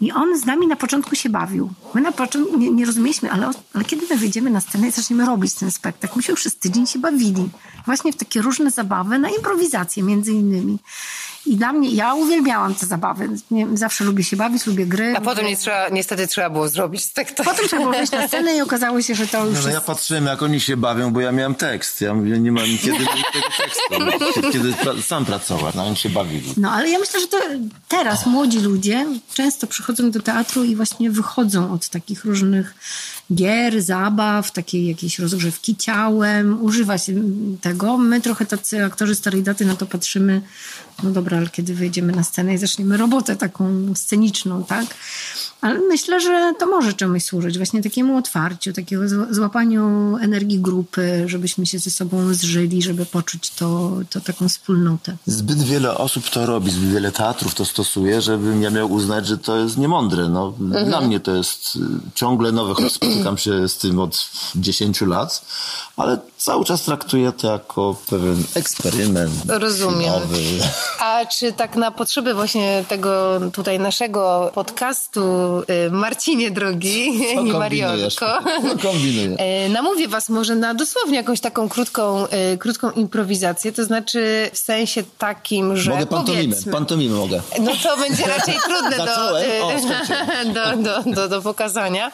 i 0.00 0.12
on 0.12 0.38
z 0.38 0.44
nami 0.44 0.66
na 0.66 0.76
początku 0.76 1.16
się 1.16 1.28
bawił. 1.28 1.70
My 1.94 2.00
na 2.00 2.12
początku 2.12 2.58
nie, 2.58 2.70
nie 2.70 2.84
rozumieliśmy, 2.84 3.32
ale, 3.32 3.50
ale 3.74 3.84
kiedy 3.84 4.06
my 4.10 4.16
wyjdziemy 4.16 4.50
na 4.50 4.60
scenę 4.60 4.88
i 4.88 4.90
zaczniemy 4.90 5.26
robić 5.26 5.54
ten 5.54 5.70
spektakl, 5.70 6.16
myśmy 6.16 6.34
przez 6.34 6.56
tydzień 6.56 6.86
się 6.86 6.98
bawili. 6.98 7.48
Właśnie 7.86 8.12
w 8.12 8.16
takie 8.16 8.42
różne 8.42 8.70
zabawy, 8.70 9.18
na 9.18 9.30
improwizację 9.30 10.02
między 10.02 10.32
innymi. 10.32 10.78
I 11.46 11.56
dla 11.56 11.72
mnie, 11.72 11.90
ja 11.90 12.14
uwielbiałam 12.14 12.74
te 12.74 12.86
zabawy. 12.86 13.28
Nie, 13.50 13.66
zawsze 13.76 14.04
lubię 14.04 14.24
się 14.24 14.36
bawić, 14.36 14.66
lubię 14.66 14.86
gry. 14.86 15.14
A 15.16 15.20
potem 15.20 15.46
nie 15.46 15.56
trzeba, 15.56 15.88
niestety 15.88 16.26
trzeba 16.26 16.50
było 16.50 16.68
zrobić 16.68 17.04
spektakl. 17.04 17.50
Potem 17.50 17.66
trzeba 17.68 17.82
było 17.82 17.94
wejść 17.94 18.12
na 18.12 18.28
scenę 18.28 18.56
i 18.56 18.60
okazało 18.60 19.02
się, 19.02 19.14
że 19.14 19.26
to 19.26 19.46
już 19.46 19.54
No, 19.54 19.60
no 19.62 19.68
ja 19.68 19.74
jest... 19.74 19.86
patrzyłem, 19.86 20.26
jak 20.26 20.42
oni 20.42 20.60
się 20.60 20.76
bawią, 20.76 21.12
bo 21.12 21.20
ja 21.20 21.32
miałem 21.32 21.54
tekst. 21.54 22.00
Ja 22.00 22.14
nie 22.14 22.52
mam 22.52 22.64
kiedy 22.82 22.98
tego 23.90 24.12
tekstu. 24.12 24.52
Kiedy 24.52 24.72
pra- 24.72 25.02
sam 25.02 25.24
pracować, 25.24 25.74
na 25.74 25.84
nim 25.84 25.96
się 25.96 26.08
bawili. 26.10 26.52
No 26.56 26.70
ale 26.72 26.88
ja 26.90 26.98
myślę, 26.98 27.20
że 27.20 27.26
to 27.26 27.38
teraz 27.88 28.26
młodzi 28.26 28.60
ludzie 28.60 29.06
często 29.34 29.66
przychodzą 29.66 30.10
do 30.10 30.22
teatru 30.22 30.64
i 30.64 30.76
właśnie 30.76 31.10
wychodzą 31.10 31.72
od 31.72 31.88
takich 31.88 32.24
różnych 32.24 32.74
gier, 33.34 33.82
zabaw, 33.82 34.50
takiej 34.52 34.86
jakiejś 34.86 35.18
rozgrzewki 35.18 35.76
ciałem, 35.76 36.62
używa 36.64 36.98
się 36.98 37.12
tego. 37.60 37.98
My 37.98 38.20
trochę 38.20 38.46
tacy 38.46 38.84
aktorzy 38.84 39.14
starej 39.14 39.42
daty 39.42 39.64
na 39.64 39.76
to 39.76 39.86
patrzymy, 39.86 40.42
no 41.02 41.10
dobra, 41.10 41.36
ale 41.38 41.48
kiedy 41.48 41.74
wyjdziemy 41.74 42.12
na 42.12 42.24
scenę 42.24 42.54
i 42.54 42.58
zaczniemy 42.58 42.96
robotę 42.96 43.36
taką 43.36 43.92
sceniczną, 43.96 44.64
tak? 44.64 44.86
Ale 45.60 45.78
myślę, 45.78 46.20
że 46.20 46.52
to 46.58 46.66
może 46.66 46.92
czemuś 46.92 47.24
służyć, 47.24 47.56
właśnie 47.56 47.82
takiemu 47.82 48.16
otwarciu, 48.16 48.72
takiego 48.72 49.02
zł- 49.02 49.34
złapaniu 49.34 50.16
energii 50.20 50.58
grupy, 50.58 51.24
żebyśmy 51.26 51.66
się 51.66 51.78
ze 51.78 51.90
sobą 51.90 52.34
zżyli, 52.34 52.82
żeby 52.82 53.06
poczuć 53.06 53.50
to, 53.50 53.92
to 54.10 54.20
taką 54.20 54.48
wspólnotę. 54.48 55.16
Zbyt 55.26 55.62
wiele 55.62 55.98
osób 55.98 56.30
to 56.30 56.46
robi, 56.46 56.70
zbyt 56.70 56.90
wiele 56.90 57.12
teatrów 57.12 57.54
to 57.54 57.64
stosuje, 57.64 58.20
żebym 58.20 58.62
ja 58.62 58.70
miał 58.70 58.92
uznać, 58.92 59.26
że 59.26 59.38
to 59.38 59.56
jest 59.58 59.76
niemądre. 59.76 60.28
No, 60.28 60.54
Dla 60.86 61.00
mnie 61.00 61.20
to 61.20 61.34
jest 61.36 61.76
y, 61.76 61.80
ciągle 62.14 62.52
nowe, 62.52 62.74
choć 62.74 62.92
spotykam 62.98 63.38
się 63.38 63.68
z 63.68 63.76
tym 63.78 63.98
od 63.98 64.30
10 64.56 65.00
lat, 65.00 65.44
ale 65.96 66.18
cały 66.36 66.64
czas 66.64 66.82
traktuję 66.82 67.32
to 67.32 67.52
jako 67.52 67.96
pewien 68.10 68.42
eksperyment. 68.54 69.34
Rozumiem. 69.48 70.12
Nowy. 70.12 70.38
A 71.00 71.26
czy 71.26 71.52
tak 71.52 71.76
na 71.76 71.90
potrzeby 71.90 72.34
właśnie 72.34 72.84
tego 72.88 73.40
tutaj 73.52 73.78
naszego 73.78 74.50
podcastu 74.54 75.22
y, 75.86 75.90
Marcinie 75.90 76.50
drogi 76.50 77.20
Co 77.34 77.40
i? 77.40 77.52
Mariolko, 77.52 78.38
e, 79.38 79.68
namówię 79.68 80.08
was 80.08 80.28
może 80.28 80.56
na 80.56 80.74
dosłownie 80.74 81.16
jakąś 81.16 81.40
taką 81.40 81.68
krótką, 81.68 82.26
e, 82.26 82.56
krótką 82.56 82.90
improwizację, 82.90 83.72
to 83.72 83.84
znaczy 83.84 84.50
w 84.52 84.58
sensie 84.58 85.02
takim, 85.18 85.76
że 85.76 85.90
Mogę 85.90 86.06
pantomimę, 86.06 86.56
pantomimę 86.72 87.16
mogę. 87.16 87.42
No 87.60 87.72
to 87.82 87.96
będzie 87.96 88.26
raczej 88.26 88.54
trudne 88.64 88.96
do? 88.96 89.32
O, 89.32 89.40
y, 89.42 89.44
skończyłem. 89.82 90.52
do, 90.54 90.76
do, 90.76 91.12
do, 91.12 91.28
do 91.28 91.42
pokazania. 91.42 92.12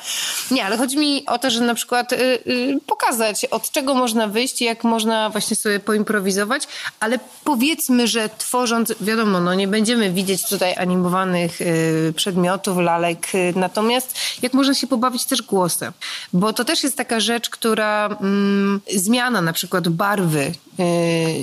Nie, 0.51 0.65
ale 0.65 0.77
chodzi 0.77 0.99
mi 0.99 1.27
o 1.27 1.39
to, 1.39 1.51
że 1.51 1.61
na 1.61 1.75
przykład 1.75 2.13
y, 2.13 2.17
y, 2.17 2.79
pokazać, 2.87 3.45
od 3.45 3.71
czego 3.71 3.95
można 3.95 4.29
wyjść 4.29 4.61
jak 4.61 4.85
można 4.85 5.31
właśnie 5.31 5.57
sobie 5.57 5.81
poimprowizować, 5.81 6.63
ale 7.01 7.19
powiedzmy, 7.45 8.09
że 8.09 8.29
tworząc, 8.65 8.95
wiadomo, 9.01 9.41
no 9.41 9.55
nie 9.55 9.69
będziemy 9.69 10.11
widzieć 10.13 10.49
tutaj 10.49 10.75
animowanych 10.77 11.61
y, 11.61 12.13
przedmiotów, 12.17 12.79
lalek, 12.79 13.35
y, 13.35 13.53
natomiast 13.57 14.19
jak 14.43 14.53
można 14.55 14.75
się 14.75 14.87
pobawić 14.87 15.25
też 15.25 15.43
głosem, 15.43 15.93
bo 16.33 16.53
to 16.53 16.65
też 16.65 16.83
jest 16.83 16.97
taka 16.97 17.21
rzecz, 17.21 17.51
która 17.51 18.07
mm, 18.21 18.81
zmiana 18.97 19.41
na 19.41 19.53
przykład 19.53 19.89
barwy 19.89 20.53
y, 20.81 20.83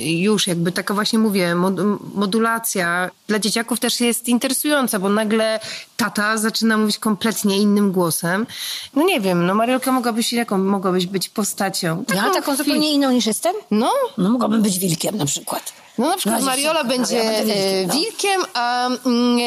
już 0.04 0.46
jakby 0.46 0.72
taka 0.72 0.94
właśnie 0.94 1.18
mówię, 1.18 1.54
mod, 1.54 1.74
modulacja 2.14 3.10
dla 3.28 3.38
dzieciaków 3.38 3.80
też 3.80 4.00
jest 4.00 4.28
interesująca, 4.28 4.98
bo 4.98 5.08
nagle 5.08 5.60
tata 5.96 6.36
zaczyna 6.38 6.76
mówić 6.76 6.98
kompletnie 6.98 7.58
innym 7.58 7.92
głosem. 7.92 8.46
No 8.94 9.02
nie 9.02 9.20
wiem, 9.20 9.46
no 9.46 9.54
Mariolka 9.54 9.92
mogłabyś, 9.92 10.32
jaką 10.32 10.58
mogłabyś 10.58 11.06
być 11.06 11.28
postacią? 11.28 12.04
Ja 12.14 12.30
taką 12.30 12.56
zupełnie 12.56 12.92
inną 12.92 13.10
niż 13.10 13.26
jestem? 13.26 13.54
No, 13.70 13.92
No 14.18 14.30
mogłabym 14.30 14.62
być 14.62 14.78
wilkiem 14.78 15.16
na 15.16 15.26
przykład. 15.26 15.72
no 15.98 16.08
na 16.08 16.16
przykład 16.16 16.40
No, 16.40 16.46
Mariola 16.46 16.84
będzie 16.84 17.11
wilkiem, 17.16 17.86
no. 17.88 17.94
wilkiem, 17.94 18.42
a 18.54 18.86
mm, 18.86 19.38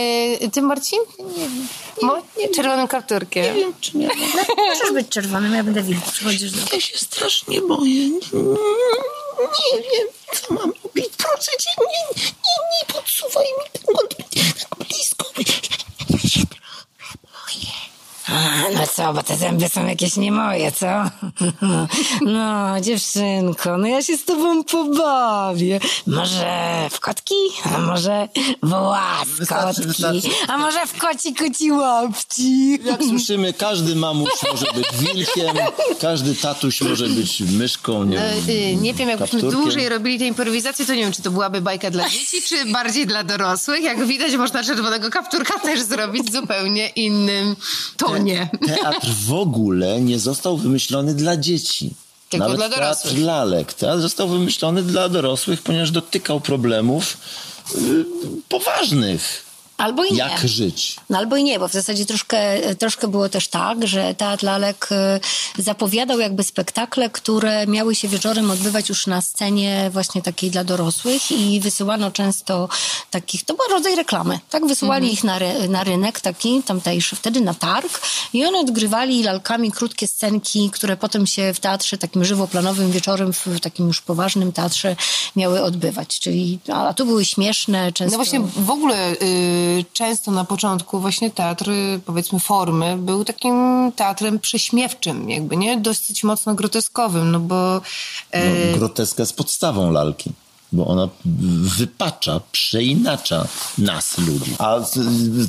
e, 0.41 0.49
ty 0.49 0.61
Marcin? 0.61 0.99
Mo- 2.01 2.21
Czerwonym 2.55 2.87
kapturkiem. 2.87 3.73
Czy 3.81 3.97
nie? 3.97 4.07
No, 4.07 4.13
możesz 4.67 4.91
być 4.93 5.09
czerwonym, 5.09 5.53
ja 5.53 5.63
będę 5.63 5.81
wilkiem. 5.81 6.11
Przychodzisz 6.11 6.51
do 6.51 6.75
Ja 6.75 6.79
się 6.79 6.97
strasznie 6.97 7.61
boję. 7.61 8.09
Nie, 8.09 8.19
nie 9.77 9.81
wiem, 9.81 10.07
co 10.33 10.53
mam 10.53 10.73
robić. 10.83 11.05
Proszę 11.17 11.51
cię, 11.59 11.69
nie, 11.79 12.23
nie, 12.23 12.29
nie 12.71 12.93
podsuwaj 12.93 13.45
mi 13.45 13.79
tak 14.59 14.87
blisko. 14.87 15.25
Ja 16.09 16.29
się 16.29 16.39
no 18.73 18.87
co, 18.95 19.13
bo 19.13 19.23
te 19.23 19.35
zęby 19.37 19.69
są 19.69 19.85
jakieś 19.87 20.15
nie 20.17 20.31
moje, 20.31 20.71
co? 20.71 20.85
No, 22.21 22.81
dziewczynko, 22.81 23.77
no 23.77 23.87
ja 23.87 24.01
się 24.01 24.17
z 24.17 24.25
tobą 24.25 24.63
pobawię. 24.63 25.79
Może 26.07 26.87
w 26.91 26.99
kotki? 26.99 27.35
A 27.75 27.79
może 27.79 28.27
w 28.63 28.71
łaskotki? 28.71 29.81
wystarczy. 29.87 30.27
A 30.47 30.57
może 30.57 30.87
w 30.87 30.97
koci 30.97 31.33
koci 31.33 31.71
łapci? 31.71 32.79
Jak 32.83 33.03
słyszymy, 33.03 33.53
każdy 33.53 33.95
mamuś 33.95 34.29
może 34.51 34.65
być 34.75 34.87
wilkiem, 34.99 35.57
każdy 36.01 36.35
tatuś 36.35 36.81
może 36.81 37.07
być 37.07 37.39
myszką, 37.41 38.03
nie, 38.03 38.21
E, 38.21 38.41
wiem, 38.41 38.57
y, 38.57 38.75
Nie 38.75 38.93
wiem, 38.93 39.09
jakbyśmy 39.09 39.41
dłużej 39.41 39.89
robili 39.89 40.19
tę 40.19 40.25
improwizację, 40.25 40.85
to 40.85 40.93
nie 40.95 41.01
wiem, 41.03 41.11
czy 41.11 41.21
to 41.21 41.31
byłaby 41.31 41.61
bajka 41.61 41.91
dla 41.91 42.09
dzieci, 42.09 42.41
czy 42.41 42.65
bardziej 42.71 43.07
dla 43.07 43.23
dorosłych. 43.23 43.83
Jak 43.83 44.05
widać, 44.05 44.35
można 44.35 44.63
czerwonego 44.63 45.09
kapturka 45.09 45.59
też 45.59 45.81
zrobić 45.81 46.31
zupełnie 46.31 46.87
innym 46.87 47.55
tonie. 47.97 48.24
Teatr 48.67 49.07
w 49.25 49.33
ogóle 49.33 50.01
nie 50.01 50.19
został 50.19 50.57
wymyślony 50.57 51.13
dla 51.13 51.37
dzieci. 51.37 51.93
Tylko 52.29 52.45
Nawet 52.45 52.57
dla 52.57 52.69
teatr 52.69 52.81
dorosłych. 52.81 53.19
lalek. 53.25 53.73
Teatr 53.73 54.01
został 54.01 54.27
wymyślony 54.27 54.83
dla 54.83 55.09
dorosłych, 55.09 55.61
ponieważ 55.61 55.91
dotykał 55.91 56.41
problemów 56.41 57.17
y, 57.75 58.05
poważnych. 58.49 59.44
Albo 59.77 60.05
i 60.05 60.11
nie. 60.11 60.17
Jak 60.17 60.47
żyć? 60.47 60.95
No 61.09 61.17
albo 61.17 61.37
i 61.37 61.43
nie, 61.43 61.59
bo 61.59 61.67
w 61.67 61.71
zasadzie 61.71 62.05
troszkę, 62.05 62.37
troszkę 62.75 63.07
było 63.07 63.29
też 63.29 63.47
tak, 63.47 63.87
że 63.87 64.15
Teatr 64.15 64.43
Lalek 64.43 64.87
e, 64.91 65.19
zapowiadał 65.57 66.19
jakby 66.19 66.43
spektakle, 66.43 67.09
które 67.09 67.67
miały 67.67 67.95
się 67.95 68.07
wieczorem 68.07 68.51
odbywać 68.51 68.89
już 68.89 69.07
na 69.07 69.21
scenie 69.21 69.89
właśnie 69.93 70.21
takiej 70.21 70.51
dla 70.51 70.63
dorosłych 70.63 71.31
i 71.31 71.59
wysyłano 71.59 72.11
często 72.11 72.69
takich, 73.11 73.43
to 73.43 73.53
był 73.53 73.65
rodzaj 73.69 73.95
reklamy, 73.95 74.39
tak? 74.49 74.65
Wysyłali 74.65 75.13
ich 75.13 75.23
na, 75.23 75.39
ry, 75.39 75.69
na 75.69 75.83
rynek 75.83 76.19
taki 76.19 76.63
tamtejszy, 76.63 77.15
wtedy 77.15 77.41
na 77.41 77.53
targ 77.53 78.01
i 78.33 78.45
one 78.45 78.59
odgrywali 78.59 79.23
lalkami 79.23 79.71
krótkie 79.71 80.07
scenki, 80.07 80.69
które 80.73 80.97
potem 80.97 81.27
się 81.27 81.53
w 81.53 81.59
teatrze 81.59 81.97
takim 81.97 82.25
żywoplanowym 82.25 82.91
wieczorem, 82.91 83.33
w 83.33 83.59
takim 83.61 83.87
już 83.87 84.01
poważnym 84.01 84.51
teatrze 84.51 84.95
miały 85.35 85.63
odbywać, 85.63 86.19
czyli, 86.19 86.59
a 86.73 86.93
tu 86.93 87.05
były 87.05 87.25
śmieszne, 87.25 87.91
często... 87.91 88.17
No 88.17 88.23
właśnie 88.23 88.39
w 88.39 88.69
ogóle 88.69 89.11
y, 89.11 89.64
często 89.93 90.31
na 90.31 90.45
początku 90.45 90.99
właśnie 90.99 91.31
teatr, 91.31 91.71
powiedzmy 92.05 92.39
formy, 92.39 92.97
był 92.97 93.25
takim 93.25 93.55
teatrem 93.95 94.39
prześmiewczym, 94.39 95.29
jakby, 95.29 95.57
nie? 95.57 95.77
Dosyć 95.77 96.23
mocno 96.23 96.55
groteskowym, 96.55 97.31
no 97.31 97.39
bo... 97.39 97.81
e, 98.31 98.71
No, 98.71 98.77
groteska 98.77 99.21
jest 99.23 99.37
podstawą 99.37 99.91
lalki. 99.91 100.31
Bo 100.71 100.87
ona 100.87 101.09
wypacza, 101.77 102.41
przeinacza 102.51 103.47
nas, 103.77 104.17
ludzi. 104.17 104.55
A 104.59 104.75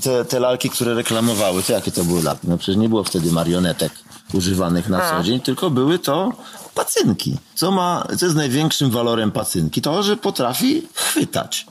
te, 0.02 0.24
te 0.24 0.40
lalki, 0.40 0.70
które 0.70 0.94
reklamowały, 0.94 1.62
to 1.62 1.72
jakie 1.72 1.92
to 1.92 2.04
były 2.04 2.22
lalki? 2.22 2.48
No 2.48 2.58
przecież 2.58 2.76
nie 2.76 2.88
było 2.88 3.04
wtedy 3.04 3.32
marionetek 3.32 3.92
używanych 4.32 4.88
na 4.88 5.10
co 5.10 5.24
dzień, 5.24 5.40
tylko 5.40 5.70
były 5.70 5.98
to 5.98 6.32
pacynki. 6.74 7.36
Co 7.54 7.70
ma, 7.70 8.06
co 8.18 8.26
jest 8.26 8.36
największym 8.36 8.90
walorem 8.90 9.32
pacynki? 9.32 9.82
To, 9.82 10.02
że 10.02 10.16
potrafi 10.16 10.82
chwytać. 10.94 11.66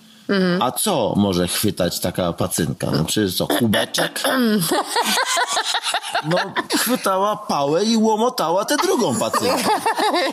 A 0.59 0.71
co 0.71 1.13
może 1.15 1.47
chwytać 1.47 1.99
taka 1.99 2.33
pacynka? 2.33 2.87
No 2.91 3.05
przecież 3.05 3.35
co, 3.37 3.47
kubeczek? 3.47 4.19
No, 6.29 6.37
chwytała 6.77 7.35
pałę 7.35 7.83
i 7.83 7.97
łomotała 7.97 8.65
tę 8.65 8.77
drugą 8.77 9.15
pacynkę. 9.15 9.69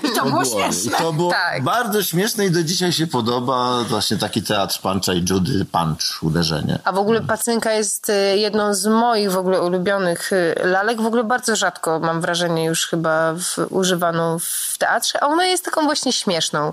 I 0.02 0.10
to 0.16 0.24
było 0.24 0.44
śmieszne. 0.44 0.92
I 0.92 1.02
to 1.02 1.12
było 1.12 1.30
Tak. 1.30 1.62
bardzo 1.64 2.02
śmieszne 2.02 2.46
i 2.46 2.50
do 2.50 2.62
dzisiaj 2.62 2.92
się 2.92 3.06
podoba 3.06 3.84
właśnie 3.88 4.16
taki 4.16 4.42
teatr 4.42 4.80
Puncha 4.80 5.12
i 5.12 5.24
Judy, 5.30 5.64
punch, 5.64 6.22
uderzenie. 6.22 6.78
A 6.84 6.92
w 6.92 6.98
ogóle 6.98 7.20
pacynka 7.20 7.72
jest 7.72 8.08
y, 8.08 8.12
jedną 8.38 8.74
z 8.74 8.86
moich 8.86 9.32
w 9.32 9.36
ogóle 9.36 9.62
ulubionych 9.62 10.32
y, 10.32 10.54
lalek. 10.64 11.00
W 11.02 11.06
ogóle 11.06 11.24
bardzo 11.24 11.56
rzadko 11.56 12.00
mam 12.00 12.20
wrażenie 12.20 12.64
już 12.64 12.86
chyba 12.86 13.32
w, 13.32 13.66
używaną 13.70 14.38
w 14.38 14.78
teatrze, 14.78 15.24
a 15.24 15.26
ona 15.26 15.46
jest 15.46 15.64
taką 15.64 15.84
właśnie 15.84 16.12
śmieszną, 16.12 16.72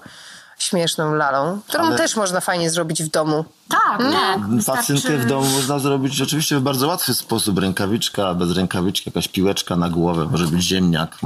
śmieszną 0.59 1.13
lalą, 1.13 1.59
którą 1.67 1.83
Ale- 1.83 1.97
też 1.97 2.15
można 2.15 2.41
fajnie 2.41 2.69
zrobić 2.69 3.03
w 3.03 3.09
domu. 3.09 3.45
Tak, 3.69 3.97
tak. 4.11 4.39
Pacynkę 4.65 5.17
w 5.17 5.25
domu 5.25 5.49
można 5.49 5.79
zrobić 5.79 6.21
oczywiście 6.21 6.57
w 6.57 6.61
bardzo 6.61 6.87
łatwy 6.87 7.13
sposób. 7.13 7.59
Rękawiczka, 7.59 8.33
bez 8.33 8.51
rękawiczki, 8.51 9.09
jakaś 9.09 9.27
piłeczka 9.27 9.75
na 9.75 9.89
głowę, 9.89 10.27
może 10.31 10.47
być 10.47 10.61
ziemniak. 10.61 11.17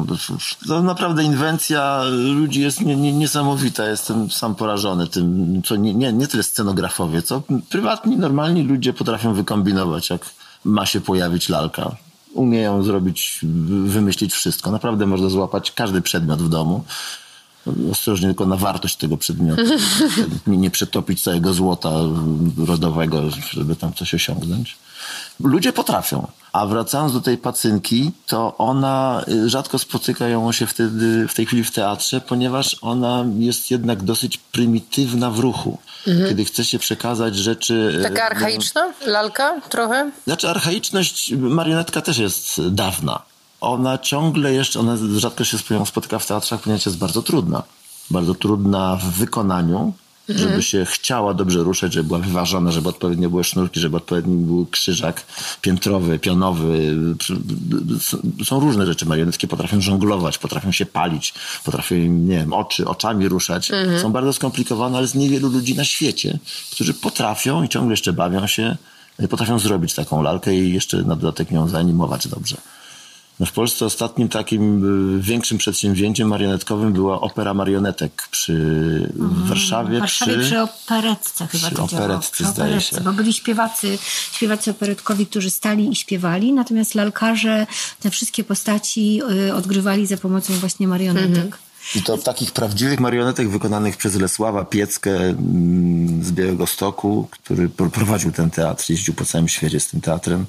To 0.67 0.81
naprawdę 0.81 1.23
inwencja 1.23 2.03
ludzi 2.11 2.61
jest 2.61 2.81
nie, 2.81 2.95
nie, 2.95 3.13
niesamowita. 3.13 3.85
Jestem 3.85 4.31
sam 4.31 4.55
porażony 4.55 5.07
tym, 5.07 5.61
co 5.65 5.75
nie, 5.75 5.93
nie, 5.93 6.13
nie 6.13 6.27
tyle 6.27 6.43
scenografowie, 6.43 7.21
co 7.21 7.41
prywatni, 7.69 8.17
normalni 8.17 8.63
ludzie 8.63 8.93
potrafią 8.93 9.33
wykombinować, 9.33 10.09
jak 10.09 10.25
ma 10.65 10.85
się 10.85 11.01
pojawić 11.01 11.49
lalka. 11.49 11.91
Umieją 12.33 12.83
zrobić, 12.83 13.39
wymyślić 13.85 14.33
wszystko. 14.33 14.71
Naprawdę 14.71 15.05
można 15.05 15.29
złapać 15.29 15.71
każdy 15.71 16.01
przedmiot 16.01 16.41
w 16.41 16.49
domu. 16.49 16.83
Ostrożnie 17.91 18.27
tylko 18.27 18.45
na 18.45 18.55
wartość 18.55 18.95
tego 18.95 19.17
przedmiotu. 19.17 19.61
nie, 20.47 20.57
nie 20.57 20.71
przetopić 20.71 21.23
całego 21.23 21.53
złota 21.53 21.89
rodowego, 22.57 23.21
żeby 23.51 23.75
tam 23.75 23.93
coś 23.93 24.13
osiągnąć. 24.13 24.77
Ludzie 25.39 25.73
potrafią. 25.73 26.27
A 26.53 26.65
wracając 26.65 27.13
do 27.13 27.21
tej 27.21 27.37
pacynki, 27.37 28.11
to 28.27 28.57
ona 28.57 29.23
y, 29.27 29.49
rzadko 29.49 29.79
spotyka 29.79 30.27
ją 30.27 30.51
się 30.51 30.65
wtedy, 30.67 31.27
w 31.27 31.33
tej 31.33 31.45
chwili 31.45 31.63
w 31.63 31.71
teatrze, 31.71 32.21
ponieważ 32.21 32.77
ona 32.81 33.25
jest 33.37 33.71
jednak 33.71 34.03
dosyć 34.03 34.37
prymitywna 34.37 35.31
w 35.31 35.39
ruchu. 35.39 35.77
Kiedy 36.05 36.45
chce 36.45 36.65
się 36.65 36.79
przekazać 36.79 37.35
rzeczy. 37.35 37.97
y, 37.99 38.03
Taka 38.03 38.23
archaiczna? 38.25 38.93
Lalka 39.05 39.61
trochę? 39.69 40.11
Znaczy 40.27 40.49
archaiczność 40.49 41.33
marionetka 41.37 42.01
też 42.01 42.17
jest 42.17 42.69
dawna. 42.69 43.21
Ona 43.63 43.97
ciągle 43.97 44.53
jeszcze, 44.53 44.79
ona 44.79 44.97
rzadko 45.17 45.43
się 45.43 45.57
spotyka 45.85 46.19
w 46.19 46.25
teatrach, 46.25 46.61
ponieważ 46.61 46.85
jest 46.85 46.97
bardzo 46.97 47.21
trudna. 47.21 47.63
Bardzo 48.11 48.35
trudna 48.35 48.95
w 48.95 49.05
wykonaniu, 49.05 49.93
żeby 50.29 50.63
się 50.63 50.85
chciała 50.85 51.33
dobrze 51.33 51.63
ruszać, 51.63 51.93
żeby 51.93 52.07
była 52.07 52.19
wyważona, 52.19 52.71
żeby 52.71 52.89
odpowiednio 52.89 53.29
były 53.29 53.43
sznurki, 53.43 53.79
żeby 53.79 53.97
odpowiedni 53.97 54.45
był 54.45 54.65
krzyżak 54.65 55.25
piętrowy, 55.61 56.19
pionowy. 56.19 56.97
Są 58.45 58.59
różne 58.59 58.85
rzeczy. 58.85 59.05
Marionetki 59.05 59.47
potrafią 59.47 59.81
żonglować, 59.81 60.37
potrafią 60.37 60.71
się 60.71 60.85
palić, 60.85 61.33
potrafią, 61.63 61.95
nie 61.95 62.37
wiem, 62.37 62.53
oczy, 62.53 62.87
oczami 62.87 63.27
ruszać. 63.27 63.71
Są 64.01 64.11
bardzo 64.11 64.33
skomplikowane, 64.33 64.97
ale 64.97 65.03
jest 65.03 65.15
niewielu 65.15 65.49
ludzi 65.49 65.75
na 65.75 65.83
świecie, 65.83 66.39
którzy 66.71 66.93
potrafią 66.93 67.63
i 67.63 67.69
ciągle 67.69 67.93
jeszcze 67.93 68.13
bawią 68.13 68.47
się, 68.47 68.77
potrafią 69.29 69.59
zrobić 69.59 69.93
taką 69.93 70.21
lalkę 70.21 70.55
i 70.55 70.73
jeszcze 70.73 70.97
na 70.97 71.15
dodatek 71.15 71.51
ją 71.51 71.67
zaanimować 71.67 72.27
dobrze. 72.27 72.57
No 73.39 73.45
w 73.45 73.51
Polsce 73.51 73.85
ostatnim 73.85 74.29
takim 74.29 74.85
y, 75.17 75.21
większym 75.21 75.57
przedsięwzięciem 75.57 76.27
marionetkowym 76.27 76.93
była 76.93 77.21
opera 77.21 77.53
marionetek 77.53 78.27
przy, 78.31 78.53
w 79.15 79.47
Warszawie. 79.47 79.97
W 79.97 79.99
Warszawie 79.99 80.37
przy, 80.37 80.45
przy 80.45 80.61
operetce 80.61 81.47
chyba 81.47 81.67
przy 81.67 81.75
to 81.75 81.87
działało. 81.87 82.05
operetce, 82.05 82.31
Przy 82.31 82.43
zdaje 82.45 82.69
operetce, 82.69 82.95
się. 82.97 83.01
Bo 83.03 83.13
byli 83.13 83.33
śpiewacy, 83.33 83.97
śpiewacy 84.31 84.71
operetkowi, 84.71 85.25
którzy 85.25 85.49
stali 85.49 85.91
i 85.91 85.95
śpiewali, 85.95 86.53
natomiast 86.53 86.95
lalkarze 86.95 87.67
te 87.99 88.09
wszystkie 88.09 88.43
postaci 88.43 89.21
y, 89.47 89.53
odgrywali 89.53 90.07
za 90.07 90.17
pomocą 90.17 90.53
właśnie 90.53 90.87
marionetek. 90.87 91.57
I 91.95 92.01
to 92.01 92.17
takich 92.17 92.51
prawdziwych 92.51 92.99
marionetek 92.99 93.49
wykonanych 93.49 93.97
przez 93.97 94.15
Lesława 94.15 94.65
Pieckę 94.65 95.15
mm, 95.19 96.23
z 96.23 96.31
Białego 96.31 96.67
Stoku, 96.67 97.27
który 97.31 97.69
pro- 97.69 97.89
prowadził 97.89 98.31
ten 98.31 98.49
teatr, 98.49 98.89
jeździł 98.89 99.13
po 99.13 99.25
całym 99.25 99.47
świecie 99.47 99.79
z 99.79 99.87
tym 99.87 100.01
teatrem. 100.01 100.45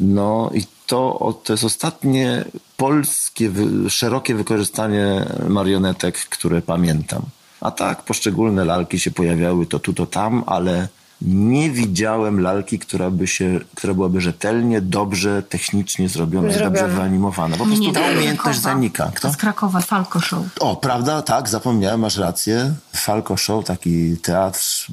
No 0.00 0.50
i 0.54 0.64
to, 0.86 1.34
to 1.44 1.52
jest 1.52 1.64
ostatnie 1.64 2.44
polskie, 2.76 3.50
szerokie 3.88 4.34
wykorzystanie 4.34 5.24
marionetek, 5.48 6.18
które 6.18 6.62
pamiętam. 6.62 7.22
A 7.60 7.70
tak, 7.70 8.02
poszczególne 8.02 8.64
lalki 8.64 8.98
się 8.98 9.10
pojawiały 9.10 9.66
to 9.66 9.78
tu, 9.78 9.92
to 9.92 10.06
tam, 10.06 10.44
ale 10.46 10.88
nie 11.22 11.70
widziałem 11.70 12.40
lalki, 12.40 12.78
która, 12.78 13.10
by 13.10 13.26
się, 13.26 13.60
która 13.74 13.94
byłaby 13.94 14.20
rzetelnie, 14.20 14.80
dobrze, 14.80 15.42
technicznie 15.42 16.08
zrobiona 16.08 16.58
dobrze 16.58 16.88
wyanimowana. 16.88 17.56
Po 17.56 17.66
prostu 17.66 17.92
ta 17.92 18.00
to 18.00 18.06
z 18.06 18.12
umiejętność 18.12 18.60
Krakowa. 18.60 18.74
zanika. 18.74 19.12
Kto? 19.14 19.32
Z 19.32 19.36
Krakowa, 19.36 19.80
Falco 19.80 20.20
Show. 20.20 20.44
O, 20.60 20.76
prawda? 20.76 21.22
Tak, 21.22 21.48
zapomniałem, 21.48 22.00
masz 22.00 22.16
rację. 22.16 22.74
Falco 22.96 23.36
Show, 23.36 23.64
taki 23.64 24.16
teatr, 24.16 24.86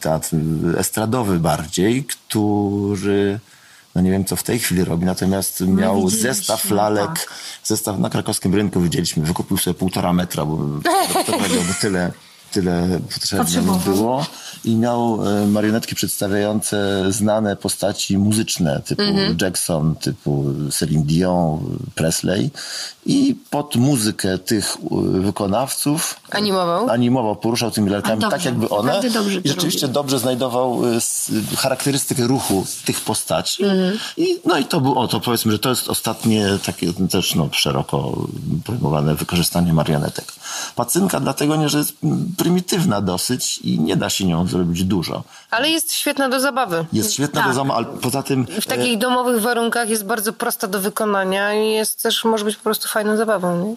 teatr 0.00 0.36
estradowy 0.78 1.38
bardziej, 1.38 2.04
który, 2.04 3.40
no 3.96 4.02
nie 4.02 4.10
wiem 4.10 4.24
co 4.24 4.36
w 4.36 4.42
tej 4.42 4.58
chwili 4.58 4.84
robi, 4.84 5.04
natomiast 5.04 5.60
miał 5.60 5.96
widzieliśmy, 5.96 6.34
zestaw 6.34 6.70
lalek, 6.70 7.06
tak. 7.06 7.28
zestaw 7.64 7.98
na 7.98 8.10
krakowskim 8.10 8.54
rynku 8.54 8.80
widzieliśmy, 8.80 9.24
wykupił 9.24 9.56
sobie 9.56 9.74
półtora 9.74 10.12
metra, 10.12 10.44
bo 10.44 10.56
bo 10.56 11.74
tyle, 11.80 12.12
tyle 12.52 13.00
potrzebne 13.14 13.80
było. 13.84 14.26
I 14.64 14.76
miał 14.76 15.26
e, 15.26 15.46
marionetki 15.46 15.94
przedstawiające 15.94 17.04
znane 17.12 17.56
postaci 17.56 18.18
muzyczne, 18.18 18.82
typu 18.84 19.02
Jackson, 19.40 19.94
typu 19.94 20.44
Celine 20.70 21.04
Dion, 21.04 21.78
Presley. 21.94 22.50
I 23.06 23.36
pod 23.50 23.76
muzykę 23.76 24.38
tych 24.38 24.76
e, 24.76 25.20
wykonawców 25.20 26.20
Animował? 26.30 26.90
animował, 26.90 27.36
poruszał 27.36 27.70
tymi 27.70 27.90
lalkami 27.90 28.20
dobrze, 28.20 28.36
tak, 28.36 28.44
jakby 28.44 28.68
one. 28.68 29.00
I 29.44 29.48
rzeczywiście 29.48 29.80
robił. 29.80 29.94
dobrze 29.94 30.18
znajdował 30.18 30.82
e, 30.86 31.56
charakterystykę 31.56 32.26
ruchu 32.26 32.66
tych 32.84 33.00
postaci. 33.00 33.62
I, 34.16 34.40
no 34.44 34.58
i 34.58 34.64
to 34.64 34.80
było, 34.80 34.96
o, 34.96 35.08
to 35.08 35.20
powiedzmy, 35.20 35.52
że 35.52 35.58
to 35.58 35.68
jest 35.68 35.88
ostatnie 35.88 36.46
takie 36.66 36.92
też 36.92 37.34
no, 37.34 37.48
szeroko 37.52 38.26
pojmowane 38.64 39.14
wykorzystanie 39.14 39.72
marionetek. 39.72 40.32
Pacynka 40.74 41.20
dlatego 41.20 41.56
nie, 41.56 41.68
że 41.68 41.78
jest 41.78 41.92
mm, 42.04 42.34
prymitywna 42.36 43.00
dosyć 43.00 43.58
i 43.58 43.80
nie 43.80 43.96
da 43.96 44.10
się 44.10 44.24
nią 44.24 44.45
zrobić 44.46 44.84
dużo. 44.84 45.22
Ale 45.50 45.70
jest 45.70 45.92
świetna 45.92 46.28
do 46.28 46.40
zabawy. 46.40 46.86
Jest 46.92 47.12
świetna 47.14 47.40
Tak. 47.40 47.50
do 47.50 47.54
zama, 47.54 47.74
ale 47.74 47.86
poza 47.86 48.22
tym 48.22 48.46
W 48.60 48.66
takich 48.66 48.98
domowych 48.98 49.42
warunkach 49.42 49.88
jest 49.88 50.04
bardzo 50.04 50.32
prosta 50.32 50.68
do 50.68 50.80
wykonania 50.80 51.54
i 51.54 51.70
jest 51.70 52.02
też, 52.02 52.24
może 52.24 52.44
być 52.44 52.56
po 52.56 52.62
prostu 52.62 52.88
fajną 52.88 53.16
zabawą. 53.16 53.66
Nie? 53.68 53.76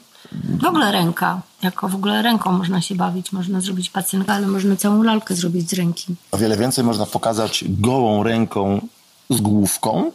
W 0.57 0.65
ogóle 0.65 0.91
ręka. 0.91 1.41
Jako 1.61 1.87
w 1.87 1.95
ogóle 1.95 2.21
ręką 2.21 2.51
można 2.51 2.81
się 2.81 2.95
bawić. 2.95 3.31
Można 3.31 3.61
zrobić 3.61 3.89
pacynkę, 3.89 4.33
ale 4.33 4.47
można 4.47 4.75
całą 4.75 5.03
lalkę 5.03 5.35
zrobić 5.35 5.69
z 5.69 5.73
ręki. 5.73 6.15
o 6.31 6.37
wiele 6.37 6.57
więcej 6.57 6.83
można 6.83 7.05
pokazać 7.05 7.63
gołą 7.67 8.23
ręką 8.23 8.87
z 9.29 9.41
główką, 9.41 10.11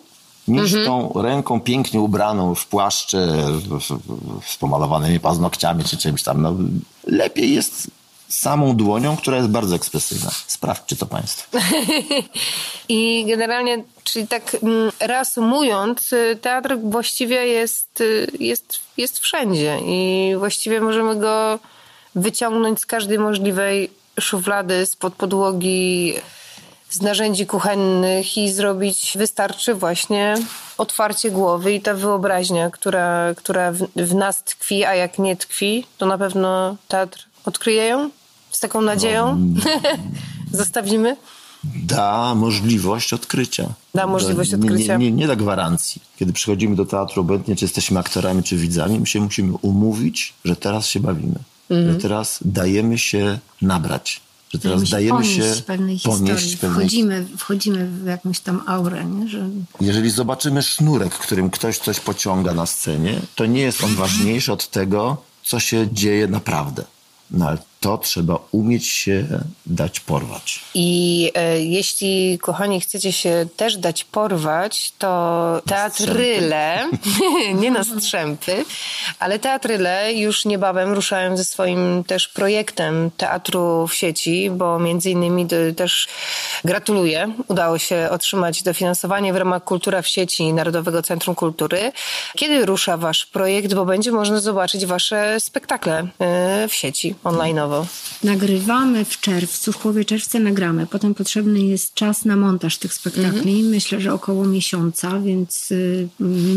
niż 0.49 0.73
tą 0.85 1.13
ręką 1.23 1.61
pięknie 1.61 2.01
ubraną 2.01 2.55
w 2.55 2.67
płaszcze, 2.67 3.27
w- 3.51 3.79
w- 3.81 4.47
z 4.47 4.57
pomalowanymi 4.57 5.21
paznokciami 5.21 5.85
czy 5.85 5.97
czymś 5.97 6.23
tam. 6.23 6.43
No, 6.43 6.55
lepiej 7.07 7.55
jest 7.55 7.91
samą 8.29 8.77
dłonią, 8.77 9.17
która 9.17 9.37
jest 9.37 9.49
bardzo 9.49 9.77
ekspresyjna. 9.77 10.31
Sprawdźcie 10.47 10.97
to 10.97 11.07
Państwo. 11.07 11.59
I 12.89 13.25
generalnie, 13.29 13.85
czyli 14.05 14.29
tak 14.29 14.57
mm, 14.63 14.93
reasumując, 15.01 16.13
y, 16.13 16.39
teatr 16.41 16.77
właściwie 16.83 17.47
jest, 17.47 18.01
y, 18.01 18.27
jest, 18.41 18.81
jest 18.97 19.19
wszędzie 19.19 19.79
i 19.87 20.33
właściwie 20.39 20.81
możemy 20.81 21.17
go 21.17 21.59
wyciągnąć 22.15 22.81
z 22.81 22.87
każdej 22.87 23.19
możliwej 23.19 23.91
szuflady, 24.21 24.87
spod 24.87 25.15
podłogi, 25.15 26.15
z 26.91 27.03
narzędzi 27.03 27.47
kuchennych 27.47 28.39
i 28.39 28.53
zrobić, 28.53 29.13
wystarczy 29.19 29.75
właśnie 29.75 30.35
otwarcie 30.79 31.31
głowy 31.31 31.73
i 31.73 31.81
ta 31.81 31.95
wyobraźnia, 31.95 32.71
która, 32.71 33.35
która 33.37 33.73
w, 33.73 33.79
w 33.97 34.15
nas 34.15 34.45
tkwi, 34.45 34.85
a 34.85 34.95
jak 34.95 35.19
nie 35.19 35.37
tkwi, 35.37 35.87
to 35.99 36.07
na 36.07 36.19
pewno 36.19 36.77
teatr 36.89 37.27
odkryje 37.45 37.85
ją 37.85 38.11
z 38.51 38.61
taką 38.61 38.83
nadzieją. 38.83 39.55
Zostawimy. 40.53 41.17
Da 41.65 42.35
możliwość 42.35 43.13
odkrycia. 43.13 43.75
Da 43.95 44.07
możliwość 44.07 44.51
nie, 44.51 44.57
odkrycia. 44.59 44.97
Nie, 44.97 45.11
nie, 45.11 45.17
nie 45.17 45.27
da 45.27 45.37
gwarancji. 45.37 46.03
Kiedy 46.17 46.33
przychodzimy 46.33 46.77
do 46.77 46.87
teatru, 46.87 47.21
obojętnie 47.21 47.57
czy 47.57 47.65
jesteśmy 47.65 47.99
aktorami, 47.99 48.43
czy 48.43 48.57
widzami, 48.57 49.01
my 49.01 49.07
się 49.07 49.21
musimy 49.21 49.53
umówić, 49.63 50.35
że 50.45 50.57
teraz 50.57 50.87
się 50.87 51.01
bawimy. 51.01 51.39
Mhm. 51.71 51.93
Że 51.93 51.99
teraz 52.01 52.39
dajemy 52.45 52.99
się 52.99 53.39
nabrać. 53.63 54.21
Że 54.51 54.59
teraz 54.59 54.81
Musimy 54.81 54.97
dajemy 54.97 55.19
ponieść 55.19 55.57
się 55.57 55.63
pewnej 55.63 55.99
ponieść 56.01 56.45
historii. 56.45 56.59
pewnej 56.59 56.87
Wchodzimy, 56.87 57.27
wchodzimy 57.37 57.89
w 57.89 58.07
jakąś 58.07 58.41
tam 58.41 58.63
aurę, 58.67 59.05
nie? 59.05 59.29
że 59.29 59.49
Jeżeli 59.81 60.11
zobaczymy 60.11 60.63
sznurek, 60.63 61.15
którym 61.15 61.51
ktoś 61.51 61.79
coś 61.79 62.01
pociąga 62.01 62.55
na 62.55 62.67
scenie, 62.67 63.21
to 63.35 63.47
nie 63.47 63.61
jest 63.61 63.85
on 63.85 63.95
ważniejszy 63.95 64.53
od 64.53 64.71
tego, 64.71 65.17
co 65.43 65.61
się 65.61 65.89
dzieje 65.93 66.29
naprawdę. 66.29 66.85
No 67.31 67.49
ale 67.49 67.59
to 67.85 67.99
trzeba 67.99 68.39
umieć 68.53 68.87
się 68.87 69.27
dać 69.67 70.01
porwać. 70.01 70.61
I 70.75 71.31
e, 71.35 71.61
jeśli, 71.61 72.39
kochani, 72.39 72.81
chcecie 72.81 73.13
się 73.13 73.47
też 73.57 73.77
dać 73.77 74.05
porwać, 74.05 74.93
to 74.99 75.63
teatryle, 75.67 76.91
nie 77.61 77.71
na 77.71 77.85
strzępy, 77.85 78.65
ale 79.19 79.39
teatryle 79.39 80.15
już 80.15 80.45
niebawem 80.45 80.93
ruszają 80.93 81.37
ze 81.37 81.45
swoim 81.45 82.05
też 82.05 82.29
projektem 82.29 83.11
teatru 83.17 83.87
w 83.87 83.95
sieci, 83.95 84.51
bo 84.51 84.79
między 84.79 85.11
innymi 85.11 85.47
do, 85.47 85.57
też 85.77 86.09
gratuluję. 86.65 87.33
Udało 87.49 87.79
się 87.79 88.09
otrzymać 88.11 88.63
dofinansowanie 88.63 89.33
w 89.33 89.37
ramach 89.37 89.65
Kultura 89.65 90.03
w 90.03 90.09
sieci 90.09 90.53
Narodowego 90.53 91.03
Centrum 91.03 91.35
Kultury. 91.35 91.93
Kiedy 92.37 92.67
rusza 92.67 92.97
wasz 92.97 93.27
projekt, 93.27 93.75
bo 93.75 93.85
będzie 93.85 94.13
można 94.13 94.41
zobaczyć 94.41 94.87
wasze 94.87 95.41
spektakle 95.41 96.07
e, 96.19 96.69
w 96.69 96.75
sieci 96.75 97.15
nagrywamy 98.25 99.05
w 99.05 99.21
czerwcu, 99.21 99.73
w 99.73 99.79
połowie 99.79 100.05
czerwca 100.05 100.39
nagramy. 100.39 100.87
Potem 100.87 101.15
potrzebny 101.15 101.61
jest 101.61 101.95
czas 101.95 102.25
na 102.25 102.37
montaż 102.37 102.79
tych 102.79 102.95
spektakli. 102.95 103.63
Myślę, 103.63 104.01
że 104.01 104.13
około 104.13 104.45
miesiąca, 104.45 105.21
więc 105.21 105.71
y, 105.71 106.09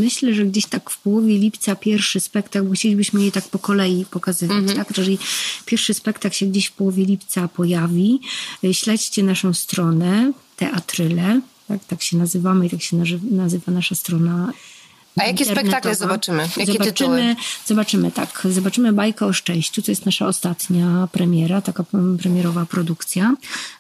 myślę, 0.02 0.34
że 0.34 0.46
gdzieś 0.46 0.66
tak 0.66 0.90
w 0.90 0.98
połowie 1.02 1.38
lipca 1.38 1.76
pierwszy 1.76 2.20
spektakl, 2.20 2.74
chcielibyśmy 2.74 3.24
je 3.24 3.32
tak 3.32 3.48
po 3.48 3.60
kolei 3.60 4.06
pokazywać. 4.12 4.58
Tak? 4.76 4.88
Jeżeli 4.98 5.18
pierwszy 5.66 5.94
spektakl 5.94 6.36
się 6.36 6.46
gdzieś 6.46 6.66
w 6.68 6.72
połowie 6.72 7.06
lipca 7.06 7.48
pojawi, 7.48 8.20
y, 8.64 8.74
śledźcie 8.74 9.24
naszą 9.24 9.54
stronę 9.54 10.34
Teatryle. 10.56 11.42
Tak, 11.68 11.86
tak 11.88 12.02
się 12.02 12.18
nazywamy 12.18 12.66
i 12.66 12.70
tak 12.70 12.82
się 12.82 12.98
nazy- 12.98 13.32
nazywa 13.32 13.72
nasza 13.72 13.96
strona 13.96 14.54
A 15.18 15.24
jakie 15.26 15.46
spektakle 15.46 15.96
zobaczymy? 15.96 16.44
Jakie 16.58 16.66
zobaczymy, 16.74 16.92
tytuły? 16.94 17.36
Zobaczymy, 17.66 18.12
tak. 18.12 18.48
Zobaczymy 18.52 18.94
Bajkę 18.94 19.26
o 19.26 19.34
Szczęściu, 19.34 19.82
to 19.82 19.92
jest 19.92 20.06
nasza 20.06 20.28
ostatnia 20.28 21.08
premiera, 21.12 21.62
taka 21.62 21.84
premierowa 22.22 22.66
produkcja. 22.66 23.34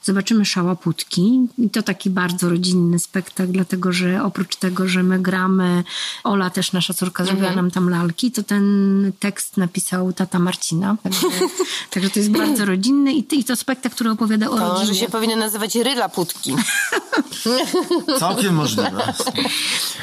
Zobaczymy 0.04 0.46
Szałaputki 0.46 1.40
i 1.58 1.70
to 1.70 1.84
taki 1.84 2.10
bardzo 2.10 2.50
rodzinny 2.50 3.00
spektakl, 3.00 3.52
dlatego 3.52 3.92
że 3.92 4.24
oprócz 4.24 4.56
tego, 4.56 4.88
że 4.88 5.04
my 5.04 5.20
gramy, 5.20 5.84
Ola 6.24 6.50
też 6.50 6.72
nasza 6.74 6.94
córka 6.94 7.26
zrobiła 7.26 7.48
Mhm. 7.48 7.66
nam 7.66 7.72
tam 7.72 7.90
lalki, 7.90 8.32
to 8.32 8.44
ten 8.44 9.12
tekst 9.20 9.58
napisał 9.58 10.14
tata 10.14 10.40
Marcina. 10.40 10.96
Także, 11.04 11.22
także 11.92 12.10
to 12.10 12.20
jest 12.20 12.32
bardzo 12.32 12.66
rodzinny 12.66 13.14
i, 13.14 13.40
i 13.40 13.44
to 13.44 13.56
spektakl, 13.56 13.96
który 13.96 14.10
opowiada 14.10 14.50
o 14.50 14.58
To, 14.58 14.70
rodzinie. 14.74 14.94
że 14.94 15.00
się 15.00 15.10
powinien 15.10 15.40
nazywać 15.40 15.76
Ryla 15.76 16.10
Putki. 16.10 16.56
Całkiem 18.20 18.56
możliwe. 18.56 19.14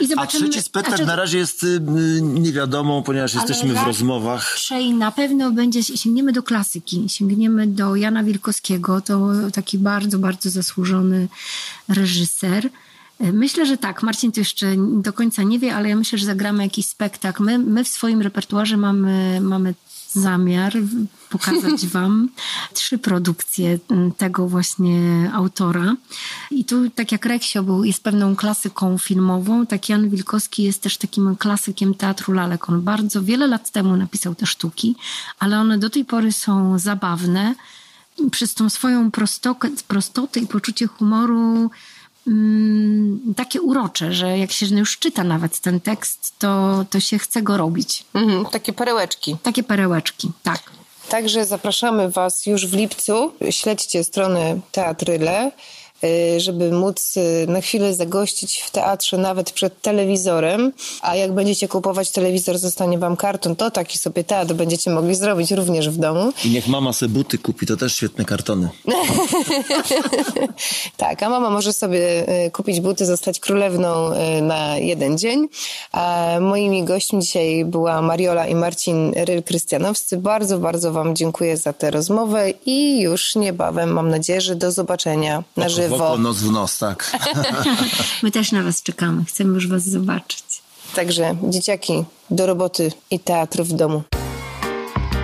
I 0.01 0.05
A 0.05 0.09
zobaczymy- 0.09 0.49
trzeci 0.49 0.63
spektakl 0.65 1.05
na 1.07 1.17
razie 1.17 1.24
jest 1.33 1.63
y, 1.63 1.81
niewiadomą, 2.23 3.03
ponieważ 3.03 3.35
jesteśmy 3.35 3.75
w 3.75 3.83
rozmowach. 3.83 4.55
Raczej 4.55 4.95
na 4.95 5.13
pewno 5.13 5.51
będzie, 5.51 5.83
sięgniemy 5.83 6.33
do 6.33 6.43
klasyki, 6.43 7.09
sięgniemy 7.09 7.67
do 7.67 7.97
Jana 7.97 8.25
Wilkowskiego, 8.25 9.01
to 9.01 9.31
taki 9.53 9.79
bardzo, 9.79 10.19
bardzo 10.19 10.51
zasłużony 10.51 11.29
reżyser. 11.89 12.71
Myślę, 13.21 13.67
że 13.67 13.77
tak, 13.77 14.03
Marcin 14.03 14.33
to 14.33 14.41
jeszcze 14.41 14.67
do 14.77 15.13
końca 15.13 15.43
nie 15.43 15.59
wie, 15.59 15.75
ale 15.75 15.89
ja 15.89 15.97
myślę, 15.97 16.19
że 16.19 16.27
zagramy 16.27 16.63
jakiś 16.63 16.87
spektakl. 16.87 17.43
My, 17.43 17.59
my 17.59 17.85
w 17.85 17.89
swoim 17.89 18.23
repertuarze 18.23 18.77
mamy, 18.77 19.41
mamy 19.41 19.75
zamiar 20.15 20.73
pokazać 21.31 21.87
wam 21.95 22.29
trzy 22.73 22.99
produkcje 22.99 23.79
tego 24.17 24.49
właśnie 24.49 25.31
autora. 25.35 25.97
I 26.51 26.65
tu, 26.65 26.91
tak 26.91 27.13
jak 27.13 27.27
Reksio 27.27 27.63
był, 27.63 27.85
jest 27.85 28.03
pewną 28.03 28.37
klasyką 28.37 28.99
filmową, 28.99 29.67
tak 29.67 29.89
Jan 29.89 30.11
Wilkowski 30.11 30.63
jest 30.63 30.83
też 30.83 30.97
takim 30.97 31.37
klasykiem 31.37 31.95
teatru 31.95 32.33
lalek. 32.33 32.69
On 32.69 32.83
bardzo 32.83 33.23
wiele 33.23 33.47
lat 33.47 33.71
temu 33.71 33.97
napisał 33.97 34.35
te 34.35 34.47
sztuki, 34.47 34.97
ale 35.39 35.61
one 35.61 35.79
do 35.79 35.91
tej 35.91 36.05
pory 36.05 36.33
są 36.33 36.79
zabawne. 36.79 37.55
Przez 38.31 38.55
tą 38.55 38.71
swoją 38.71 39.11
prostokę, 39.11 39.69
prostotę 39.89 40.41
i 40.41 40.47
poczucie 40.47 40.87
humoru 40.87 41.71
mm, 42.27 43.35
takie 43.37 43.63
urocze, 43.63 44.13
że 44.13 44.39
jak 44.39 44.53
się 44.53 44.67
już 44.67 44.99
czyta 44.99 45.25
nawet 45.25 45.61
ten 45.61 45.81
tekst, 45.81 46.33
to, 46.39 46.85
to 46.91 47.01
się 47.01 47.19
chce 47.19 47.43
go 47.43 47.57
robić. 47.57 48.05
Mhm, 48.15 48.47
takie 48.47 48.73
perełeczki. 48.73 49.37
Takie 49.43 49.63
perełeczki, 49.63 50.31
tak. 50.43 50.63
Także 51.09 51.45
zapraszamy 51.47 52.11
Was 52.11 52.47
już 52.47 52.67
w 52.67 52.75
lipcu. 52.75 53.33
Śledźcie 53.51 54.05
stronę 54.05 54.61
Teatryle, 54.73 55.51
żeby 56.39 56.73
móc 56.73 57.17
y, 57.17 57.47
na 57.49 57.61
chwilę 57.61 57.95
zagościć 57.95 58.59
w 58.59 58.71
teatrze 58.71 59.19
nawet 59.19 59.51
przed 59.51 59.83
telewizorem. 59.83 60.73
A 61.03 61.17
jak 61.17 61.33
będziecie 61.33 61.69
kupować 61.69 62.11
telewizor, 62.11 62.59
zostanie 62.59 62.99
Wam 62.99 63.17
karton, 63.17 63.57
to 63.57 63.71
taki 63.71 63.99
sobie 63.99 64.25
teatr 64.25 64.55
będziecie 64.55 64.91
mogli 64.91 65.15
zrobić 65.15 65.51
również 65.51 65.89
w 65.89 65.97
domu. 65.97 66.33
I 66.45 66.51
niech 66.51 66.69
mama 66.69 66.93
se 66.93 67.09
buty 67.09 67.39
kupi, 67.39 67.67
to 67.67 67.77
też 67.77 67.95
świetne 67.95 68.25
kartony. 68.25 68.69
tak, 70.97 71.23
a 71.23 71.29
mama 71.29 71.51
może 71.51 71.73
sobie 71.73 72.29
y, 72.47 72.51
kupić 72.51 72.81
buty, 72.81 73.07
zostać 73.07 73.41
królewną 73.41 74.13
y, 74.13 74.43
na 74.43 74.79
jeden 74.79 75.19
dzień. 75.19 75.49
A 75.93 76.29
moimi 76.41 76.85
gośćmi 76.85 77.21
dzisiaj 77.21 77.65
była 77.65 78.03
Mariola 78.03 78.47
i 78.47 78.55
Marcin 78.55 79.13
Ryl-Krystianowscy. 79.13 80.17
Bardzo, 80.17 80.59
bardzo 80.59 80.93
Wam 80.93 81.17
dziękuję 81.17 81.57
za 81.57 81.73
tę 81.73 81.91
rozmowę 81.91 82.51
i 82.67 83.01
już 83.01 83.35
niebawem 83.35 83.93
mam 83.93 84.09
nadzieję, 84.09 84.41
że 84.41 84.57
do 84.57 84.73
zobaczenia 84.73 85.45
na 85.57 85.69
W 85.95 85.97
żywo. 85.97 86.09
oko, 86.09 86.19
nos 86.19 86.43
w 86.43 86.51
nos, 86.51 86.79
tak. 86.79 87.19
My 88.23 88.31
też 88.31 88.53
na 88.53 88.63
was 88.63 88.83
czekamy, 88.83 89.25
chcemy 89.25 89.55
już 89.55 89.69
was 89.69 89.85
zobaczyć. 89.85 90.45
Także 90.95 91.37
dzieciaki 91.43 92.05
do 92.31 92.47
roboty 92.47 92.93
i 93.11 93.21
teatr 93.21 93.63
w 93.63 93.73
domu. 93.73 94.03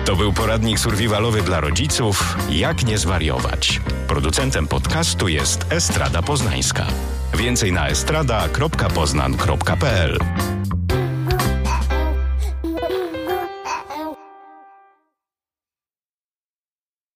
To 0.05 0.15
był 0.15 0.33
poradnik 0.33 0.79
survivalowy 0.79 1.41
dla 1.41 1.59
rodziców 1.59 2.37
Jak 2.49 2.85
nie 2.85 2.97
zwariować. 2.97 3.81
Producentem 4.07 4.67
podcastu 4.67 5.27
jest 5.27 5.65
Estrada 5.69 6.21
Poznańska. 6.21 6.87
Więcej 7.33 7.71
na 7.71 7.87
estrada.poznan.pl 7.87 10.19